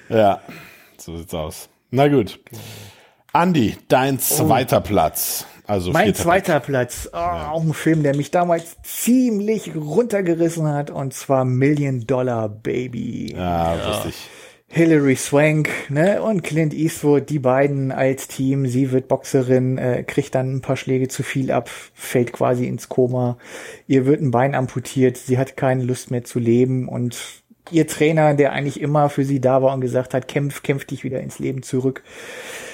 ja, 0.08 0.40
so 0.96 1.16
sieht's 1.18 1.34
aus. 1.34 1.68
Na 1.90 2.08
gut. 2.08 2.40
Andy, 3.34 3.76
dein 3.88 4.14
oh. 4.14 4.18
zweiter 4.18 4.78
oh. 4.78 4.88
Platz. 4.88 5.44
Also 5.66 5.90
mein 5.90 6.14
zweiter 6.14 6.60
Platz, 6.60 7.10
oh, 7.12 7.16
ja. 7.16 7.50
auch 7.50 7.62
ein 7.62 7.74
Film, 7.74 8.04
der 8.04 8.16
mich 8.16 8.30
damals 8.30 8.76
ziemlich 8.82 9.74
runtergerissen 9.74 10.68
hat, 10.68 10.90
und 10.90 11.12
zwar 11.12 11.44
Million 11.44 12.06
Dollar 12.06 12.48
Baby. 12.48 13.32
Ja, 13.32 13.74
ja. 13.74 13.88
wusste 13.88 14.08
ich. 14.10 14.30
Hilary 14.68 15.16
Swank 15.16 15.70
ne, 15.88 16.20
und 16.20 16.42
Clint 16.42 16.74
Eastwood, 16.74 17.31
die 17.31 17.38
beiden 17.38 17.92
als 17.92 18.29
Team. 18.29 18.66
Sie 18.66 18.90
wird 18.90 19.09
Boxerin, 19.09 19.79
äh, 19.79 20.02
kriegt 20.02 20.35
dann 20.35 20.57
ein 20.57 20.61
paar 20.61 20.76
Schläge 20.76 21.09
zu 21.09 21.22
viel 21.22 21.50
ab, 21.50 21.70
fällt 21.94 22.33
quasi 22.33 22.66
ins 22.66 22.88
Koma. 22.88 23.38
Ihr 23.87 24.07
wird 24.07 24.20
ein 24.20 24.33
Bein 24.33 24.55
amputiert, 24.55 25.16
sie 25.16 25.38
hat 25.38 25.57
keine 25.57 25.85
Lust 25.85 26.11
mehr 26.11 26.24
zu 26.24 26.38
leben 26.38 26.88
und 26.88 27.42
ihr 27.70 27.87
Trainer, 27.87 28.35
der 28.35 28.52
eigentlich 28.52 28.81
immer 28.81 29.09
für 29.09 29.24
sie 29.24 29.40
da 29.40 29.62
war 29.62 29.72
und 29.72 29.81
gesagt 29.81 30.14
hat, 30.14 30.29
kämpf, 30.29 30.62
kämpf 30.62 30.85
dich 30.85 31.05
wieder 31.05 31.20
ins 31.20 31.38
Leben 31.38 31.62
zurück, 31.62 32.02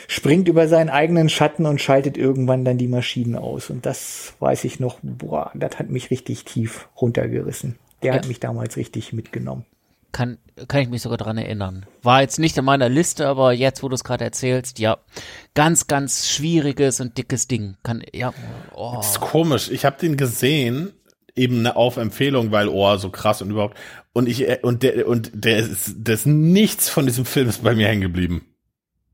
springt 0.09 0.48
über 0.48 0.68
seinen 0.68 0.90
eigenen 0.90 1.28
Schatten 1.28 1.66
und 1.66 1.81
schaltet 1.81 2.16
irgendwann 2.16 2.64
dann 2.64 2.78
die 2.78 2.88
Maschinen 2.88 3.37
aus. 3.37 3.70
Und 3.70 3.87
das 3.87 4.35
weiß 4.40 4.64
ich 4.64 4.81
noch, 4.81 4.98
boah, 5.02 5.50
das 5.55 5.78
hat 5.78 5.90
mich 5.90 6.11
richtig 6.11 6.44
tief 6.44 6.88
runtergerissen. 7.00 7.78
Der 8.02 8.12
ja. 8.12 8.18
hat 8.18 8.28
mich 8.28 8.40
damals 8.40 8.76
richtig 8.76 9.12
mitgenommen 9.12 9.64
kann, 10.12 10.38
kann 10.68 10.83
ich 10.83 10.88
mich 10.88 11.03
sogar 11.03 11.18
dran 11.18 11.38
erinnern. 11.38 11.87
War 12.03 12.20
jetzt 12.20 12.38
nicht 12.38 12.57
in 12.57 12.64
meiner 12.64 12.88
Liste, 12.88 13.27
aber 13.27 13.53
jetzt, 13.53 13.83
wo 13.83 13.88
du 13.88 13.94
es 13.94 14.05
gerade 14.05 14.25
erzählst, 14.25 14.79
ja, 14.79 14.98
ganz, 15.55 15.87
ganz 15.87 16.29
schwieriges 16.29 17.01
und 17.01 17.18
dickes 17.18 17.48
Ding. 17.48 17.77
Kann, 17.83 18.03
ja. 18.12 18.33
Oh. 18.75 18.92
Das 18.96 19.12
ist 19.12 19.20
komisch. 19.20 19.70
Ich 19.70 19.85
habe 19.85 19.98
den 19.98 20.16
gesehen, 20.16 20.92
eben 21.35 21.66
auf 21.66 21.96
Empfehlung, 21.96 22.53
weil, 22.53 22.68
oh, 22.68 22.96
so 22.96 23.11
krass 23.11 23.42
und 23.42 23.51
überhaupt. 23.51 23.79
Und 24.12 24.29
ich, 24.29 24.48
äh, 24.48 24.59
und 24.62 24.83
der, 24.83 25.07
und 25.09 25.31
der 25.35 25.59
ist, 25.59 25.94
der 25.96 26.14
ist 26.14 26.27
nichts 26.27 26.88
von 26.88 27.07
diesem 27.07 27.25
Film 27.25 27.48
ist 27.48 27.64
bei 27.64 27.75
mir 27.75 27.88
hängen 27.88 28.03
geblieben. 28.03 28.46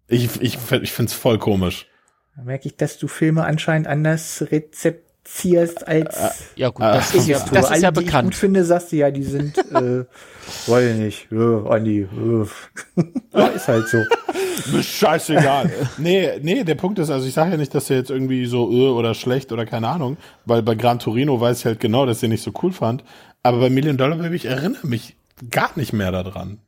Ich, 0.08 0.40
ich, 0.40 0.58
ich 0.72 0.92
finde 0.92 1.10
es 1.10 1.14
voll 1.14 1.38
komisch. 1.38 1.86
Da 2.34 2.42
merke 2.42 2.68
ich, 2.68 2.76
dass 2.76 2.98
du 2.98 3.08
Filme 3.08 3.44
anscheinend 3.44 3.86
anders 3.86 4.44
rezept 4.50 5.07
ziehst 5.28 5.86
als 5.86 6.16
äh, 6.16 6.30
ja 6.56 6.68
gut, 6.70 6.84
das, 6.84 7.14
äh, 7.14 7.18
ist, 7.18 7.28
ja, 7.28 7.44
das 7.52 7.70
ist 7.70 7.82
ja 7.82 7.90
bekannt. 7.90 8.28
Die 8.28 8.34
ich 8.34 8.34
gut 8.34 8.34
finde, 8.34 8.64
sagst 8.64 8.92
du 8.92 8.96
ja, 8.96 9.10
die 9.10 9.22
sind, 9.22 9.58
äh, 9.58 10.04
weiß 10.66 10.92
ich 10.92 10.96
nicht, 10.96 11.32
äh, 11.32 11.68
Andi, 11.68 12.00
äh. 12.00 12.46
ja, 13.38 13.46
ist 13.48 13.68
halt 13.68 13.88
so. 13.88 13.98
Scheißegal. 14.82 15.70
nee, 15.98 16.30
nee, 16.42 16.64
der 16.64 16.74
Punkt 16.74 16.98
ist, 16.98 17.10
also 17.10 17.26
ich 17.26 17.34
sage 17.34 17.52
ja 17.52 17.56
nicht, 17.56 17.74
dass 17.74 17.86
der 17.86 17.98
jetzt 17.98 18.10
irgendwie 18.10 18.46
so 18.46 18.70
äh, 18.70 18.88
oder 18.88 19.14
schlecht 19.14 19.52
oder 19.52 19.66
keine 19.66 19.88
Ahnung, 19.88 20.16
weil 20.44 20.62
bei 20.62 20.74
Gran 20.74 20.98
Torino 20.98 21.40
weiß 21.40 21.60
ich 21.60 21.64
halt 21.66 21.80
genau, 21.80 22.06
dass 22.06 22.22
ich 22.22 22.28
nicht 22.28 22.42
so 22.42 22.52
cool 22.62 22.72
fand, 22.72 23.04
aber 23.42 23.60
bei 23.60 23.70
Million 23.70 23.96
Dollar 23.96 24.16
Baby, 24.16 24.36
ich 24.36 24.46
erinnere 24.46 24.86
mich 24.86 25.16
gar 25.50 25.70
nicht 25.76 25.92
mehr 25.92 26.10
daran. 26.10 26.58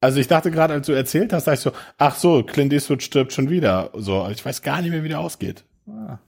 Also 0.00 0.18
ich 0.18 0.28
dachte 0.28 0.50
gerade, 0.50 0.74
als 0.74 0.86
du 0.86 0.92
erzählt 0.92 1.32
hast, 1.32 1.46
dachte 1.46 1.54
ich 1.58 1.60
so, 1.60 1.72
ach 1.98 2.16
so, 2.16 2.42
Clint 2.42 2.72
Eastwood 2.72 3.02
stirbt 3.02 3.32
schon 3.32 3.50
wieder. 3.50 3.90
So, 3.94 4.26
ich 4.30 4.44
weiß 4.44 4.62
gar 4.62 4.80
nicht 4.80 4.90
mehr, 4.90 5.04
wie 5.04 5.08
der 5.08 5.20
ausgeht. 5.20 5.64
Ah. 5.86 6.18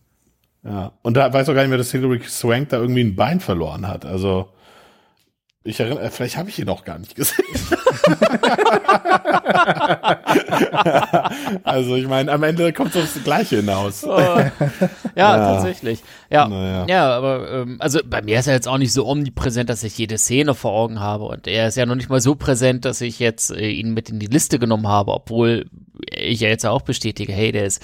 Ja, 0.64 0.92
und 1.02 1.16
da 1.16 1.32
weiß 1.32 1.48
auch 1.48 1.54
gar 1.54 1.62
nicht 1.62 1.70
mehr, 1.70 1.78
dass 1.78 1.90
Hilary 1.90 2.20
Swank 2.20 2.68
da 2.68 2.78
irgendwie 2.78 3.02
ein 3.02 3.16
Bein 3.16 3.40
verloren 3.40 3.88
hat. 3.88 4.04
Also 4.04 4.48
ich 5.64 5.78
erinnere, 5.78 6.10
vielleicht 6.10 6.36
habe 6.36 6.48
ich 6.48 6.58
ihn 6.58 6.68
auch 6.68 6.84
gar 6.84 6.98
nicht 6.98 7.14
gesehen. 7.14 7.44
also 11.62 11.94
ich 11.94 12.08
meine, 12.08 12.32
am 12.32 12.42
Ende 12.42 12.72
kommt 12.72 12.96
es 12.96 13.02
aufs 13.02 13.22
Gleiche 13.22 13.56
hinaus. 13.56 14.02
Oh. 14.02 14.18
Ja, 14.18 14.50
ja, 15.14 15.36
tatsächlich. 15.36 16.02
Ja, 16.30 16.48
naja. 16.48 16.86
ja, 16.88 17.16
aber 17.16 17.48
ähm, 17.52 17.76
also 17.78 18.00
bei 18.04 18.22
mir 18.22 18.40
ist 18.40 18.48
er 18.48 18.54
jetzt 18.54 18.66
auch 18.66 18.78
nicht 18.78 18.92
so 18.92 19.06
omnipräsent, 19.06 19.70
dass 19.70 19.84
ich 19.84 19.96
jede 19.96 20.18
Szene 20.18 20.54
vor 20.54 20.72
Augen 20.72 20.98
habe 20.98 21.24
und 21.24 21.46
er 21.46 21.68
ist 21.68 21.76
ja 21.76 21.86
noch 21.86 21.94
nicht 21.94 22.08
mal 22.08 22.20
so 22.20 22.34
präsent, 22.34 22.84
dass 22.84 23.00
ich 23.00 23.20
jetzt 23.20 23.52
äh, 23.52 23.68
ihn 23.68 23.94
mit 23.94 24.10
in 24.10 24.18
die 24.18 24.26
Liste 24.26 24.58
genommen 24.58 24.88
habe, 24.88 25.12
obwohl 25.12 25.66
ich 26.22 26.40
ja 26.40 26.48
jetzt 26.48 26.66
auch 26.66 26.82
bestätige, 26.82 27.32
hey, 27.32 27.52
der 27.52 27.66
ist, 27.66 27.82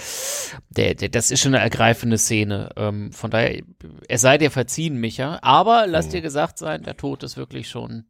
der, 0.69 0.95
der, 0.95 1.09
das 1.09 1.31
ist 1.31 1.41
schon 1.41 1.53
eine 1.53 1.63
ergreifende 1.63 2.17
Szene. 2.17 2.69
Ähm, 2.75 3.11
von 3.11 3.31
daher, 3.31 3.61
es 4.07 4.21
sei 4.21 4.37
dir 4.37 4.51
verziehen, 4.51 4.99
Micha. 4.99 5.39
Aber 5.41 5.85
lass 5.87 6.07
mhm. 6.07 6.11
dir 6.11 6.21
gesagt 6.21 6.57
sein, 6.57 6.83
der 6.83 6.97
Tod 6.97 7.23
ist 7.23 7.37
wirklich 7.37 7.69
schon 7.69 8.05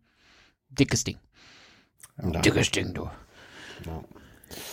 dickes 0.69 1.03
Ding. 1.03 1.17
Ja. 2.21 2.41
Dickes 2.41 2.71
Ding, 2.71 2.93
du. 2.93 3.09
Ja. 3.85 4.03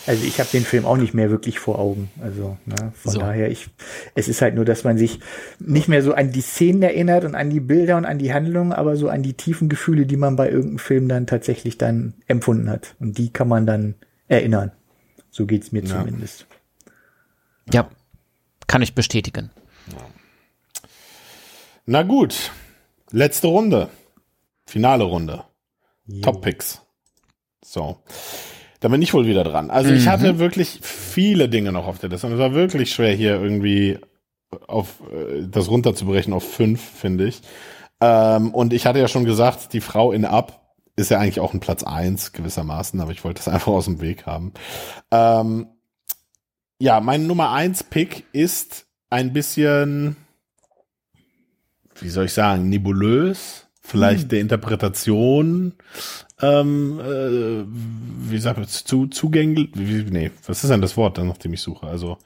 Also 0.06 0.24
ich 0.24 0.38
habe 0.38 0.48
den 0.52 0.64
Film 0.64 0.84
auch 0.84 0.96
nicht 0.96 1.14
mehr 1.14 1.30
wirklich 1.30 1.58
vor 1.58 1.78
Augen. 1.78 2.10
Also 2.22 2.56
ne, 2.64 2.92
von 2.94 3.12
so. 3.12 3.18
daher, 3.18 3.50
ich, 3.50 3.68
es 4.14 4.28
ist 4.28 4.40
halt 4.40 4.54
nur, 4.54 4.64
dass 4.64 4.84
man 4.84 4.96
sich 4.96 5.20
nicht 5.58 5.88
mehr 5.88 6.02
so 6.02 6.14
an 6.14 6.32
die 6.32 6.40
Szenen 6.40 6.82
erinnert 6.82 7.24
und 7.24 7.34
an 7.34 7.50
die 7.50 7.60
Bilder 7.60 7.96
und 7.96 8.04
an 8.04 8.18
die 8.18 8.32
Handlungen, 8.32 8.72
aber 8.72 8.96
so 8.96 9.08
an 9.08 9.22
die 9.22 9.34
tiefen 9.34 9.68
Gefühle, 9.68 10.06
die 10.06 10.16
man 10.16 10.36
bei 10.36 10.48
irgendeinem 10.48 10.78
Film 10.78 11.08
dann 11.08 11.26
tatsächlich 11.26 11.76
dann 11.76 12.14
empfunden 12.26 12.70
hat. 12.70 12.94
Und 13.00 13.18
die 13.18 13.30
kann 13.30 13.48
man 13.48 13.66
dann 13.66 13.94
erinnern. 14.28 14.72
So 15.36 15.44
geht's 15.44 15.70
mir 15.70 15.82
ja. 15.82 15.98
zumindest. 15.98 16.46
Ja, 17.70 17.90
kann 18.66 18.80
ich 18.80 18.94
bestätigen. 18.94 19.50
Na 21.84 22.04
gut, 22.04 22.52
letzte 23.10 23.48
Runde. 23.48 23.90
Finale 24.66 25.04
Runde. 25.04 25.44
Jo. 26.06 26.22
Top 26.22 26.40
Picks. 26.40 26.80
So. 27.62 27.98
Da 28.80 28.88
bin 28.88 29.02
ich 29.02 29.12
wohl 29.12 29.26
wieder 29.26 29.44
dran. 29.44 29.68
Also 29.68 29.90
mhm. 29.90 29.98
ich 29.98 30.08
hatte 30.08 30.38
wirklich 30.38 30.80
viele 30.80 31.50
Dinge 31.50 31.70
noch 31.70 31.86
auf 31.86 31.98
der 31.98 32.08
Liste 32.08 32.28
und 32.28 32.32
es 32.32 32.38
war 32.38 32.54
wirklich 32.54 32.94
schwer 32.94 33.14
hier 33.14 33.38
irgendwie 33.38 33.98
auf 34.66 35.02
äh, 35.12 35.46
das 35.46 35.68
runterzubrechen 35.68 36.32
auf 36.32 36.50
fünf, 36.50 36.80
finde 36.80 37.26
ich. 37.26 37.42
Ähm, 38.00 38.54
und 38.54 38.72
ich 38.72 38.86
hatte 38.86 39.00
ja 39.00 39.08
schon 39.08 39.26
gesagt, 39.26 39.74
die 39.74 39.82
Frau 39.82 40.12
in 40.12 40.24
Ab 40.24 40.65
ist 40.96 41.10
ja 41.10 41.18
eigentlich 41.18 41.40
auch 41.40 41.54
ein 41.54 41.60
Platz 41.60 41.82
eins 41.82 42.32
gewissermaßen, 42.32 43.00
aber 43.00 43.12
ich 43.12 43.22
wollte 43.22 43.38
das 43.38 43.48
einfach 43.52 43.72
aus 43.72 43.84
dem 43.84 44.00
Weg 44.00 44.26
haben. 44.26 44.52
Ähm, 45.10 45.68
ja, 46.78 47.00
mein 47.00 47.26
Nummer 47.26 47.52
eins 47.52 47.84
Pick 47.84 48.24
ist 48.32 48.86
ein 49.08 49.32
bisschen, 49.32 50.16
wie 52.00 52.08
soll 52.08 52.26
ich 52.26 52.32
sagen, 52.32 52.68
nebulös, 52.68 53.68
vielleicht 53.80 54.22
hm. 54.22 54.28
der 54.28 54.40
Interpretation, 54.40 55.74
ähm, 56.42 57.00
äh, 57.00 57.64
wie 58.30 58.38
sagt 58.38 58.58
man, 58.58 58.68
zu, 58.68 59.06
zugänglich, 59.06 59.70
wie, 59.74 60.02
nee, 60.10 60.30
was 60.46 60.64
ist 60.64 60.70
denn 60.70 60.82
das 60.82 60.96
Wort, 60.96 61.18
nach 61.18 61.38
dem 61.38 61.54
ich 61.54 61.62
suche? 61.62 61.86
Also, 61.86 62.18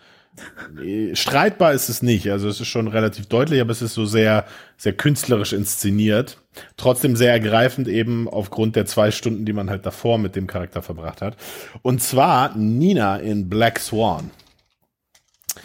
streitbar 1.15 1.73
ist 1.73 1.89
es 1.89 2.03
nicht. 2.03 2.31
Also 2.31 2.49
es 2.49 2.61
ist 2.61 2.69
schon 2.69 2.89
relativ 2.89 3.27
deutlich, 3.27 3.61
aber 3.61 3.71
es 3.71 3.83
ist 3.83 3.95
so 3.95 4.07
sehr, 4.07 4.47
sehr 4.77 4.93
künstlerisch 4.93 5.53
inszeniert. 5.53 6.39
Trotzdem 6.77 7.17
sehr 7.17 7.33
ergreifend 7.33 7.89
eben 7.89 8.29
aufgrund 8.29 8.77
der 8.77 8.87
zwei 8.87 9.11
Stunden, 9.11 9.45
die 9.45 9.53
man 9.53 9.71
halt 9.71 9.87
davor 9.87 10.19
mit 10.19 10.37
dem 10.37 10.47
Charakter 10.47 10.83
verbracht 10.83 11.23
hat. 11.23 11.37
Und 11.83 12.03
zwar 12.03 12.57
Nina 12.57 13.17
in 13.17 13.49
Black 13.49 13.79
Swan. 13.79 14.31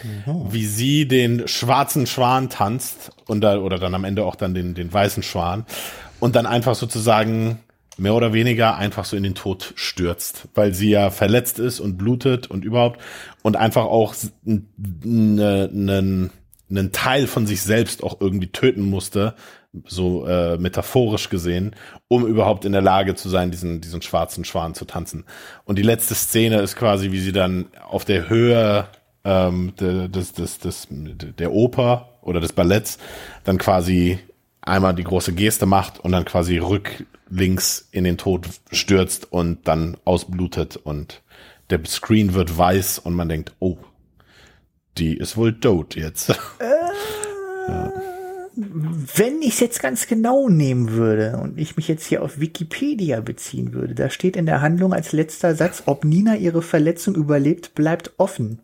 Mhm. 0.03 0.51
Wie 0.51 0.65
sie 0.65 1.07
den 1.07 1.47
schwarzen 1.47 2.07
Schwan 2.07 2.49
tanzt 2.49 3.11
und 3.28 3.41
da, 3.41 3.57
oder 3.57 3.78
dann 3.80 3.93
am 3.93 4.03
Ende 4.03 4.26
auch 4.26 4.36
dann 4.36 4.53
den, 4.53 4.73
den 4.73 4.91
weißen 4.91 5.23
Schwan 5.23 5.65
und 6.19 6.36
dann 6.36 6.45
einfach 6.45 6.76
sozusagen 6.76 7.59
mehr 7.98 8.14
oder 8.14 8.34
weniger 8.34 8.76
einfach 8.76 9.06
so 9.06 9.16
in 9.16 9.24
den 9.24 9.36
Tod 9.36 9.74
stürzt, 9.76 10.48
weil 10.54 10.74
sie 10.74 10.89
ja 10.89 11.10
verletzt 11.10 11.60
ist 11.60 11.80
und 11.80 11.98
blutet 11.98 12.48
und 12.48 12.66
überhaupt 12.66 13.02
und 13.41 13.56
einfach 13.56 13.86
auch 13.86 14.16
einen 14.43 16.32
einen 16.68 16.91
Teil 16.91 17.28
von 17.28 17.46
sich 17.46 17.62
selbst 17.62 18.04
auch 18.04 18.20
irgendwie 18.20 18.48
töten 18.48 18.82
musste, 18.82 19.36
so 19.86 20.26
äh, 20.26 20.58
metaphorisch 20.58 21.30
gesehen, 21.30 21.76
um 22.08 22.26
überhaupt 22.26 22.66
in 22.66 22.72
der 22.72 22.82
Lage 22.82 23.14
zu 23.14 23.30
sein, 23.30 23.52
diesen 23.52 23.82
diesen 23.82 24.02
schwarzen 24.02 24.46
Schwan 24.46 24.74
zu 24.74 24.86
tanzen. 24.86 25.26
Und 25.66 25.78
die 25.78 25.84
letzte 25.84 26.16
Szene 26.16 26.62
ist 26.62 26.76
quasi, 26.76 27.12
wie 27.12 27.20
sie 27.20 27.34
dann 27.34 27.68
auf 27.88 28.04
der 28.04 28.30
Höhe 28.30 28.88
ähm, 29.26 29.74
des, 29.78 30.34
des, 30.34 30.60
des, 30.60 30.88
der 30.89 31.52
Oper 31.52 32.10
oder 32.22 32.39
des 32.39 32.54
Balletts 32.54 32.98
dann 33.43 33.58
quasi 33.58 34.20
einmal 34.62 34.96
die 34.96 35.04
große 35.04 35.34
Geste 35.34 35.66
macht 35.66 36.00
und 36.00 36.12
dann 36.12 36.26
quasi 36.26 36.58
rücklinks 37.30 37.88
in 37.91 38.03
den 38.03 38.17
Tod 38.17 38.47
stürzt 38.71 39.32
und 39.32 39.67
dann 39.67 39.97
ausblutet 40.05 40.78
und 40.78 41.21
der 41.69 41.84
Screen 41.86 42.34
wird 42.34 42.57
weiß 42.57 42.99
und 42.99 43.13
man 43.13 43.30
denkt, 43.30 43.53
oh, 43.59 43.78
die 44.97 45.17
ist 45.17 45.38
wohl 45.38 45.59
tot 45.59 45.95
jetzt. 45.95 46.39
Äh, 46.59 47.71
ja. 47.71 47.91
Wenn 48.55 49.41
ich 49.41 49.55
es 49.55 49.59
jetzt 49.59 49.82
ganz 49.82 50.05
genau 50.05 50.47
nehmen 50.49 50.91
würde 50.91 51.38
und 51.41 51.59
ich 51.59 51.76
mich 51.76 51.88
jetzt 51.88 52.05
hier 52.05 52.21
auf 52.21 52.39
Wikipedia 52.39 53.19
beziehen 53.19 53.73
würde, 53.73 53.95
da 53.95 54.11
steht 54.11 54.38
in 54.38 54.45
der 54.45 54.61
Handlung 54.61 54.93
als 54.93 55.11
letzter 55.11 55.55
Satz, 55.55 55.84
ob 55.88 56.05
Nina 56.05 56.36
ihre 56.36 56.61
Verletzung 56.61 57.15
überlebt, 57.15 57.73
bleibt 57.73 58.11
offen. 58.17 58.61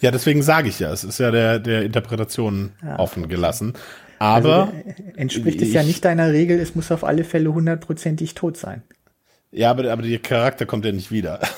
Ja, 0.00 0.10
deswegen 0.10 0.42
sage 0.42 0.70
ich 0.70 0.80
ja, 0.80 0.90
es 0.90 1.04
ist 1.04 1.18
ja 1.18 1.30
der, 1.30 1.58
der 1.58 1.82
Interpretation 1.82 2.72
ja. 2.82 2.98
offen 2.98 3.28
gelassen. 3.28 3.74
Aber 4.18 4.72
also, 4.72 4.72
äh, 4.72 5.20
entspricht 5.20 5.62
es 5.62 5.72
ja 5.72 5.82
nicht 5.82 6.04
deiner 6.04 6.32
Regel, 6.32 6.58
es 6.58 6.74
muss 6.74 6.90
auf 6.90 7.04
alle 7.04 7.24
Fälle 7.24 7.52
hundertprozentig 7.52 8.34
tot 8.34 8.56
sein. 8.56 8.82
Ja, 9.50 9.70
aber, 9.70 9.90
aber 9.90 10.02
der 10.02 10.18
Charakter 10.18 10.66
kommt 10.66 10.84
ja 10.84 10.92
nicht 10.92 11.10
wieder. 11.10 11.40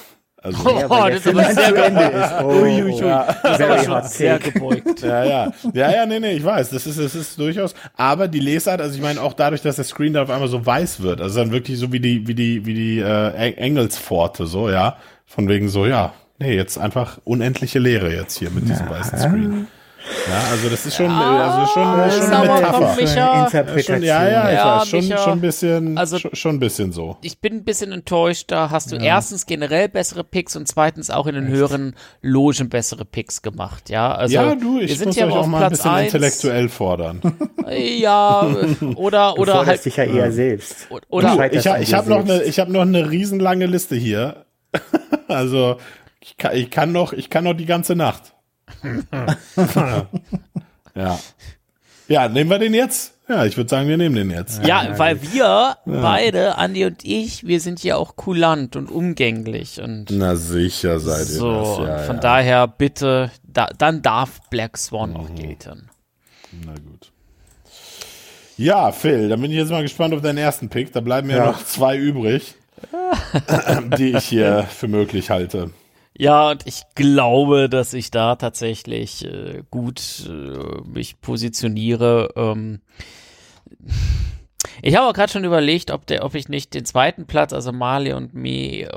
Also, 0.42 0.70
oh, 0.70 0.78
ja, 0.78 1.10
das 1.10 1.26
ist 1.26 1.28
aber 1.28 1.52
sehr 1.52 1.72
gebeugt. 1.72 2.14
Ist. 2.14 2.32
Oh, 2.42 2.46
ui, 2.62 2.82
ui, 2.82 2.92
ui. 2.94 3.06
Ja. 3.06 3.36
Das 3.42 3.60
ist 3.60 3.66
aber 3.66 3.84
schon 3.84 4.02
sehr 4.04 4.38
gebeugt. 4.38 5.02
Ja, 5.02 5.22
ja. 5.22 5.52
Ja, 5.74 5.92
ja, 5.92 6.06
nee, 6.06 6.18
nee, 6.18 6.32
ich 6.32 6.42
weiß. 6.42 6.70
Das 6.70 6.86
ist, 6.86 6.98
das 6.98 7.14
ist 7.14 7.38
durchaus. 7.38 7.74
Aber 7.94 8.26
die 8.26 8.40
Lesart, 8.40 8.80
also 8.80 8.94
ich 8.94 9.02
meine 9.02 9.20
auch 9.20 9.34
dadurch, 9.34 9.60
dass 9.60 9.76
der 9.76 9.84
Screen 9.84 10.14
da 10.14 10.22
auf 10.22 10.30
einmal 10.30 10.48
so 10.48 10.64
weiß 10.64 11.02
wird. 11.02 11.20
Also 11.20 11.40
dann 11.40 11.52
wirklich 11.52 11.78
so 11.78 11.92
wie 11.92 12.00
die, 12.00 12.26
wie 12.26 12.34
die, 12.34 12.64
wie 12.64 12.72
die 12.72 13.00
äh, 13.00 13.52
Engelspforte, 13.52 14.46
so, 14.46 14.70
ja. 14.70 14.96
Von 15.26 15.46
wegen 15.46 15.68
so, 15.68 15.84
ja, 15.84 16.14
nee, 16.38 16.56
jetzt 16.56 16.78
einfach 16.78 17.18
unendliche 17.24 17.78
Leere 17.78 18.10
jetzt 18.10 18.38
hier 18.38 18.48
mit 18.50 18.66
diesem 18.66 18.86
ja. 18.86 18.92
weißen 18.92 19.18
Screen. 19.18 19.66
Ja, 20.28 20.50
also 20.50 20.68
das 20.68 20.86
ist 20.86 20.96
schon, 20.96 21.06
ja, 21.06 21.50
also 21.50 21.72
schon, 21.72 22.22
schon 22.22 22.32
eine 22.32 22.52
Metapher. 22.54 22.96
Micha, 22.96 23.50
schon, 23.82 24.02
ja, 24.02 24.28
ja, 24.28 24.48
ich 24.50 24.56
ja, 24.56 24.80
weiß, 24.80 24.88
schon, 24.88 25.00
Micha, 25.00 25.18
schon 25.18 25.32
ein 25.32 25.40
bisschen, 25.40 25.98
also, 25.98 26.18
schon, 26.18 26.56
ein 26.56 26.58
bisschen 26.58 26.92
so. 26.92 27.16
Ich 27.22 27.40
bin 27.40 27.54
ein 27.54 27.64
bisschen 27.64 27.92
enttäuscht, 27.92 28.50
da 28.50 28.70
hast 28.70 28.92
du 28.92 28.96
ja. 28.96 29.02
erstens 29.02 29.46
generell 29.46 29.88
bessere 29.88 30.24
Picks 30.24 30.56
und 30.56 30.66
zweitens 30.66 31.10
auch 31.10 31.26
in 31.26 31.34
den 31.34 31.46
Echt? 31.46 31.54
höheren 31.54 31.94
Logen 32.22 32.68
bessere 32.68 33.04
Picks 33.04 33.42
gemacht, 33.42 33.90
ja. 33.90 34.14
Also, 34.14 34.34
ja, 34.34 34.54
du, 34.54 34.80
ich 34.80 34.88
wir 34.88 34.96
sind 34.96 35.06
muss 35.08 35.16
ja 35.16 35.26
euch 35.26 35.32
auch 35.34 35.46
mal 35.46 35.64
ein 35.64 35.70
bisschen 35.70 35.90
1. 35.90 36.14
intellektuell 36.14 36.68
fordern. 36.68 37.20
ja, 37.68 38.46
oder, 38.96 39.38
oder 39.38 39.52
du 39.52 39.66
halt. 39.66 39.84
dich 39.84 39.96
ja 39.96 40.04
eher 40.04 40.32
selbst. 40.32 40.86
Oder, 41.08 41.36
du, 41.36 41.56
ich, 41.56 41.66
ich 41.66 41.94
habe 41.94 42.10
noch 42.10 42.20
eine, 42.20 42.42
ich 42.42 42.58
habe 42.58 42.72
noch 42.72 42.82
eine 42.82 43.10
riesenlange 43.10 43.66
Liste 43.66 43.96
hier. 43.96 44.46
also, 45.28 45.76
ich 46.20 46.36
kann, 46.36 46.56
ich 46.56 46.70
kann 46.70 46.92
noch, 46.92 47.12
ich 47.12 47.30
kann 47.30 47.44
noch 47.44 47.54
die 47.54 47.66
ganze 47.66 47.94
Nacht. 47.94 48.34
Ja. 50.94 51.18
Ja, 52.08 52.28
nehmen 52.28 52.50
wir 52.50 52.58
den 52.58 52.74
jetzt? 52.74 53.14
Ja, 53.28 53.44
ich 53.44 53.56
würde 53.56 53.70
sagen, 53.70 53.88
wir 53.88 53.96
nehmen 53.96 54.16
den 54.16 54.30
jetzt. 54.30 54.66
Ja, 54.66 54.82
ja 54.82 54.98
weil 54.98 55.22
wir 55.22 55.44
ja. 55.44 55.76
beide, 55.84 56.58
Andi 56.58 56.84
und 56.84 57.04
ich, 57.04 57.46
wir 57.46 57.60
sind 57.60 57.84
ja 57.84 57.94
auch 57.94 58.16
kulant 58.16 58.74
und 58.74 58.90
umgänglich 58.90 59.80
und. 59.80 60.06
Na 60.10 60.34
sicher 60.34 60.98
seid 60.98 61.20
ihr 61.20 61.24
so, 61.26 61.84
das. 61.84 61.88
Ja, 61.88 61.98
von 61.98 62.18
daher 62.18 62.66
bitte, 62.66 63.30
da, 63.44 63.68
dann 63.78 64.02
darf 64.02 64.40
Black 64.50 64.76
Swan 64.76 65.10
mhm. 65.10 65.16
auch 65.16 65.34
gelten. 65.36 65.88
Na 66.64 66.72
gut. 66.72 67.12
Ja, 68.56 68.90
Phil, 68.90 69.28
dann 69.28 69.40
bin 69.40 69.52
ich 69.52 69.56
jetzt 69.56 69.70
mal 69.70 69.82
gespannt 69.82 70.12
auf 70.12 70.20
deinen 70.20 70.38
ersten 70.38 70.68
Pick. 70.68 70.92
Da 70.92 71.00
bleiben 71.00 71.30
ja 71.30 71.46
noch 71.46 71.64
zwei 71.64 71.96
übrig, 71.96 72.56
die 73.98 74.16
ich 74.16 74.24
hier 74.24 74.64
für 74.64 74.88
möglich 74.88 75.30
halte. 75.30 75.70
Ja, 76.20 76.50
und 76.50 76.66
ich 76.66 76.82
glaube, 76.94 77.70
dass 77.70 77.94
ich 77.94 78.10
da 78.10 78.36
tatsächlich 78.36 79.24
äh, 79.24 79.62
gut 79.70 80.28
äh, 80.28 80.82
mich 80.86 81.22
positioniere. 81.22 82.34
Ähm, 82.36 82.82
ich 84.82 84.96
habe 84.96 85.06
auch 85.08 85.12
gerade 85.12 85.32
schon 85.32 85.44
überlegt, 85.44 85.90
ob, 85.90 86.06
der, 86.06 86.24
ob 86.24 86.34
ich 86.34 86.48
nicht 86.48 86.74
den 86.74 86.84
zweiten 86.84 87.26
Platz, 87.26 87.52
also 87.52 87.72
Mali 87.72 88.12
und 88.12 88.34
Me, 88.34 88.82
äh, 88.82 88.88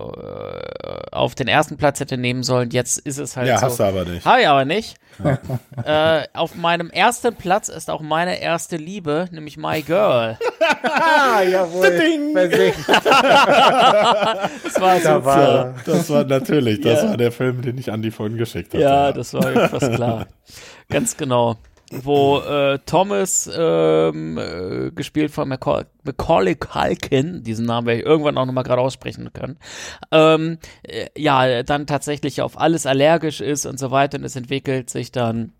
auf 1.12 1.36
den 1.36 1.48
ersten 1.48 1.78
Platz 1.78 2.00
hätte 2.00 2.18
nehmen 2.18 2.44
sollen. 2.44 2.70
Jetzt 2.72 3.00
ist 3.00 3.18
es 3.18 3.38
halt 3.38 3.48
ja, 3.48 3.58
so. 3.58 3.66
Ja, 3.66 3.70
hast 3.70 3.80
du 3.80 3.84
aber 3.84 4.06
nicht. 4.06 4.26
Habe 4.26 4.42
ich 4.42 4.48
aber 4.48 4.66
nicht. 4.66 4.96
äh, 5.86 6.24
auf 6.34 6.56
meinem 6.56 6.90
ersten 6.90 7.36
Platz 7.36 7.70
ist 7.70 7.90
auch 7.90 8.02
meine 8.02 8.42
erste 8.42 8.78
Liebe, 8.78 9.28
nämlich 9.32 9.58
My 9.58 9.82
Girl. 9.82 10.38
Jawohl. 11.52 11.84
das 14.64 14.82
war 14.82 14.98
so 14.98 15.04
da 15.04 15.26
war, 15.26 15.76
Das 15.86 16.10
war 16.10 16.24
natürlich, 16.24 16.82
das 16.82 17.04
ja. 17.04 17.10
war 17.10 17.18
der 17.18 17.32
Film, 17.32 17.62
den 17.62 17.78
ich 17.78 17.90
Andy 17.90 18.12
vorhin 18.12 18.38
geschickt 18.38 18.74
habe. 18.74 18.84
Ja, 18.84 19.12
das 19.12 19.34
war 19.34 19.70
fast 19.70 19.94
klar. 19.94 20.28
Ganz 20.90 21.16
genau 21.18 21.58
wo 22.02 22.40
äh, 22.40 22.80
Thomas, 22.86 23.50
ähm, 23.54 24.38
äh, 24.38 24.92
gespielt 24.92 25.32
von 25.32 25.48
Macaulay, 25.50 25.86
Macaulay 26.04 26.56
Culkin, 26.56 27.44
diesen 27.44 27.66
Namen 27.66 27.88
werde 27.88 28.02
ich 28.02 28.06
irgendwann 28.06 28.38
auch 28.38 28.46
nochmal 28.46 28.64
gerade 28.64 28.82
aussprechen 28.82 29.32
können, 29.34 29.58
ähm, 30.12 30.58
äh, 30.84 31.08
ja, 31.18 31.64
dann 31.64 31.88
tatsächlich 31.88 32.42
auf 32.42 32.60
alles 32.60 32.86
allergisch 32.86 33.42
ist 33.42 33.66
und 33.66 33.80
so 33.80 33.92
weiter 33.92 34.18
und 34.18 34.24
es 34.24 34.36
entwickelt 34.36 34.90
sich 34.90 35.12
dann 35.12 35.54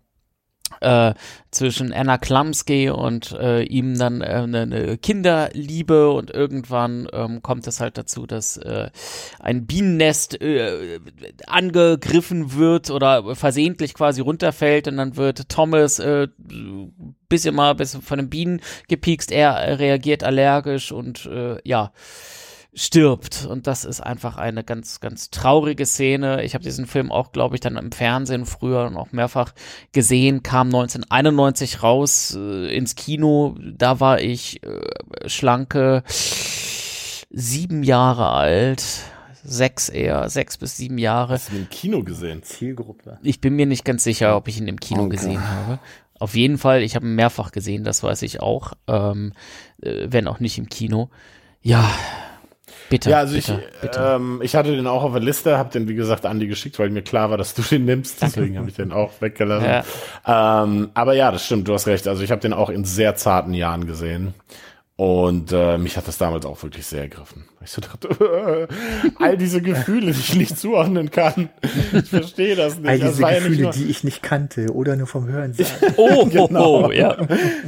äh, 0.80 1.14
zwischen 1.50 1.92
Anna 1.92 2.18
Klumsky 2.18 2.90
und 2.90 3.32
äh, 3.32 3.62
ihm 3.62 3.96
dann 3.98 4.20
äh, 4.20 4.24
eine, 4.24 4.62
eine 4.62 4.98
Kinderliebe 4.98 6.10
und 6.10 6.30
irgendwann 6.30 7.08
ähm, 7.12 7.42
kommt 7.42 7.66
es 7.66 7.80
halt 7.80 7.96
dazu, 7.96 8.26
dass 8.26 8.56
äh, 8.56 8.90
ein 9.38 9.66
Bienennest 9.66 10.40
äh, 10.40 11.00
angegriffen 11.46 12.54
wird 12.54 12.90
oder 12.90 13.34
versehentlich 13.36 13.94
quasi 13.94 14.20
runterfällt 14.20 14.88
und 14.88 14.96
dann 14.96 15.16
wird 15.16 15.48
Thomas 15.48 15.98
äh, 15.98 16.28
bisschen 17.28 17.54
mal 17.54 17.74
bisschen 17.74 18.02
von 18.02 18.18
den 18.18 18.30
Bienen 18.30 18.60
gepiekst, 18.88 19.30
er 19.32 19.78
reagiert 19.78 20.24
allergisch 20.24 20.92
und 20.92 21.26
äh, 21.26 21.56
ja 21.64 21.92
stirbt. 22.74 23.46
Und 23.48 23.66
das 23.66 23.84
ist 23.84 24.00
einfach 24.00 24.36
eine 24.36 24.64
ganz, 24.64 25.00
ganz 25.00 25.30
traurige 25.30 25.86
Szene. 25.86 26.42
Ich 26.42 26.54
habe 26.54 26.64
diesen 26.64 26.86
Film 26.86 27.12
auch, 27.12 27.32
glaube 27.32 27.54
ich, 27.56 27.60
dann 27.60 27.76
im 27.76 27.92
Fernsehen 27.92 28.46
früher 28.46 28.90
noch 28.90 29.12
mehrfach 29.12 29.52
gesehen, 29.92 30.42
kam 30.42 30.68
1991 30.68 31.82
raus 31.82 32.36
äh, 32.36 32.74
ins 32.76 32.96
Kino. 32.96 33.56
Da 33.60 34.00
war 34.00 34.20
ich 34.20 34.60
äh, 34.64 35.28
schlanke 35.28 36.02
sieben 37.30 37.82
Jahre 37.82 38.30
alt. 38.30 38.84
Sechs 39.46 39.90
eher, 39.90 40.30
sechs 40.30 40.56
bis 40.56 40.78
sieben 40.78 40.96
Jahre. 40.96 41.34
Hast 41.34 41.50
du 41.50 41.56
ihn 41.56 41.62
im 41.62 41.68
Kino 41.68 42.02
gesehen? 42.02 42.42
Zielgruppe. 42.42 43.18
Ich 43.22 43.42
bin 43.42 43.54
mir 43.54 43.66
nicht 43.66 43.84
ganz 43.84 44.02
sicher, 44.02 44.36
ob 44.36 44.48
ich 44.48 44.58
ihn 44.58 44.68
im 44.68 44.80
Kino 44.80 45.02
Okay. 45.02 45.16
gesehen 45.16 45.46
habe. 45.46 45.78
Auf 46.18 46.34
jeden 46.34 46.56
Fall, 46.56 46.82
ich 46.82 46.96
habe 46.96 47.06
ihn 47.06 47.14
mehrfach 47.14 47.52
gesehen, 47.52 47.84
das 47.84 48.02
weiß 48.02 48.22
ich 48.22 48.40
auch, 48.40 48.72
ähm, 48.86 49.34
äh, 49.82 50.06
wenn 50.08 50.28
auch 50.28 50.40
nicht 50.40 50.56
im 50.56 50.70
Kino. 50.70 51.10
Ja, 51.60 51.90
bitte. 52.88 53.10
Ja, 53.10 53.18
also 53.18 53.34
bitte, 53.34 53.62
ich, 53.74 53.80
bitte. 53.80 54.00
ähm, 54.00 54.40
ich 54.42 54.54
hatte 54.56 54.74
den 54.74 54.86
auch 54.86 55.02
auf 55.02 55.12
der 55.12 55.22
Liste, 55.22 55.58
habe 55.58 55.70
den 55.70 55.88
wie 55.88 55.94
gesagt 55.94 56.26
Andi 56.26 56.46
geschickt, 56.46 56.78
weil 56.78 56.90
mir 56.90 57.02
klar 57.02 57.30
war, 57.30 57.38
dass 57.38 57.54
du 57.54 57.62
den 57.62 57.84
nimmst. 57.84 58.22
Deswegen 58.22 58.58
habe 58.58 58.68
ich 58.68 58.76
den 58.76 58.92
auch 58.92 59.12
weggelassen. 59.20 59.84
Ähm, 60.26 60.90
aber 60.94 61.14
ja, 61.14 61.30
das 61.30 61.44
stimmt, 61.44 61.68
du 61.68 61.74
hast 61.74 61.86
recht. 61.86 62.08
Also 62.08 62.22
ich 62.22 62.30
habe 62.30 62.40
den 62.40 62.52
auch 62.52 62.70
in 62.70 62.84
sehr 62.84 63.14
zarten 63.16 63.54
Jahren 63.54 63.86
gesehen. 63.86 64.34
Und 64.96 65.50
äh, 65.50 65.76
mich 65.76 65.96
hat 65.96 66.06
das 66.06 66.18
damals 66.18 66.46
auch 66.46 66.62
wirklich 66.62 66.86
sehr 66.86 67.02
ergriffen. 67.02 67.46
Ich 67.64 67.72
so 67.72 67.80
dachte, 67.80 68.68
all 69.18 69.36
diese 69.36 69.60
Gefühle, 69.60 70.12
die 70.12 70.20
ich 70.20 70.36
nicht 70.36 70.56
zuordnen 70.56 71.10
kann. 71.10 71.48
Ich 71.92 72.10
verstehe 72.10 72.54
das 72.54 72.78
nicht. 72.78 72.88
All 72.88 73.00
das 73.00 73.16
diese 73.16 73.22
ja 73.22 73.38
Gefühle, 73.40 73.62
nur, 73.62 73.72
die 73.72 73.86
ich 73.86 74.04
nicht 74.04 74.22
kannte 74.22 74.72
oder 74.72 74.94
nur 74.94 75.08
vom 75.08 75.26
Hören 75.26 75.52
sagen. 75.52 75.70
oh, 75.96 76.26
genau. 76.30 76.86
oh, 76.86 76.92
ja. 76.92 77.16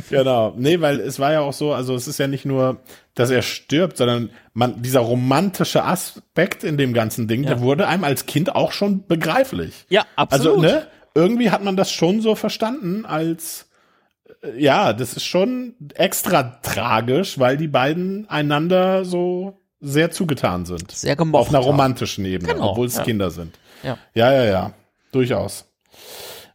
Genau. 0.09 0.55
Nee, 0.57 0.81
weil 0.81 1.01
es 1.01 1.19
war 1.19 1.33
ja 1.33 1.41
auch 1.41 1.53
so, 1.53 1.73
also 1.73 1.97
es 1.97 2.07
ist 2.07 2.19
ja 2.19 2.29
nicht 2.29 2.45
nur, 2.45 2.79
dass 3.17 3.31
er 3.31 3.43
stirbt, 3.43 3.97
sondern 3.97 4.31
man, 4.55 4.81
dieser 4.83 5.01
romantische 5.01 5.83
Aspekt 5.83 6.63
in 6.63 6.79
dem 6.79 6.93
ganzen 6.93 7.27
Ding, 7.27 7.43
der 7.43 7.61
wurde 7.61 7.89
einem 7.89 8.05
als 8.05 8.27
Kind 8.27 8.55
auch 8.55 8.71
schon 8.71 9.05
begreiflich. 9.09 9.87
Ja, 9.89 10.05
absolut. 10.15 10.59
Also, 10.59 10.61
ne, 10.61 10.87
irgendwie 11.17 11.51
hat 11.51 11.65
man 11.65 11.77
das 11.77 11.91
schon 11.91 12.21
so 12.21 12.37
verstanden 12.37 13.05
als, 13.05 13.63
äh, 13.63 13.66
ja, 14.57 14.93
das 14.93 15.15
ist 15.15 15.25
schon 15.25 15.75
extra 15.95 16.43
tragisch, 16.63 17.39
weil 17.39 17.57
die 17.57 17.69
beiden 17.69 18.29
einander 18.29 19.05
so 19.05 19.61
sehr 19.81 20.11
zugetan 20.11 20.65
sind. 20.65 20.91
Sehr 20.91 21.17
gemocht 21.17 21.41
Auf 21.41 21.49
einer 21.51 21.59
romantischen 21.59 22.25
Ebene, 22.25 22.55
Genau, 22.55 22.71
obwohl 22.71 22.87
es 22.87 22.97
ja. 22.97 23.05
Kinder 23.05 23.31
sind. 23.31 23.59
Ja. 23.83 23.99
Ja, 24.15 24.33
ja, 24.33 24.45
ja. 24.45 24.73
Durchaus. 25.13 25.67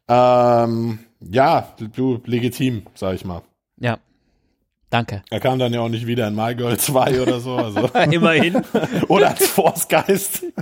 Ähm, 0.08 1.00
ja, 1.22 1.74
du, 1.96 2.22
legitim, 2.26 2.88
sag 2.96 3.16
ich 3.16 3.26
mal. 3.26 3.42
Ja. 3.78 4.00
Danke. 4.92 5.24
Er 5.32 5.40
kam 5.40 5.58
dann 5.58 5.74
ja 5.74 5.80
auch 5.80 5.88
nicht 5.90 6.06
wieder 6.06 6.28
in 6.28 6.36
My 6.36 6.54
Girl 6.54 6.78
2 6.78 7.22
oder 7.22 7.40
so. 7.40 7.56
Also. 7.56 7.80
Immerhin. 8.12 8.62
oder 9.08 9.30
als 9.30 9.48
Force-Geist. 9.48 10.44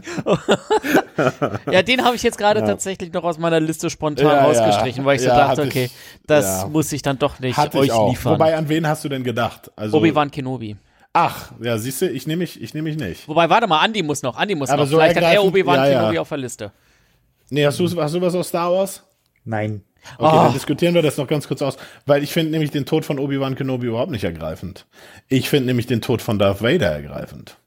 Ja, 1.70 1.82
den 1.82 2.04
habe 2.06 2.16
ich 2.16 2.24
jetzt 2.24 2.38
gerade 2.38 2.62
tatsächlich 2.62 3.12
noch 3.12 3.24
aus 3.26 3.38
meiner 3.38 3.60
Liste 3.60 3.90
spontan 3.90 4.26
Ja, 4.28 4.36
ja. 4.36 4.44
rausgestrichen, 4.46 5.04
weil 5.04 5.18
ich 5.18 5.22
so 5.22 5.28
Ja, 5.28 5.36
dachte, 5.36 5.50
hatte 5.50 5.62
ich- 5.64 5.68
okay, 5.70 5.90
das 6.28 6.62
ja. 6.62 6.68
muss 6.70 6.92
ich 6.94 7.02
dann 7.02 7.20
doch 7.20 7.40
nicht 7.40 7.58
Hatte 7.58 7.78
euch 7.80 7.88
ich 7.88 7.92
auch. 7.92 8.10
liefern. 8.10 8.34
Wobei, 8.36 8.56
an 8.56 8.70
wen 8.70 8.88
hast 8.88 9.04
du 9.04 9.10
denn 9.10 9.24
gedacht? 9.24 9.70
Also, 9.76 9.98
Obi-Wan 9.98 10.32
Kenobi. 10.32 10.78
Ach, 11.12 11.52
ja, 11.62 11.78
siehst 11.78 12.02
du, 12.02 12.10
ich 12.10 12.26
nehme 12.26 12.40
mich, 12.42 12.62
ich 12.62 12.74
nehme 12.74 12.88
mich 12.90 12.98
nicht. 12.98 13.28
Wobei, 13.28 13.50
warte 13.50 13.68
mal, 13.68 13.84
Andy 13.84 14.02
muss 14.02 14.22
noch, 14.22 14.40
Andy 14.40 14.56
muss 14.56 14.70
Aber 14.70 14.84
noch. 14.84 14.90
so 14.90 14.98
Vielleicht 14.98 15.18
hat 15.18 15.24
er 15.24 15.44
Obi-Wan 15.44 15.76
ja, 15.76 15.88
ja. 15.90 16.00
Kenobi 16.00 16.20
auf 16.20 16.30
der 16.30 16.38
Liste. 16.38 16.72
Nee, 17.50 17.66
hast 17.66 17.80
du, 17.80 18.02
hast 18.02 18.16
du 18.16 18.22
was 18.22 18.36
aus 18.36 18.48
Star 18.48 18.72
Wars? 18.72 19.04
Nein. 19.44 19.82
Okay, 20.18 20.36
Oh. 20.38 20.44
dann 20.44 20.54
diskutieren 20.54 20.94
wir 20.96 21.02
das 21.02 21.18
noch 21.18 21.28
ganz 21.28 21.48
kurz 21.48 21.62
aus, 21.62 21.78
weil 22.06 22.24
ich 22.24 22.32
finde 22.34 22.52
nämlich 22.52 22.72
den 22.72 22.86
Tod 22.86 23.06
von 23.06 23.20
Obi-Wan 23.20 23.56
Kenobi 23.56 23.88
überhaupt 23.88 24.12
nicht 24.12 24.24
ergreifend. 24.24 24.86
Ich 25.28 25.50
finde 25.50 25.68
nämlich 25.68 25.88
den 25.88 26.02
Tod 26.02 26.22
von 26.22 26.40
Darth 26.40 26.62
Vader 26.62 26.92
ergreifend. 26.92 27.58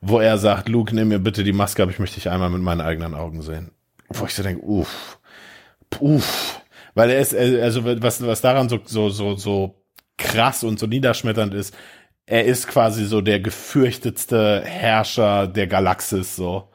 Wo 0.00 0.18
er 0.18 0.38
sagt, 0.38 0.68
Luke, 0.68 0.94
nimm 0.94 1.08
mir 1.08 1.18
bitte 1.20 1.44
die 1.44 1.52
Maske 1.52 1.82
ab, 1.82 1.90
ich 1.90 1.98
möchte 1.98 2.16
dich 2.16 2.28
einmal 2.30 2.50
mit 2.50 2.62
meinen 2.62 2.80
eigenen 2.80 3.14
Augen 3.14 3.42
sehen. 3.42 3.70
Wo 4.08 4.24
ich 4.26 4.34
so 4.34 4.42
denke, 4.42 4.64
uff, 4.64 5.18
uff. 6.00 6.60
Weil 6.94 7.10
er 7.10 7.20
ist, 7.20 7.32
äh, 7.32 7.60
also 7.62 7.84
was, 7.84 8.24
was 8.26 8.40
daran 8.40 8.68
so, 8.68 8.80
so, 8.84 9.08
so, 9.10 9.36
so 9.36 9.82
krass 10.18 10.64
und 10.64 10.78
so 10.78 10.86
niederschmetternd 10.86 11.54
ist, 11.54 11.74
er 12.26 12.44
ist 12.44 12.68
quasi 12.68 13.04
so 13.04 13.20
der 13.20 13.40
gefürchtetste 13.40 14.62
Herrscher 14.64 15.46
der 15.48 15.66
Galaxis, 15.66 16.36
so. 16.36 16.68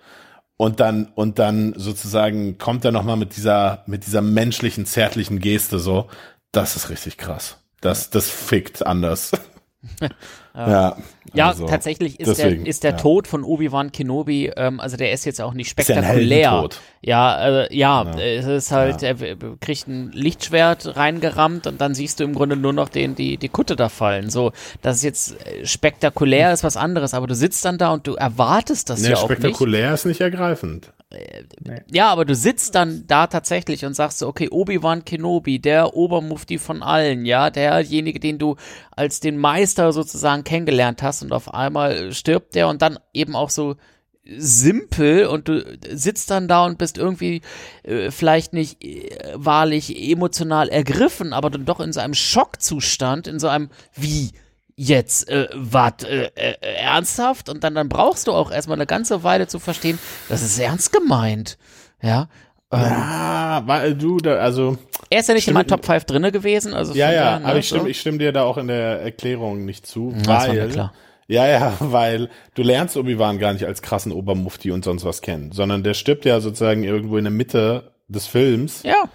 Und 0.58 0.80
dann, 0.80 1.12
und 1.14 1.38
dann 1.38 1.74
sozusagen 1.78 2.58
kommt 2.58 2.84
er 2.84 2.92
nochmal 2.92 3.16
mit 3.16 3.36
dieser, 3.38 3.84
mit 3.86 4.06
dieser 4.08 4.22
menschlichen, 4.24 4.86
zärtlichen 4.88 5.40
Geste 5.40 5.78
so. 5.78 6.08
Das 6.52 6.76
ist 6.76 6.90
richtig 6.90 7.18
krass. 7.18 7.58
Das, 7.80 8.10
das 8.10 8.30
fickt 8.30 8.86
anders. 8.86 9.32
ja. 10.56 10.98
Ja, 11.34 11.50
also, 11.50 11.68
tatsächlich 11.68 12.20
ist 12.20 12.28
deswegen, 12.30 12.64
der, 12.64 12.70
ist 12.70 12.84
der 12.84 12.92
ja. 12.92 12.98
Tod 12.98 13.28
von 13.28 13.44
Obi-Wan 13.44 13.92
Kenobi, 13.92 14.52
ähm, 14.56 14.80
also 14.80 14.98
der 14.98 15.12
ist 15.12 15.26
jetzt 15.26 15.42
auch 15.42 15.54
nicht 15.54 15.68
Ist 15.68 15.72
spektakulär. 15.72 16.52
Heldentod. 16.52 16.80
Ja, 17.02 17.64
äh, 17.66 17.76
ja, 17.76 18.04
Ja. 18.04 18.20
es 18.20 18.46
ist 18.46 18.72
halt, 18.72 19.04
er 19.04 19.16
kriegt 19.60 19.88
ein 19.88 20.12
Lichtschwert 20.14 20.96
reingerammt 20.96 21.68
und 21.68 21.80
dann 21.82 21.94
siehst 21.94 22.20
du 22.20 22.24
im 22.24 22.34
Grunde 22.34 22.56
nur 22.56 22.74
noch 22.74 22.90
den, 22.90 23.14
die, 23.16 23.38
die 23.38 23.50
Kutte 23.50 23.76
da 23.76 23.90
fallen. 23.90 24.30
So, 24.30 24.52
das 24.82 24.98
ist 24.98 25.04
jetzt 25.04 25.46
äh, 25.46 25.66
spektakulär, 25.66 26.54
ist 26.54 26.64
was 26.64 26.78
anderes, 26.78 27.14
aber 27.14 27.28
du 27.28 27.36
sitzt 27.36 27.64
dann 27.66 27.78
da 27.78 27.92
und 27.94 28.08
du 28.08 28.16
erwartest 28.16 28.90
das 28.90 29.02
Nee, 29.02 29.10
ja 29.10 29.16
auch 29.18 29.30
nicht. 29.30 29.40
spektakulär 29.40 29.94
ist 29.94 30.06
nicht 30.06 30.22
ergreifend. 30.22 30.92
Ja, 31.90 32.10
aber 32.10 32.26
du 32.26 32.36
sitzt 32.36 32.76
dann 32.76 33.06
da 33.08 33.28
tatsächlich 33.28 33.86
und 33.86 33.94
sagst 33.94 34.20
so, 34.20 34.28
okay, 34.28 34.50
Obi-Wan 34.52 35.06
Kenobi, 35.06 35.60
der 35.60 35.96
Obermufti 35.96 36.58
von 36.58 36.84
allen, 36.84 37.26
ja, 37.26 37.50
derjenige, 37.50 38.20
den 38.20 38.38
du 38.40 38.58
als 38.92 39.22
den 39.22 39.38
Meister 39.38 39.94
sozusagen 39.94 40.44
kennengelernt 40.44 41.02
hast 41.04 41.24
und 41.24 41.32
auf 41.32 41.54
einmal 41.54 42.12
stirbt 42.12 42.56
der 42.56 42.68
und 42.68 42.82
dann 42.82 43.00
eben 43.14 43.36
auch 43.36 43.50
so 43.50 43.76
simpel 44.30 45.28
und 45.28 45.48
du 45.48 45.78
sitzt 45.90 46.30
dann 46.32 46.50
da 46.50 46.66
und 46.66 46.78
bist 46.78 46.98
irgendwie 46.98 47.42
äh, 47.84 48.12
vielleicht 48.12 48.52
nicht 48.52 48.84
äh, 48.84 49.32
wahrlich 49.34 49.98
emotional 49.98 50.68
ergriffen, 50.68 51.32
aber 51.32 51.50
dann 51.50 51.66
doch 51.66 51.80
in 51.80 51.94
so 51.94 52.02
einem 52.02 52.14
Schockzustand, 52.14 53.28
in 53.28 53.40
so 53.40 53.48
einem 53.48 53.70
wie 53.96 54.32
jetzt 54.80 55.28
äh, 55.28 55.48
wat 55.56 56.04
äh, 56.04 56.30
äh, 56.36 56.54
ernsthaft 56.62 57.50
und 57.50 57.64
dann 57.64 57.74
dann 57.76 57.90
brauchst 57.90 58.28
du 58.28 58.32
auch 58.32 58.52
erstmal 58.52 58.78
eine 58.78 58.86
ganze 58.86 59.24
Weile 59.24 59.48
zu 59.48 59.58
verstehen, 59.60 59.98
das 60.30 60.44
ist 60.44 60.58
ernst 60.60 60.94
gemeint. 60.94 61.58
Ja. 62.02 62.30
Ähm, 62.72 62.82
Ja, 62.82 63.64
weil 63.66 63.96
du 63.96 64.18
da, 64.18 64.36
also, 64.36 64.78
er 65.10 65.22
ist 65.22 65.28
ja 65.30 65.34
nicht 65.34 65.48
in 65.48 65.52
Stimme- 65.54 65.60
meinen 65.60 65.68
Top 65.68 65.84
5 65.86 66.06
drinne 66.06 66.32
gewesen, 66.32 66.74
also 66.76 66.94
ja, 66.94 67.12
ja, 67.12 67.40
ne, 67.40 67.46
aber 67.48 67.58
ich 67.60 67.68
so. 67.70 67.76
stimme, 67.76 67.90
ich 67.90 68.00
stimme 68.00 68.18
dir 68.20 68.32
da 68.32 68.44
auch 68.44 68.58
in 68.58 68.68
der 68.68 69.02
Erklärung 69.02 69.66
nicht 69.66 69.88
zu, 69.88 70.14
mir 70.16 70.28
weil, 70.28 70.70
klar. 70.70 70.94
ja, 71.28 71.48
ja, 71.48 71.74
weil 71.80 72.30
du 72.54 72.62
lernst 72.62 72.98
Obi-Wan 72.98 73.40
gar 73.40 73.54
nicht 73.54 73.66
als 73.66 73.82
krassen 73.82 74.12
Obermufti 74.12 74.70
und 74.72 74.84
sonst 74.86 75.06
was 75.06 75.22
kennen, 75.22 75.52
sondern 75.54 75.82
der 75.84 75.96
stirbt 75.96 76.24
ja 76.26 76.40
sozusagen 76.40 76.84
irgendwo 76.84 77.18
in 77.18 77.24
der 77.24 77.32
Mitte 77.34 77.94
des 78.10 78.28
Films 78.28 78.84
Ja. 78.84 79.06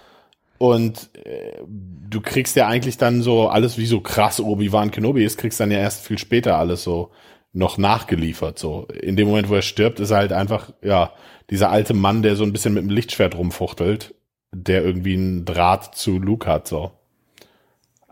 Und 0.63 1.09
äh, 1.25 1.61
du 1.67 2.21
kriegst 2.21 2.55
ja 2.55 2.67
eigentlich 2.67 2.97
dann 2.97 3.21
so 3.21 3.49
alles, 3.49 3.77
wie 3.77 3.85
so 3.85 3.99
krass 3.99 4.39
Obi-Wan 4.39 4.91
Kenobi 4.91 5.25
ist, 5.25 5.37
kriegst 5.37 5.59
dann 5.59 5.71
ja 5.71 5.79
erst 5.79 6.07
viel 6.07 6.17
später 6.17 6.57
alles 6.57 6.83
so 6.83 7.11
noch 7.51 7.77
nachgeliefert, 7.77 8.57
so. 8.57 8.87
In 9.01 9.17
dem 9.17 9.27
Moment, 9.27 9.49
wo 9.49 9.55
er 9.55 9.61
stirbt, 9.61 9.99
ist 9.99 10.11
er 10.11 10.17
halt 10.19 10.31
einfach, 10.31 10.71
ja, 10.81 11.11
dieser 11.49 11.69
alte 11.69 11.93
Mann, 11.93 12.21
der 12.21 12.37
so 12.37 12.45
ein 12.45 12.53
bisschen 12.53 12.73
mit 12.73 12.83
dem 12.83 12.91
Lichtschwert 12.91 13.35
rumfuchtelt, 13.35 14.15
der 14.53 14.85
irgendwie 14.85 15.15
einen 15.15 15.43
Draht 15.43 15.95
zu 15.95 16.17
Luke 16.17 16.49
hat, 16.49 16.65
so. 16.65 16.91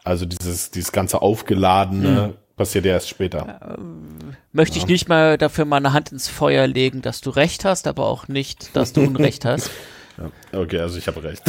Also 0.03 0.25
dieses, 0.25 0.71
dieses 0.71 0.91
ganze 0.91 1.21
Aufgeladene 1.21 2.33
passiert 2.57 2.83
ja 2.83 2.91
erst 2.91 3.07
später. 3.07 3.77
Möchte 4.51 4.77
ich 4.77 4.87
nicht 4.87 5.07
mal 5.07 5.37
dafür 5.37 5.63
meine 5.63 5.93
Hand 5.93 6.11
ins 6.11 6.27
Feuer 6.27 6.67
legen, 6.67 7.01
dass 7.01 7.21
du 7.21 7.29
recht 7.29 7.63
hast, 7.63 7.87
aber 7.87 8.07
auch 8.07 8.27
nicht, 8.27 8.75
dass 8.75 8.91
du 8.91 8.99
Unrecht 9.03 9.45
hast. 9.45 9.71
Okay, 10.51 10.79
also 10.79 10.97
ich 10.97 11.07
habe 11.07 11.23
recht. 11.23 11.41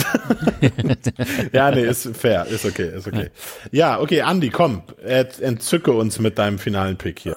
ja, 1.53 1.71
nee, 1.71 1.85
ist 1.85 2.17
fair, 2.17 2.47
ist 2.47 2.65
okay, 2.65 2.91
ist 2.97 3.07
okay. 3.07 3.31
Ja, 3.71 4.01
okay, 4.01 4.23
Andi, 4.23 4.51
komm, 4.51 4.83
ent- 5.05 5.41
entzücke 5.41 5.93
uns 5.93 6.19
mit 6.19 6.39
deinem 6.39 6.59
finalen 6.59 6.97
Pick 6.97 7.19
hier. 7.19 7.37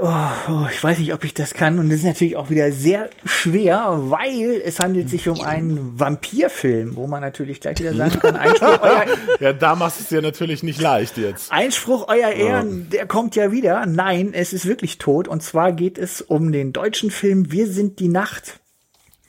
Oh, 0.00 0.66
ich 0.72 0.82
weiß 0.82 0.98
nicht, 0.98 1.12
ob 1.12 1.24
ich 1.24 1.34
das 1.34 1.54
kann. 1.54 1.78
Und 1.78 1.88
das 1.90 1.98
ist 1.98 2.04
natürlich 2.04 2.36
auch 2.36 2.50
wieder 2.50 2.70
sehr 2.72 3.10
schwer, 3.24 3.94
weil 3.98 4.60
es 4.64 4.78
handelt 4.78 5.08
sich 5.10 5.28
um 5.28 5.40
einen 5.40 5.98
Vampirfilm, 5.98 6.96
wo 6.96 7.06
man 7.06 7.20
natürlich 7.20 7.60
gleich 7.60 7.78
wieder 7.80 7.94
sagen 7.94 8.18
kann, 8.20 8.36
Einspruch, 8.36 8.78
euer, 8.82 9.04
Ja, 9.40 9.52
da 9.52 9.74
machst 9.74 9.98
du 9.98 10.02
es 10.04 10.08
dir 10.08 10.22
natürlich 10.22 10.62
nicht 10.62 10.80
leicht 10.80 11.16
jetzt. 11.18 11.50
Einspruch, 11.52 12.06
euer 12.08 12.30
Ehren, 12.30 12.88
der 12.90 13.06
kommt 13.06 13.34
ja 13.36 13.50
wieder. 13.52 13.86
Nein, 13.86 14.32
es 14.34 14.52
ist 14.52 14.66
wirklich 14.66 14.98
tot. 14.98 15.26
Und 15.28 15.42
zwar 15.42 15.72
geht 15.72 15.98
es 15.98 16.20
um 16.22 16.52
den 16.52 16.72
deutschen 16.72 17.10
Film 17.10 17.50
Wir 17.50 17.66
sind 17.66 17.98
die 18.00 18.08
Nacht. 18.08 18.60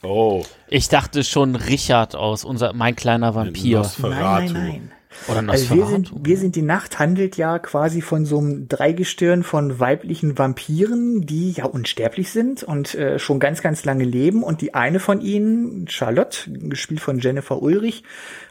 Oh, 0.01 0.43
Ich 0.69 0.87
dachte 0.89 1.23
schon 1.23 1.55
Richard 1.55 2.15
aus 2.15 2.43
unser 2.45 2.73
mein 2.73 2.95
kleiner 2.95 3.35
Vampir 3.35 3.79
Nosferatu. 3.79 4.21
Nein, 4.21 4.53
nein, 4.53 4.63
nein. 4.63 4.91
oder 5.27 5.49
Also 5.51 5.71
wir 5.71 5.77
Nosferatu. 5.77 5.91
sind, 5.91 6.25
wir 6.25 6.37
sind 6.37 6.55
die 6.55 6.61
Nacht 6.61 6.99
handelt 6.99 7.35
ja 7.35 7.59
quasi 7.59 8.01
von 8.01 8.25
so 8.25 8.37
einem 8.37 8.67
Dreigestirn 8.69 9.43
von 9.43 9.79
weiblichen 9.79 10.37
Vampiren, 10.37 11.25
die 11.25 11.51
ja 11.51 11.65
unsterblich 11.65 12.31
sind 12.31 12.63
und 12.63 12.95
äh, 12.95 13.19
schon 13.19 13.39
ganz, 13.39 13.61
ganz 13.61 13.83
lange 13.83 14.05
leben. 14.05 14.43
Und 14.43 14.61
die 14.61 14.73
eine 14.73 14.99
von 14.99 15.19
ihnen, 15.19 15.87
Charlotte, 15.89 16.49
gespielt 16.49 17.01
von 17.01 17.19
Jennifer 17.19 17.61
Ulrich, 17.61 18.03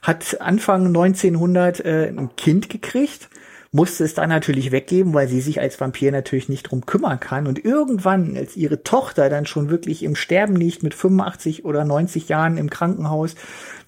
hat 0.03 0.41
Anfang 0.41 0.89
1900 0.89 1.81
äh, 1.81 2.09
ein 2.09 2.37
Kind 2.37 2.69
gekriegt 2.69 3.31
musste 3.71 4.05
es 4.05 4.15
dann 4.15 4.31
natürlich 4.31 4.73
weggeben, 4.73 5.13
weil 5.13 5.29
sie 5.29 5.43
sich 5.43 5.61
als 5.61 5.79
Vampir 5.81 6.11
natürlich 6.11 6.49
nicht 6.49 6.65
drum 6.65 6.87
kümmern 6.87 7.21
kann. 7.21 7.47
Und 7.47 7.63
irgendwann, 7.63 8.37
als 8.37 8.57
ihre 8.57 8.83
Tochter 8.83 9.29
dann 9.29 9.45
schon 9.45 9.69
wirklich 9.69 10.03
im 10.03 10.17
Sterben 10.17 10.57
liegt 10.57 10.83
mit 10.83 10.95
85 10.95 11.65
oder 11.67 11.85
90 11.85 12.29
Jahren 12.29 12.57
im 12.57 12.71
Krankenhaus, 12.71 13.35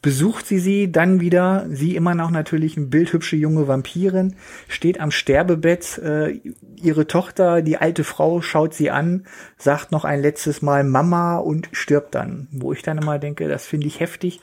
besucht 0.03 0.47
sie 0.47 0.59
sie 0.59 0.93
dann 0.93 1.20
wieder, 1.20 1.66
sie 1.70 1.97
immer 1.97 2.14
noch 2.14 2.31
natürlich 2.31 2.76
eine 2.76 2.87
bildhübsche 2.87 3.37
junge 3.37 3.68
Vampirin, 3.68 4.37
steht 4.68 5.01
am 5.01 5.11
Sterbebett, 5.11 5.99
äh, 5.99 6.41
ihre 6.76 7.07
Tochter, 7.07 7.62
die 7.62 7.78
alte 7.78 8.05
Frau, 8.05 8.43
schaut 8.43 8.74
sie 8.74 8.91
an, 8.91 9.24
sagt 9.57 9.93
noch 9.93 10.05
ein 10.05 10.20
letztes 10.20 10.61
Mal 10.61 10.85
Mama 10.85 11.39
und 11.39 11.68
stirbt 11.72 12.14
dann. 12.14 12.49
Wo 12.51 12.72
ich 12.72 12.83
dann 12.83 12.99
immer 12.99 13.18
denke, 13.18 13.49
das 13.49 13.66
finde 13.66 13.87
ich 13.87 14.01
heftig 14.01 14.41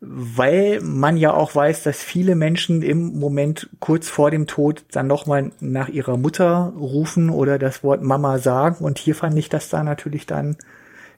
weil 0.00 0.80
man 0.80 1.16
ja 1.16 1.34
auch 1.34 1.54
weiß, 1.54 1.82
dass 1.82 2.02
viele 2.02 2.34
Menschen 2.34 2.82
im 2.82 3.18
Moment 3.18 3.68
kurz 3.80 4.08
vor 4.08 4.30
dem 4.30 4.46
Tod 4.46 4.84
dann 4.90 5.06
nochmal 5.06 5.52
nach 5.60 5.88
ihrer 5.88 6.16
Mutter 6.16 6.72
rufen 6.78 7.28
oder 7.28 7.58
das 7.58 7.84
Wort 7.84 8.02
Mama 8.02 8.38
sagen. 8.38 8.82
Und 8.84 8.98
hier 8.98 9.14
fand 9.14 9.36
ich 9.36 9.50
das 9.50 9.68
da 9.68 9.84
natürlich 9.84 10.26
dann 10.26 10.56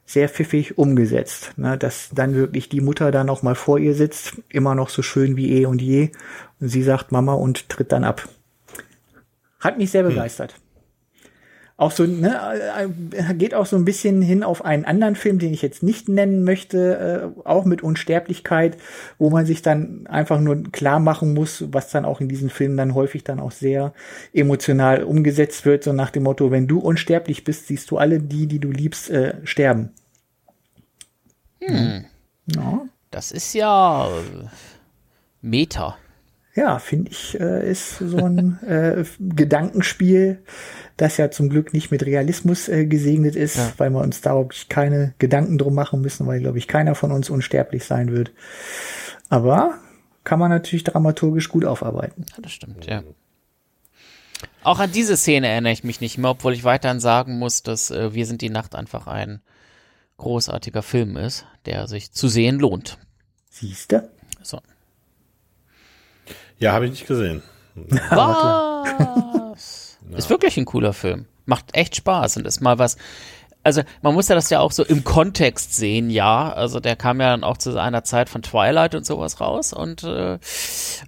sehr 0.05 0.27
pfiffig 0.27 0.77
umgesetzt, 0.77 1.53
ne, 1.55 1.77
dass 1.77 2.09
dann 2.13 2.35
wirklich 2.35 2.67
die 2.67 2.81
Mutter 2.81 3.11
da 3.11 3.23
nochmal 3.23 3.55
vor 3.55 3.79
ihr 3.79 3.95
sitzt, 3.95 4.41
immer 4.49 4.75
noch 4.75 4.89
so 4.89 5.01
schön 5.01 5.37
wie 5.37 5.61
eh 5.61 5.65
und 5.65 5.81
je. 5.81 6.11
Und 6.59 6.67
sie 6.67 6.83
sagt 6.83 7.13
Mama 7.13 7.33
und 7.33 7.69
tritt 7.69 7.93
dann 7.93 8.03
ab. 8.03 8.27
Hat 9.61 9.77
mich 9.77 9.91
sehr 9.91 10.03
hm. 10.03 10.09
begeistert. 10.09 10.53
Hm 10.53 10.62
auch 11.75 11.91
so, 11.91 12.05
ne, 12.05 12.39
äh, 13.11 13.33
geht 13.33 13.55
auch 13.55 13.65
so 13.65 13.75
ein 13.75 13.85
bisschen 13.85 14.21
hin 14.21 14.43
auf 14.43 14.63
einen 14.63 14.85
anderen 14.85 15.15
Film, 15.15 15.39
den 15.39 15.53
ich 15.53 15.63
jetzt 15.63 15.81
nicht 15.81 16.07
nennen 16.07 16.43
möchte, 16.43 17.33
äh, 17.35 17.47
auch 17.47 17.65
mit 17.65 17.81
Unsterblichkeit, 17.81 18.77
wo 19.17 19.31
man 19.31 19.45
sich 19.45 19.63
dann 19.63 20.05
einfach 20.07 20.39
nur 20.39 20.63
klar 20.71 20.99
machen 20.99 21.33
muss, 21.33 21.65
was 21.73 21.89
dann 21.89 22.05
auch 22.05 22.21
in 22.21 22.29
diesen 22.29 22.51
Filmen 22.51 22.77
dann 22.77 22.93
häufig 22.93 23.23
dann 23.23 23.39
auch 23.39 23.51
sehr 23.51 23.93
emotional 24.33 25.03
umgesetzt 25.03 25.65
wird, 25.65 25.83
so 25.83 25.93
nach 25.93 26.11
dem 26.11 26.23
Motto, 26.23 26.51
wenn 26.51 26.67
du 26.67 26.79
unsterblich 26.79 27.43
bist, 27.43 27.67
siehst 27.67 27.89
du 27.89 27.97
alle 27.97 28.19
die, 28.19 28.45
die 28.47 28.59
du 28.59 28.69
liebst, 28.69 29.09
äh, 29.09 29.35
sterben. 29.43 29.91
Hm. 31.59 32.05
Ja. 32.55 32.81
Das 33.09 33.31
ist 33.31 33.53
ja 33.53 34.07
äh, 34.07 34.47
Meta. 35.41 35.97
Ja, 36.55 36.77
finde 36.77 37.11
ich, 37.11 37.39
äh, 37.39 37.69
ist 37.69 37.97
so 37.97 38.17
ein 38.17 38.59
äh, 38.67 39.03
Gedankenspiel, 39.19 40.43
das 40.97 41.17
ja 41.17 41.31
zum 41.31 41.49
Glück 41.49 41.73
nicht 41.73 41.89
mit 41.89 42.05
Realismus 42.05 42.67
äh, 42.69 42.85
gesegnet 42.85 43.35
ist, 43.35 43.57
ja. 43.57 43.73
weil 43.77 43.89
wir 43.89 44.01
uns 44.01 44.21
da 44.21 44.33
auch 44.33 44.49
keine 44.69 45.15
Gedanken 45.17 45.57
drum 45.57 45.73
machen 45.73 46.01
müssen, 46.01 46.27
weil, 46.27 46.39
glaube 46.39 46.59
ich, 46.59 46.67
keiner 46.67 46.93
von 46.93 47.11
uns 47.11 47.29
unsterblich 47.29 47.85
sein 47.85 48.11
wird. 48.11 48.31
Aber 49.29 49.79
kann 50.23 50.39
man 50.39 50.51
natürlich 50.51 50.83
dramaturgisch 50.83 51.49
gut 51.49 51.65
aufarbeiten. 51.65 52.25
Ja, 52.29 52.41
das 52.41 52.51
stimmt, 52.51 52.85
ja. 52.85 53.03
Auch 54.63 54.79
an 54.79 54.91
diese 54.91 55.17
Szene 55.17 55.47
erinnere 55.47 55.73
ich 55.73 55.83
mich 55.83 56.01
nicht 56.01 56.17
mehr, 56.17 56.31
obwohl 56.31 56.53
ich 56.53 56.63
weiterhin 56.63 56.99
sagen 56.99 57.37
muss, 57.39 57.63
dass 57.63 57.91
äh, 57.91 58.13
Wir 58.13 58.25
sind 58.25 58.41
die 58.41 58.49
Nacht 58.49 58.75
einfach 58.75 59.07
ein 59.07 59.41
großartiger 60.17 60.83
Film 60.83 61.17
ist, 61.17 61.45
der 61.65 61.87
sich 61.87 62.11
zu 62.11 62.27
sehen 62.27 62.59
lohnt. 62.59 62.97
Siehste? 63.49 64.11
So. 64.41 64.61
Ja, 66.63 66.71
habe 66.71 66.85
ich 66.85 66.91
nicht 66.91 67.07
gesehen. 67.07 67.43
Was? 68.09 69.97
Ja. 70.09 70.17
Ist 70.17 70.29
wirklich 70.29 70.55
ein 70.55 70.63
cooler 70.63 70.93
Film. 70.93 71.25
Macht 71.45 71.75
echt 71.75 71.97
Spaß 71.97 72.37
und 72.37 72.47
ist 72.47 72.61
mal 72.61 72.79
was. 72.79 72.95
Also 73.65 73.81
man 74.01 74.13
muss 74.13 74.29
ja 74.29 74.35
das 74.35 74.49
ja 74.49 74.61
auch 74.61 74.71
so 74.71 74.83
im 74.85 75.03
Kontext 75.03 75.75
sehen, 75.75 76.09
ja. 76.09 76.53
Also 76.53 76.79
der 76.79 76.95
kam 76.95 77.19
ja 77.19 77.31
dann 77.31 77.43
auch 77.43 77.57
zu 77.57 77.77
einer 77.77 78.05
Zeit 78.05 78.29
von 78.29 78.43
Twilight 78.43 78.95
und 78.95 79.05
sowas 79.05 79.41
raus 79.41 79.73
und 79.73 80.03
äh, 80.03 80.39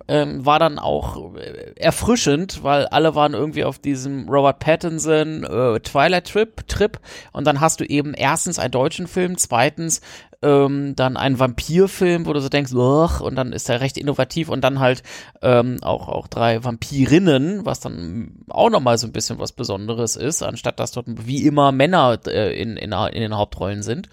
ähm, 0.10 0.45
war 0.45 0.60
dann 0.60 0.78
auch 0.78 1.34
erfrischend, 1.78 2.64
weil 2.64 2.88
alle 2.88 3.16
waren 3.16 3.34
irgendwie 3.34 3.64
auf 3.64 3.80
diesem 3.80 4.28
Robert 4.28 4.60
Pattinson 4.60 5.45
äh, 5.45 5.80
Twilight 5.80 6.28
Trip 6.28 6.68
Trip 6.68 6.99
und 7.32 7.45
dann 7.45 7.62
hast 7.62 7.80
du 7.80 7.86
eben 7.86 8.14
erstens 8.14 8.60
einen 8.60 8.72
deutschen 8.72 9.08
Film, 9.08 9.38
zweitens 9.38 10.01
ähm, 10.46 10.96
dann 10.96 11.18
ein 11.18 11.39
Vampirfilm, 11.39 12.26
wo 12.26 12.34
du 12.34 12.39
so 12.39 12.50
denkst, 12.50 12.72
und 12.74 13.36
dann 13.36 13.52
ist 13.52 13.70
er 13.70 13.82
recht 13.82 13.98
innovativ 13.98 14.50
und 14.50 14.62
dann 14.62 14.80
halt 14.80 15.02
ähm, 15.41 15.80
auch, 15.82 16.08
auch 16.08 16.28
drei 16.28 16.64
Vampirinnen, 16.64 17.66
was 17.66 17.80
dann 17.80 18.46
auch 18.50 18.70
nochmal 18.70 18.98
so 18.98 19.08
ein 19.08 19.14
bisschen 19.14 19.39
was 19.39 19.52
Besonderes 19.52 20.16
ist, 20.16 20.43
anstatt 20.43 20.80
dass 20.80 20.91
dort 20.91 21.08
wie 21.08 21.46
immer 21.46 21.72
Männer 21.72 22.20
äh, 22.28 22.60
in, 22.62 22.78
in, 22.78 22.91
in 22.91 23.22
den 23.22 23.36
Hauptrollen 23.36 23.82
sind. 23.82 24.10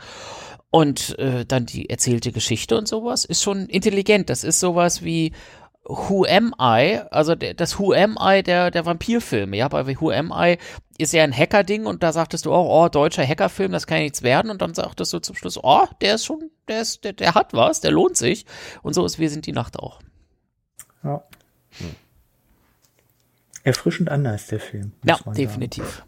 Und 0.70 1.18
äh, 1.18 1.44
dann 1.44 1.66
die 1.66 1.90
erzählte 1.90 2.32
Geschichte 2.32 2.78
und 2.78 2.88
sowas 2.88 3.26
ist 3.26 3.42
schon 3.42 3.66
intelligent. 3.66 4.30
Das 4.30 4.42
ist 4.42 4.58
sowas 4.58 5.04
wie 5.04 5.32
Who 5.84 6.24
Am 6.24 6.54
I, 6.58 7.00
also 7.10 7.34
das 7.34 7.78
Who 7.78 7.92
Am 7.92 8.16
I 8.18 8.42
der, 8.42 8.70
der 8.70 8.86
Vampirfilme, 8.86 9.56
ja, 9.56 9.68
bei 9.68 9.84
Who 10.00 10.10
Am 10.10 10.32
I 10.34 10.56
ist 11.02 11.12
ja 11.12 11.22
ein 11.24 11.36
Hacker-Ding 11.36 11.86
und 11.86 12.02
da 12.02 12.12
sagtest 12.12 12.46
du 12.46 12.52
auch, 12.52 12.84
oh, 12.84 12.88
deutscher 12.88 13.26
Hackerfilm, 13.26 13.72
das 13.72 13.86
kann 13.86 13.98
ja 13.98 14.04
nichts 14.04 14.22
werden 14.22 14.50
und 14.50 14.62
dann 14.62 14.74
sagtest 14.74 15.12
du 15.12 15.18
zum 15.18 15.36
Schluss, 15.36 15.58
oh, 15.62 15.86
der 16.00 16.16
ist 16.16 16.24
schon, 16.24 16.50
der 16.68 16.82
ist, 16.82 17.04
der, 17.04 17.12
der 17.12 17.34
hat 17.34 17.52
was, 17.52 17.80
der 17.80 17.90
lohnt 17.90 18.16
sich 18.16 18.46
und 18.82 18.94
so 18.94 19.04
ist 19.04 19.18
Wir 19.18 19.30
sind 19.30 19.46
die 19.46 19.52
Nacht 19.52 19.78
auch. 19.78 20.00
Ja. 21.04 21.22
Hm. 21.78 21.94
Erfrischend 23.64 24.08
anders, 24.10 24.48
der 24.48 24.60
Film. 24.60 24.92
Ja, 25.04 25.18
definitiv. 25.34 26.04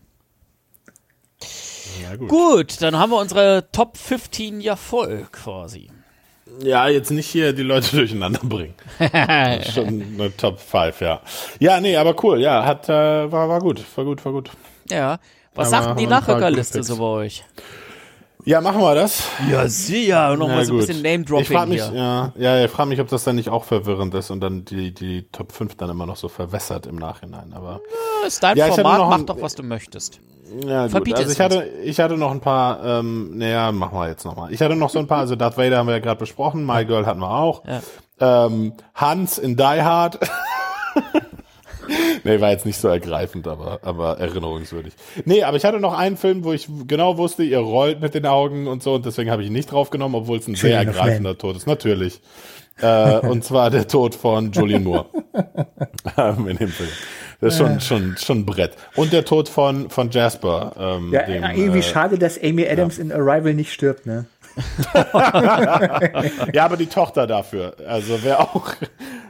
Ja, 2.03 2.17
gut. 2.17 2.29
gut, 2.29 2.83
dann 2.83 2.99
haben 2.99 3.11
wir 3.11 3.19
unsere 3.19 3.69
Top 3.71 3.97
15 3.97 4.61
ja 4.61 4.77
voll 4.77 5.27
quasi. 5.31 5.91
Ja, 6.61 6.89
jetzt 6.89 7.11
nicht 7.11 7.29
hier 7.29 7.53
die 7.53 7.63
Leute 7.63 7.91
durcheinander 7.97 8.41
bringen. 8.43 8.75
schon 9.73 10.03
eine 10.19 10.37
Top 10.37 10.59
5, 10.59 11.01
ja. 11.01 11.21
Ja, 11.59 11.81
nee, 11.81 11.97
aber 11.97 12.23
cool, 12.25 12.41
ja, 12.41 12.65
hat, 12.65 12.89
äh, 12.89 12.93
war, 12.93 13.49
war 13.49 13.61
gut, 13.61 13.85
war 13.97 14.05
gut, 14.05 14.25
war 14.25 14.33
gut. 14.33 14.51
Ja. 14.91 15.19
Was 15.55 15.71
ja, 15.71 15.83
sagt 15.83 16.01
die 16.01 16.07
Nachrückerliste 16.07 16.83
so 16.83 16.97
bei 16.97 17.05
euch? 17.05 17.45
Ja, 18.47 18.61
machen 18.61 18.83
wir 18.83 18.95
das. 18.95 19.27
Ja, 19.51 19.67
sicher. 19.69 20.37
Noch 20.37 20.49
mal 20.49 20.65
so 20.67 20.75
ein 20.75 20.79
bisschen 20.79 21.01
Name-Dropping 21.01 21.43
Ich 21.43 21.49
frage 21.49 21.71
mich, 21.71 21.83
hier. 21.83 21.95
ja, 21.97 22.33
ja, 22.37 22.65
ich 22.65 22.71
frage 22.71 22.91
mich, 22.91 23.01
ob 23.01 23.09
das 23.09 23.25
dann 23.25 23.37
nicht 23.37 23.49
auch 23.49 23.65
verwirrend 23.65 24.15
ist 24.15 24.31
und 24.31 24.41
dann 24.41 24.67
die, 24.67 24.93
die 24.93 25.27
Top 25.33 25.53
5 25.53 25.77
dann 25.77 25.89
immer 25.89 26.05
noch 26.05 26.17
so 26.17 26.29
verwässert 26.29 26.87
im 26.87 26.97
Nachhinein. 26.97 27.55
Aber 27.55 27.81
ja, 28.23 28.27
ist 28.27 28.43
dein 28.43 28.57
ja, 28.57 28.67
Format, 28.67 28.99
mach 28.99 29.23
doch, 29.23 29.41
was 29.41 29.55
du 29.55 29.63
möchtest. 29.63 30.21
Ja, 30.67 30.89
gut. 30.89 31.15
Also 31.15 31.33
ich 31.33 31.41
hatte, 31.41 31.65
ich 31.83 31.99
hatte 31.99 32.19
noch 32.19 32.31
ein 32.31 32.41
paar, 32.41 32.85
ähm, 32.85 33.39
naja, 33.39 33.73
machen 33.73 33.99
wir 33.99 34.09
jetzt 34.09 34.27
nochmal. 34.27 34.53
Ich 34.53 34.61
hatte 34.61 34.77
noch 34.77 34.91
so 34.91 34.99
ein 34.99 35.07
paar, 35.07 35.21
also 35.21 35.37
Darth 35.37 35.57
Vader 35.57 35.79
haben 35.79 35.87
wir 35.87 35.95
ja 35.95 36.01
gerade 36.01 36.19
besprochen, 36.19 36.67
My 36.67 36.85
Girl 36.85 37.07
hatten 37.07 37.21
wir 37.21 37.31
auch. 37.31 37.63
Ja. 37.65 38.47
Ähm, 38.47 38.75
Hans 38.95 39.39
in 39.39 39.57
Die 39.57 39.63
Hard. 39.63 40.19
nee, 42.25 42.41
war 42.41 42.51
jetzt 42.51 42.67
nicht 42.67 42.79
so 42.79 42.89
ergreifend, 42.89 43.47
aber, 43.47 43.81
aber 43.83 44.19
erinnerungswürdig. 44.19 44.95
Nee, 45.25 45.43
aber 45.43 45.57
ich 45.57 45.65
hatte 45.65 45.81
noch 45.81 45.97
einen 45.97 46.17
Film, 46.17 46.45
wo 46.45 46.53
ich 46.53 46.69
genau 46.87 47.19
wusste, 47.19 47.43
ihr 47.43 47.59
rollt 47.59 48.01
mit 48.01 48.15
den 48.15 48.27
Augen 48.27 48.67
und 48.67 48.83
so, 48.83 48.95
und 48.95 49.07
deswegen 49.07 49.31
habe 49.31 49.43
ich 49.43 49.49
ihn 49.49 49.55
nicht 49.55 49.71
draufgenommen, 49.71 50.23
obwohl 50.23 50.39
es 50.39 50.49
ein 50.49 50.55
sehr 50.55 50.77
ergreifender 50.77 51.37
Tod 51.37 51.57
ist. 51.57 51.67
Natürlich. 51.67 52.21
äh, 52.81 53.19
und 53.19 53.45
zwar 53.45 53.71
der 53.71 53.87
Tod 53.87 54.15
von 54.15 54.51
Julian 54.53 54.85
Moore. 54.85 55.07
in 56.49 56.57
dem 56.57 56.69
Film. 56.69 56.91
Das 57.41 57.55
ist 57.55 57.59
schon, 57.59 57.81
schon, 57.81 58.17
schon 58.17 58.39
ein 58.39 58.47
Brett. 58.47 58.73
Und 58.97 59.13
der 59.13 59.25
Tod 59.25 59.49
von, 59.49 59.91
von 59.91 60.11
Jasper. 60.11 60.73
Ähm, 60.79 61.13
ja, 61.13 61.23
dem, 61.23 61.45
irgendwie 61.45 61.81
äh, 61.81 61.83
schade, 61.83 62.19
dass 62.19 62.43
Amy 62.43 62.67
Adams 62.67 62.97
ja. 62.97 63.05
in 63.05 63.13
Arrival 63.13 63.55
nicht 63.55 63.73
stirbt, 63.73 64.07
ne? 64.07 64.27
Ja, 66.53 66.65
aber 66.65 66.77
die 66.77 66.87
Tochter 66.87 67.27
dafür. 67.27 67.77
Also 67.87 68.23
wäre 68.23 68.41
auch, 68.41 68.75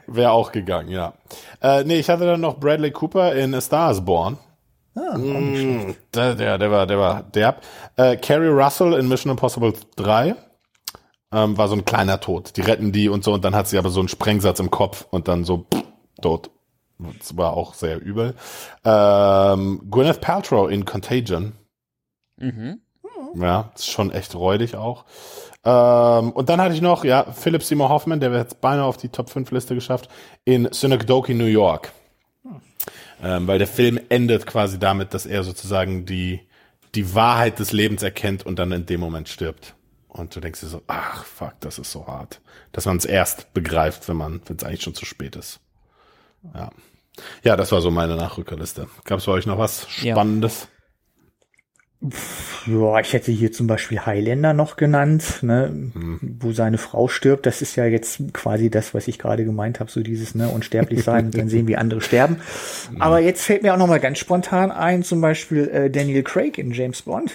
wäre 0.07 0.31
auch 0.31 0.53
gegangen, 0.53 0.91
ja. 0.91 1.15
Äh, 1.63 1.85
nee, 1.85 1.99
ich 1.99 2.09
hatte 2.09 2.27
dann 2.27 2.41
noch 2.41 2.59
Bradley 2.59 2.91
Cooper 2.91 3.35
in 3.35 3.55
A 3.55 3.61
Star 3.61 3.91
is 3.91 4.05
Born. 4.05 4.39
Ah, 4.97 5.19
mm, 5.19 5.97
der, 6.15 6.35
der, 6.35 6.59
der 6.59 6.71
war, 6.71 6.87
der 6.87 6.99
war 6.99 7.23
derb. 7.23 7.63
Äh, 7.97 8.17
Carrie 8.17 8.49
Russell 8.49 8.93
in 8.95 9.09
Mission 9.09 9.31
Impossible 9.31 9.73
3. 9.97 10.37
Ähm, 11.33 11.59
war 11.59 11.67
so 11.69 11.75
ein 11.75 11.85
kleiner 11.85 12.21
Tod. 12.21 12.57
Die 12.57 12.61
retten 12.61 12.93
die 12.93 13.09
und 13.09 13.25
so 13.25 13.33
und 13.33 13.45
dann 13.45 13.57
hat 13.57 13.67
sie 13.67 13.79
aber 13.79 13.91
so 13.91 13.99
einen 14.01 14.09
Sprengsatz 14.09 14.61
im 14.61 14.71
Kopf 14.71 15.07
und 15.11 15.27
dann 15.27 15.45
so 15.45 15.67
pff, 15.73 15.83
tot. 16.23 16.51
Das 16.99 17.37
war 17.37 17.55
auch 17.55 17.75
sehr 17.75 18.01
übel. 18.01 18.35
Ähm, 18.85 19.83
Gwyneth 19.91 20.21
Paltrow 20.21 20.71
in 20.71 20.85
Contagion. 20.85 21.55
Mhm. 22.37 22.81
Ja, 23.35 23.71
ist 23.75 23.91
schon 23.91 24.11
echt 24.11 24.35
räudig 24.35 24.77
auch. 24.77 25.05
Ähm, 25.65 26.31
und 26.33 26.49
dann 26.49 26.61
hatte 26.61 26.75
ich 26.75 26.83
noch, 26.83 27.05
ja, 27.05 27.25
Philip 27.33 27.63
Seymour 27.63 27.89
Hoffman, 27.89 28.21
der 28.21 28.31
wird 28.31 28.43
jetzt 28.43 28.61
beinahe 28.61 28.85
auf 28.85 28.97
die 28.97 29.09
Top 29.09 29.31
5 29.31 29.51
Liste 29.51 29.75
geschafft, 29.75 30.09
in 30.45 30.69
Synecdoche, 30.73 31.35
New 31.35 31.47
York. 31.47 31.93
Ähm, 33.23 33.47
weil 33.47 33.59
der 33.59 33.67
Film 33.67 33.99
endet 34.11 34.47
quasi 34.47 34.79
damit, 34.79 35.15
dass 35.15 35.25
er 35.25 35.43
sozusagen 35.45 36.05
die, 36.05 36.41
die 36.95 37.15
Wahrheit 37.15 37.59
des 37.59 37.73
Lebens 37.73 38.03
erkennt 38.03 38.45
und 38.45 38.59
dann 38.59 38.73
in 38.73 38.87
dem 38.87 39.01
Moment 39.01 39.29
stirbt. 39.29 39.75
Und 40.09 40.37
du 40.37 40.41
denkst 40.41 40.61
dir 40.61 40.67
so, 40.67 40.83
ach 40.87 41.25
fuck, 41.25 41.55
das 41.61 41.79
ist 41.79 41.91
so 41.91 42.07
hart. 42.07 42.41
Dass 42.73 42.85
man 42.85 42.99
es 42.99 43.05
erst 43.05 43.53
begreift, 43.55 44.09
wenn 44.09 44.17
man, 44.17 44.43
wenn 44.47 44.57
es 44.57 44.65
eigentlich 44.65 44.83
schon 44.83 44.95
zu 44.95 45.07
spät 45.07 45.37
ist. 45.37 45.61
Ja. 46.55 46.71
Ja, 47.43 47.57
das 47.57 47.73
war 47.73 47.81
so 47.81 47.91
meine 47.91 48.17
Nachrückerliste. 48.17 48.89
Gab 49.05 49.21
es 49.21 49.27
bei 49.27 49.33
euch 49.33 49.47
noch 49.47 49.59
was 49.59 49.89
Spannendes? 49.89 50.63
Ja, 50.63 50.69
ich 52.07 53.13
hätte 53.13 53.33
hier 53.33 53.53
zum 53.53 53.67
Beispiel 53.67 54.01
Highlander 54.01 54.53
noch 54.53 54.77
genannt, 54.77 55.43
ne, 55.43 55.69
hm. 55.69 56.19
wo 56.41 56.53
seine 56.53 56.79
Frau 56.79 57.09
stirbt. 57.09 57.47
Das 57.47 57.63
ist 57.63 57.77
ja 57.77 57.87
jetzt 57.87 58.21
quasi 58.33 58.71
das, 58.71 58.95
was 58.95 59.09
ich 59.09 59.19
gerade 59.19 59.45
gemeint 59.45 59.81
habe, 59.81 59.91
so 59.91 60.03
dieses 60.03 60.35
ne, 60.35 60.49
unsterblich 60.49 61.03
sein 61.03 61.27
und 61.27 61.39
dann 61.39 61.49
sehen, 61.49 61.67
wie 61.67 61.77
andere 61.77 62.01
sterben. 62.01 62.37
Hm. 62.91 63.01
Aber 63.01 63.21
jetzt 63.21 63.43
fällt 63.43 63.63
mir 63.63 63.73
auch 63.73 63.79
noch 63.79 63.87
mal 63.87 64.01
ganz 64.01 64.19
spontan 64.19 64.71
ein, 64.71 65.03
zum 65.03 65.21
Beispiel 65.21 65.69
äh, 65.69 65.91
Daniel 65.91 66.23
Craig 66.23 66.59
in 66.59 66.73
James 66.73 67.03
Bond. 67.03 67.33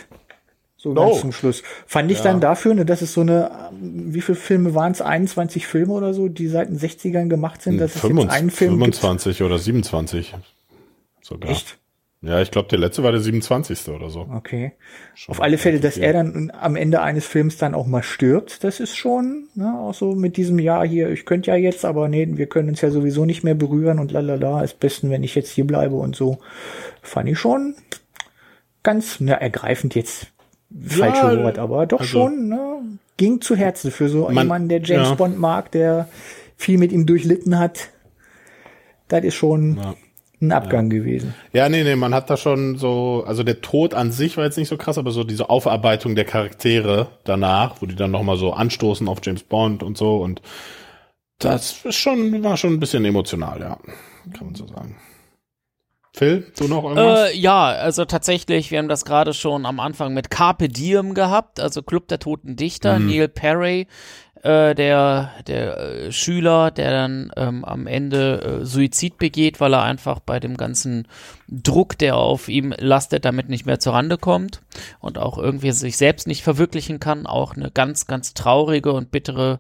So 0.78 0.94
ganz 0.94 1.12
oh. 1.12 1.20
zum 1.20 1.32
Schluss. 1.34 1.62
Fand 1.88 2.10
ich 2.10 2.20
ja. 2.20 2.26
dann 2.26 2.40
dafür, 2.40 2.74
ne, 2.74 2.86
dass 2.86 3.02
es 3.02 3.14
so 3.14 3.22
eine, 3.22 3.72
wie 3.82 4.22
viele 4.22 4.38
Filme 4.38 4.76
waren 4.76 4.92
es? 4.92 5.02
21 5.02 5.68
Filme 5.68 5.94
oder 5.94 6.14
so, 6.14 6.30
die 6.30 6.48
seit 6.48 6.70
den 6.70 6.80
60ern 6.80 7.28
gemacht 7.28 7.62
sind. 7.62 7.80
Das 7.80 8.00
25, 8.00 8.18
ist 8.18 8.24
jetzt 8.24 8.44
ein 8.44 8.50
Film 8.50 8.72
25 8.72 9.38
gibt. 9.38 9.46
oder 9.46 9.60
27 9.60 10.36
sogar. 11.22 11.52
Echt? 11.52 11.79
Ja, 12.22 12.42
ich 12.42 12.52
glaube, 12.52 12.68
der 12.68 12.80
letzte 12.80 13.02
war 13.02 13.14
der 13.14 13.22
27. 13.22 13.88
oder 13.90 14.10
so. 14.10 14.28
Okay. 14.34 14.74
Schon 15.16 15.34
Auf 15.34 15.42
alle 15.42 15.58
Fälle, 15.58 15.80
dass 15.80 15.98
er 15.98 16.12
dann 16.12 16.52
am 16.52 16.76
Ende 16.76 17.02
eines 17.02 17.26
Films 17.26 17.58
dann 17.58 17.74
auch 17.74 17.88
mal 17.88 18.04
stirbt, 18.04 18.66
das 18.66 18.82
ist 18.82 18.98
schon, 18.98 19.48
ne, 19.56 19.74
auch 19.80 19.94
so 19.94 20.16
mit 20.16 20.36
diesem 20.36 20.60
Jahr 20.60 20.86
hier, 20.86 21.10
ich 21.12 21.26
könnte 21.26 21.52
ja 21.52 21.56
jetzt, 21.56 21.86
aber 21.86 22.10
nee, 22.10 22.28
wir 22.30 22.48
können 22.48 22.70
uns 22.70 22.82
ja 22.82 22.92
sowieso 22.92 23.24
nicht 23.24 23.46
mehr 23.46 23.56
berühren 23.56 24.00
und 24.00 24.12
lalala, 24.12 24.64
ist 24.64 24.82
besten, 24.82 25.10
wenn 25.10 25.24
ich 25.24 25.34
jetzt 25.34 25.52
hier 25.52 25.66
bleibe 25.66 25.96
und 25.96 26.14
so. 26.14 26.40
Fand 27.02 27.30
ich 27.30 27.40
schon 27.40 27.76
ganz, 28.84 29.22
ne, 29.22 29.40
ergreifend 29.40 29.96
jetzt, 29.96 30.28
falsche 30.86 31.38
ja, 31.38 31.44
Wort, 31.44 31.58
aber 31.58 31.86
doch 31.86 32.02
also, 32.02 32.12
schon, 32.12 32.50
ne, 32.50 32.82
ging 33.16 33.40
zu 33.40 33.56
Herzen 33.56 33.92
für 33.92 34.10
so 34.10 34.26
man, 34.26 34.44
jemanden, 34.44 34.68
der 34.68 34.82
James 34.82 35.10
ja. 35.10 35.16
Bond 35.16 35.40
mag, 35.40 35.72
der 35.72 36.10
viel 36.58 36.78
mit 36.78 36.92
ihm 36.92 37.06
durchlitten 37.06 37.58
hat. 37.58 37.92
Das 39.08 39.24
ist 39.24 39.36
schon, 39.36 39.78
ja 39.78 39.96
ein 40.42 40.52
Abgang 40.52 40.92
ja. 40.92 41.00
gewesen. 41.00 41.34
Ja, 41.54 41.70
nee, 41.70 41.84
nee, 41.84 41.96
man 41.96 42.14
hat 42.14 42.30
da 42.30 42.38
schon 42.38 42.78
so, 42.78 43.24
also 43.28 43.44
der 43.44 43.62
Tod 43.62 43.94
an 43.94 44.12
sich 44.12 44.38
war 44.38 44.46
jetzt 44.46 44.58
nicht 44.58 44.70
so 44.70 44.78
krass, 44.78 44.98
aber 44.98 45.12
so 45.12 45.24
diese 45.24 45.50
Aufarbeitung 45.50 46.16
der 46.16 46.26
Charaktere 46.26 47.08
danach, 47.24 47.82
wo 47.82 47.86
die 47.86 47.96
dann 47.96 48.12
nochmal 48.12 48.38
so 48.38 48.54
anstoßen 48.54 49.08
auf 49.08 49.20
James 49.24 49.44
Bond 49.44 49.84
und 49.84 49.98
so 49.98 50.18
und 50.18 50.42
das 51.40 51.86
ist 51.86 51.96
schon, 51.96 52.44
war 52.44 52.58
schon 52.58 52.74
ein 52.74 52.80
bisschen 52.80 53.06
emotional, 53.06 53.60
ja. 53.62 53.78
Kann 54.34 54.48
man 54.48 54.56
so 54.56 54.68
sagen. 54.68 54.98
Phil, 56.14 56.52
du 56.58 56.68
noch 56.68 56.84
irgendwas? 56.84 57.32
Äh, 57.32 57.38
ja, 57.38 57.66
also 57.68 58.04
tatsächlich, 58.04 58.72
wir 58.72 58.80
haben 58.80 58.90
das 58.90 59.06
gerade 59.06 59.34
schon 59.34 59.66
am 59.66 59.80
Anfang 59.80 60.14
mit 60.14 60.30
Carpe 60.30 60.68
Diem 60.68 61.14
gehabt, 61.14 61.60
also 61.60 61.82
Club 61.82 62.08
der 62.08 62.20
Toten 62.20 62.56
Dichter, 62.56 63.00
mhm. 63.00 63.08
Neil 63.08 63.28
Perry, 63.30 63.88
äh, 64.44 64.74
der, 64.76 65.32
der 65.48 65.78
äh, 65.78 66.12
Schüler, 66.12 66.72
der 66.72 66.92
dann 66.92 67.32
ähm, 67.36 67.66
am 67.66 67.88
Ende 67.88 68.62
äh, 68.62 68.66
Suizid 68.66 69.18
begeht, 69.18 69.60
weil 69.60 69.74
er 69.74 69.84
einfach 69.84 70.20
bei 70.20 70.40
dem 70.40 70.58
ganzen 70.58 71.08
Druck, 71.48 71.98
der 71.98 72.18
auf 72.18 72.48
ihm 72.48 72.74
lastet, 72.78 73.26
damit 73.26 73.50
nicht 73.50 73.66
mehr 73.66 73.80
zur 73.80 73.94
Rande 73.94 74.18
kommt 74.18 74.62
und 75.00 75.18
auch 75.18 75.38
irgendwie 75.38 75.72
sich 75.72 75.98
selbst 75.98 76.28
nicht 76.28 76.44
verwirklichen 76.44 77.00
kann. 77.00 77.26
Auch 77.26 77.56
eine 77.56 77.72
ganz, 77.72 78.08
ganz 78.08 78.34
traurige 78.34 78.94
und 78.94 79.12
bittere 79.12 79.60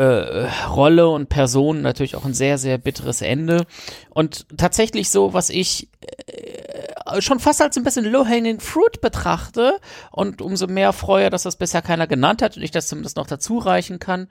äh, 0.00 0.48
Rolle 0.70 1.08
und 1.10 1.28
Person, 1.28 1.82
natürlich 1.82 2.16
auch 2.16 2.24
ein 2.24 2.32
sehr, 2.32 2.56
sehr 2.56 2.78
bitteres 2.78 3.20
Ende. 3.20 3.66
Und 4.08 4.46
tatsächlich 4.56 5.10
so, 5.10 5.34
was 5.34 5.50
ich 5.50 5.90
äh, 6.26 7.20
schon 7.20 7.38
fast 7.38 7.60
als 7.60 7.76
ein 7.76 7.84
bisschen 7.84 8.06
low-hanging 8.06 8.60
fruit 8.60 9.02
betrachte 9.02 9.78
und 10.10 10.40
umso 10.40 10.68
mehr 10.68 10.94
freue, 10.94 11.28
dass 11.28 11.42
das 11.42 11.56
bisher 11.56 11.82
keiner 11.82 12.06
genannt 12.06 12.40
hat 12.40 12.56
und 12.56 12.62
ich 12.62 12.70
das 12.70 12.88
zumindest 12.88 13.18
noch 13.18 13.26
dazu 13.26 13.58
reichen 13.58 13.98
kann. 13.98 14.28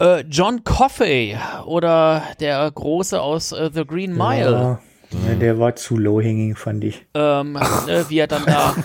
Äh, 0.00 0.20
John 0.28 0.64
Coffey 0.64 1.38
oder 1.64 2.22
der 2.38 2.70
Große 2.70 3.20
aus 3.22 3.52
äh, 3.52 3.70
The 3.72 3.86
Green 3.86 4.14
Mile. 4.14 4.52
Ja. 4.52 4.80
Ja, 5.12 5.34
der 5.34 5.58
war 5.58 5.74
zu 5.74 5.96
low-hanging, 5.96 6.54
fand 6.54 6.84
ich. 6.84 7.04
Ähm, 7.14 7.52
ne, 7.52 8.04
wie 8.08 8.18
er 8.18 8.28
dann 8.28 8.44
da. 8.46 8.76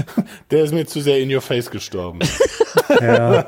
der 0.50 0.64
ist 0.64 0.72
mir 0.72 0.86
zu 0.86 1.00
sehr 1.00 1.18
in 1.20 1.32
your 1.32 1.42
face 1.42 1.70
gestorben. 1.70 2.20
ja. 3.00 3.46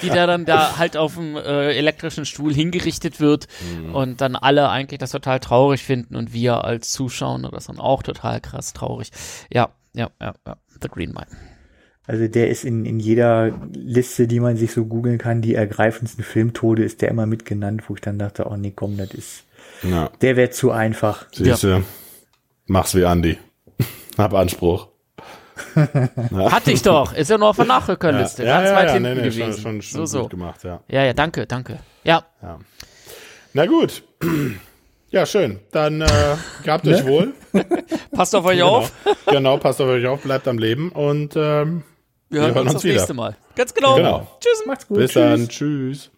Wie 0.00 0.08
der 0.08 0.26
dann 0.26 0.46
da 0.46 0.78
halt 0.78 0.96
auf 0.96 1.16
dem 1.16 1.36
äh, 1.36 1.72
elektrischen 1.74 2.24
Stuhl 2.24 2.54
hingerichtet 2.54 3.20
wird 3.20 3.48
mhm. 3.76 3.94
und 3.94 4.20
dann 4.20 4.34
alle 4.34 4.70
eigentlich 4.70 4.98
das 4.98 5.10
total 5.10 5.40
traurig 5.40 5.82
finden 5.82 6.16
und 6.16 6.32
wir 6.32 6.64
als 6.64 6.90
Zuschauer 6.90 7.50
das 7.52 7.66
dann 7.66 7.78
auch 7.78 8.02
total 8.02 8.40
krass 8.40 8.72
traurig. 8.72 9.10
Ja, 9.52 9.70
ja, 9.92 10.08
ja, 10.20 10.34
ja. 10.46 10.56
The 10.80 10.88
Green 10.88 11.10
Mine. 11.10 11.26
Also 12.06 12.26
der 12.26 12.48
ist 12.48 12.64
in, 12.64 12.86
in 12.86 13.00
jeder 13.00 13.52
Liste, 13.74 14.26
die 14.26 14.40
man 14.40 14.56
sich 14.56 14.72
so 14.72 14.86
googeln 14.86 15.18
kann, 15.18 15.42
die 15.42 15.54
ergreifendsten 15.54 16.24
Filmtode, 16.24 16.82
ist 16.82 17.02
der 17.02 17.10
immer 17.10 17.26
mitgenannt, 17.26 17.82
wo 17.88 17.94
ich 17.94 18.00
dann 18.00 18.18
dachte, 18.18 18.46
oh 18.46 18.56
nee, 18.56 18.72
komm, 18.74 18.96
das 18.96 19.12
ist 19.12 19.44
ja. 19.82 20.10
Der 20.20 20.36
wäre 20.36 20.50
zu 20.50 20.70
einfach. 20.70 21.26
Siehste, 21.32 21.68
ja. 21.68 21.82
mach's 22.66 22.94
wie 22.94 23.02
Andy. 23.02 23.38
Hab 24.18 24.34
Anspruch. 24.34 24.88
Hatte 25.74 26.70
ich 26.72 26.82
doch. 26.82 27.12
Ist 27.12 27.30
ja 27.30 27.38
nur 27.38 27.48
auf 27.48 27.56
der 27.56 27.64
Nachrückerliste. 27.64 28.44
Ja, 28.44 28.62
ja, 28.62 28.82
ja, 28.82 28.94
ja 28.94 29.00
nee, 29.00 29.14
nee, 29.14 29.22
gewesen. 29.22 29.52
Schon, 29.52 29.62
schon, 29.62 29.82
schon 29.82 30.06
so, 30.06 30.22
so. 30.22 30.28
gemacht, 30.28 30.64
ja. 30.64 30.80
Ja, 30.88 31.04
ja, 31.04 31.12
danke, 31.12 31.46
danke. 31.46 31.78
Ja. 32.04 32.24
ja. 32.42 32.58
Na 33.52 33.66
gut. 33.66 34.02
Ja, 35.10 35.24
schön. 35.26 35.60
Dann 35.72 36.02
äh, 36.02 36.06
gehabt 36.64 36.86
euch 36.86 37.02
ne? 37.02 37.10
wohl. 37.10 37.34
passt 38.12 38.34
auf 38.34 38.44
euch 38.44 38.58
genau. 38.58 38.76
auf. 38.76 38.92
genau, 39.26 39.56
passt 39.56 39.80
auf 39.80 39.88
euch 39.88 40.06
auf, 40.06 40.22
bleibt 40.22 40.46
am 40.46 40.58
Leben 40.58 40.92
und 40.92 41.34
ähm, 41.34 41.82
wir, 42.28 42.42
wir 42.42 42.54
hören 42.54 42.58
uns, 42.58 42.58
uns 42.58 42.72
das 42.74 42.84
wieder. 42.84 42.94
nächste 42.94 43.14
Mal. 43.14 43.36
Ganz 43.56 43.72
genau. 43.72 43.96
genau. 43.96 44.38
Tschüss. 44.40 44.66
Macht's 44.66 44.86
gut. 44.86 44.98
Bis 44.98 45.12
Tschüss. 45.12 45.22
dann. 45.22 45.48
Tschüss. 45.48 46.10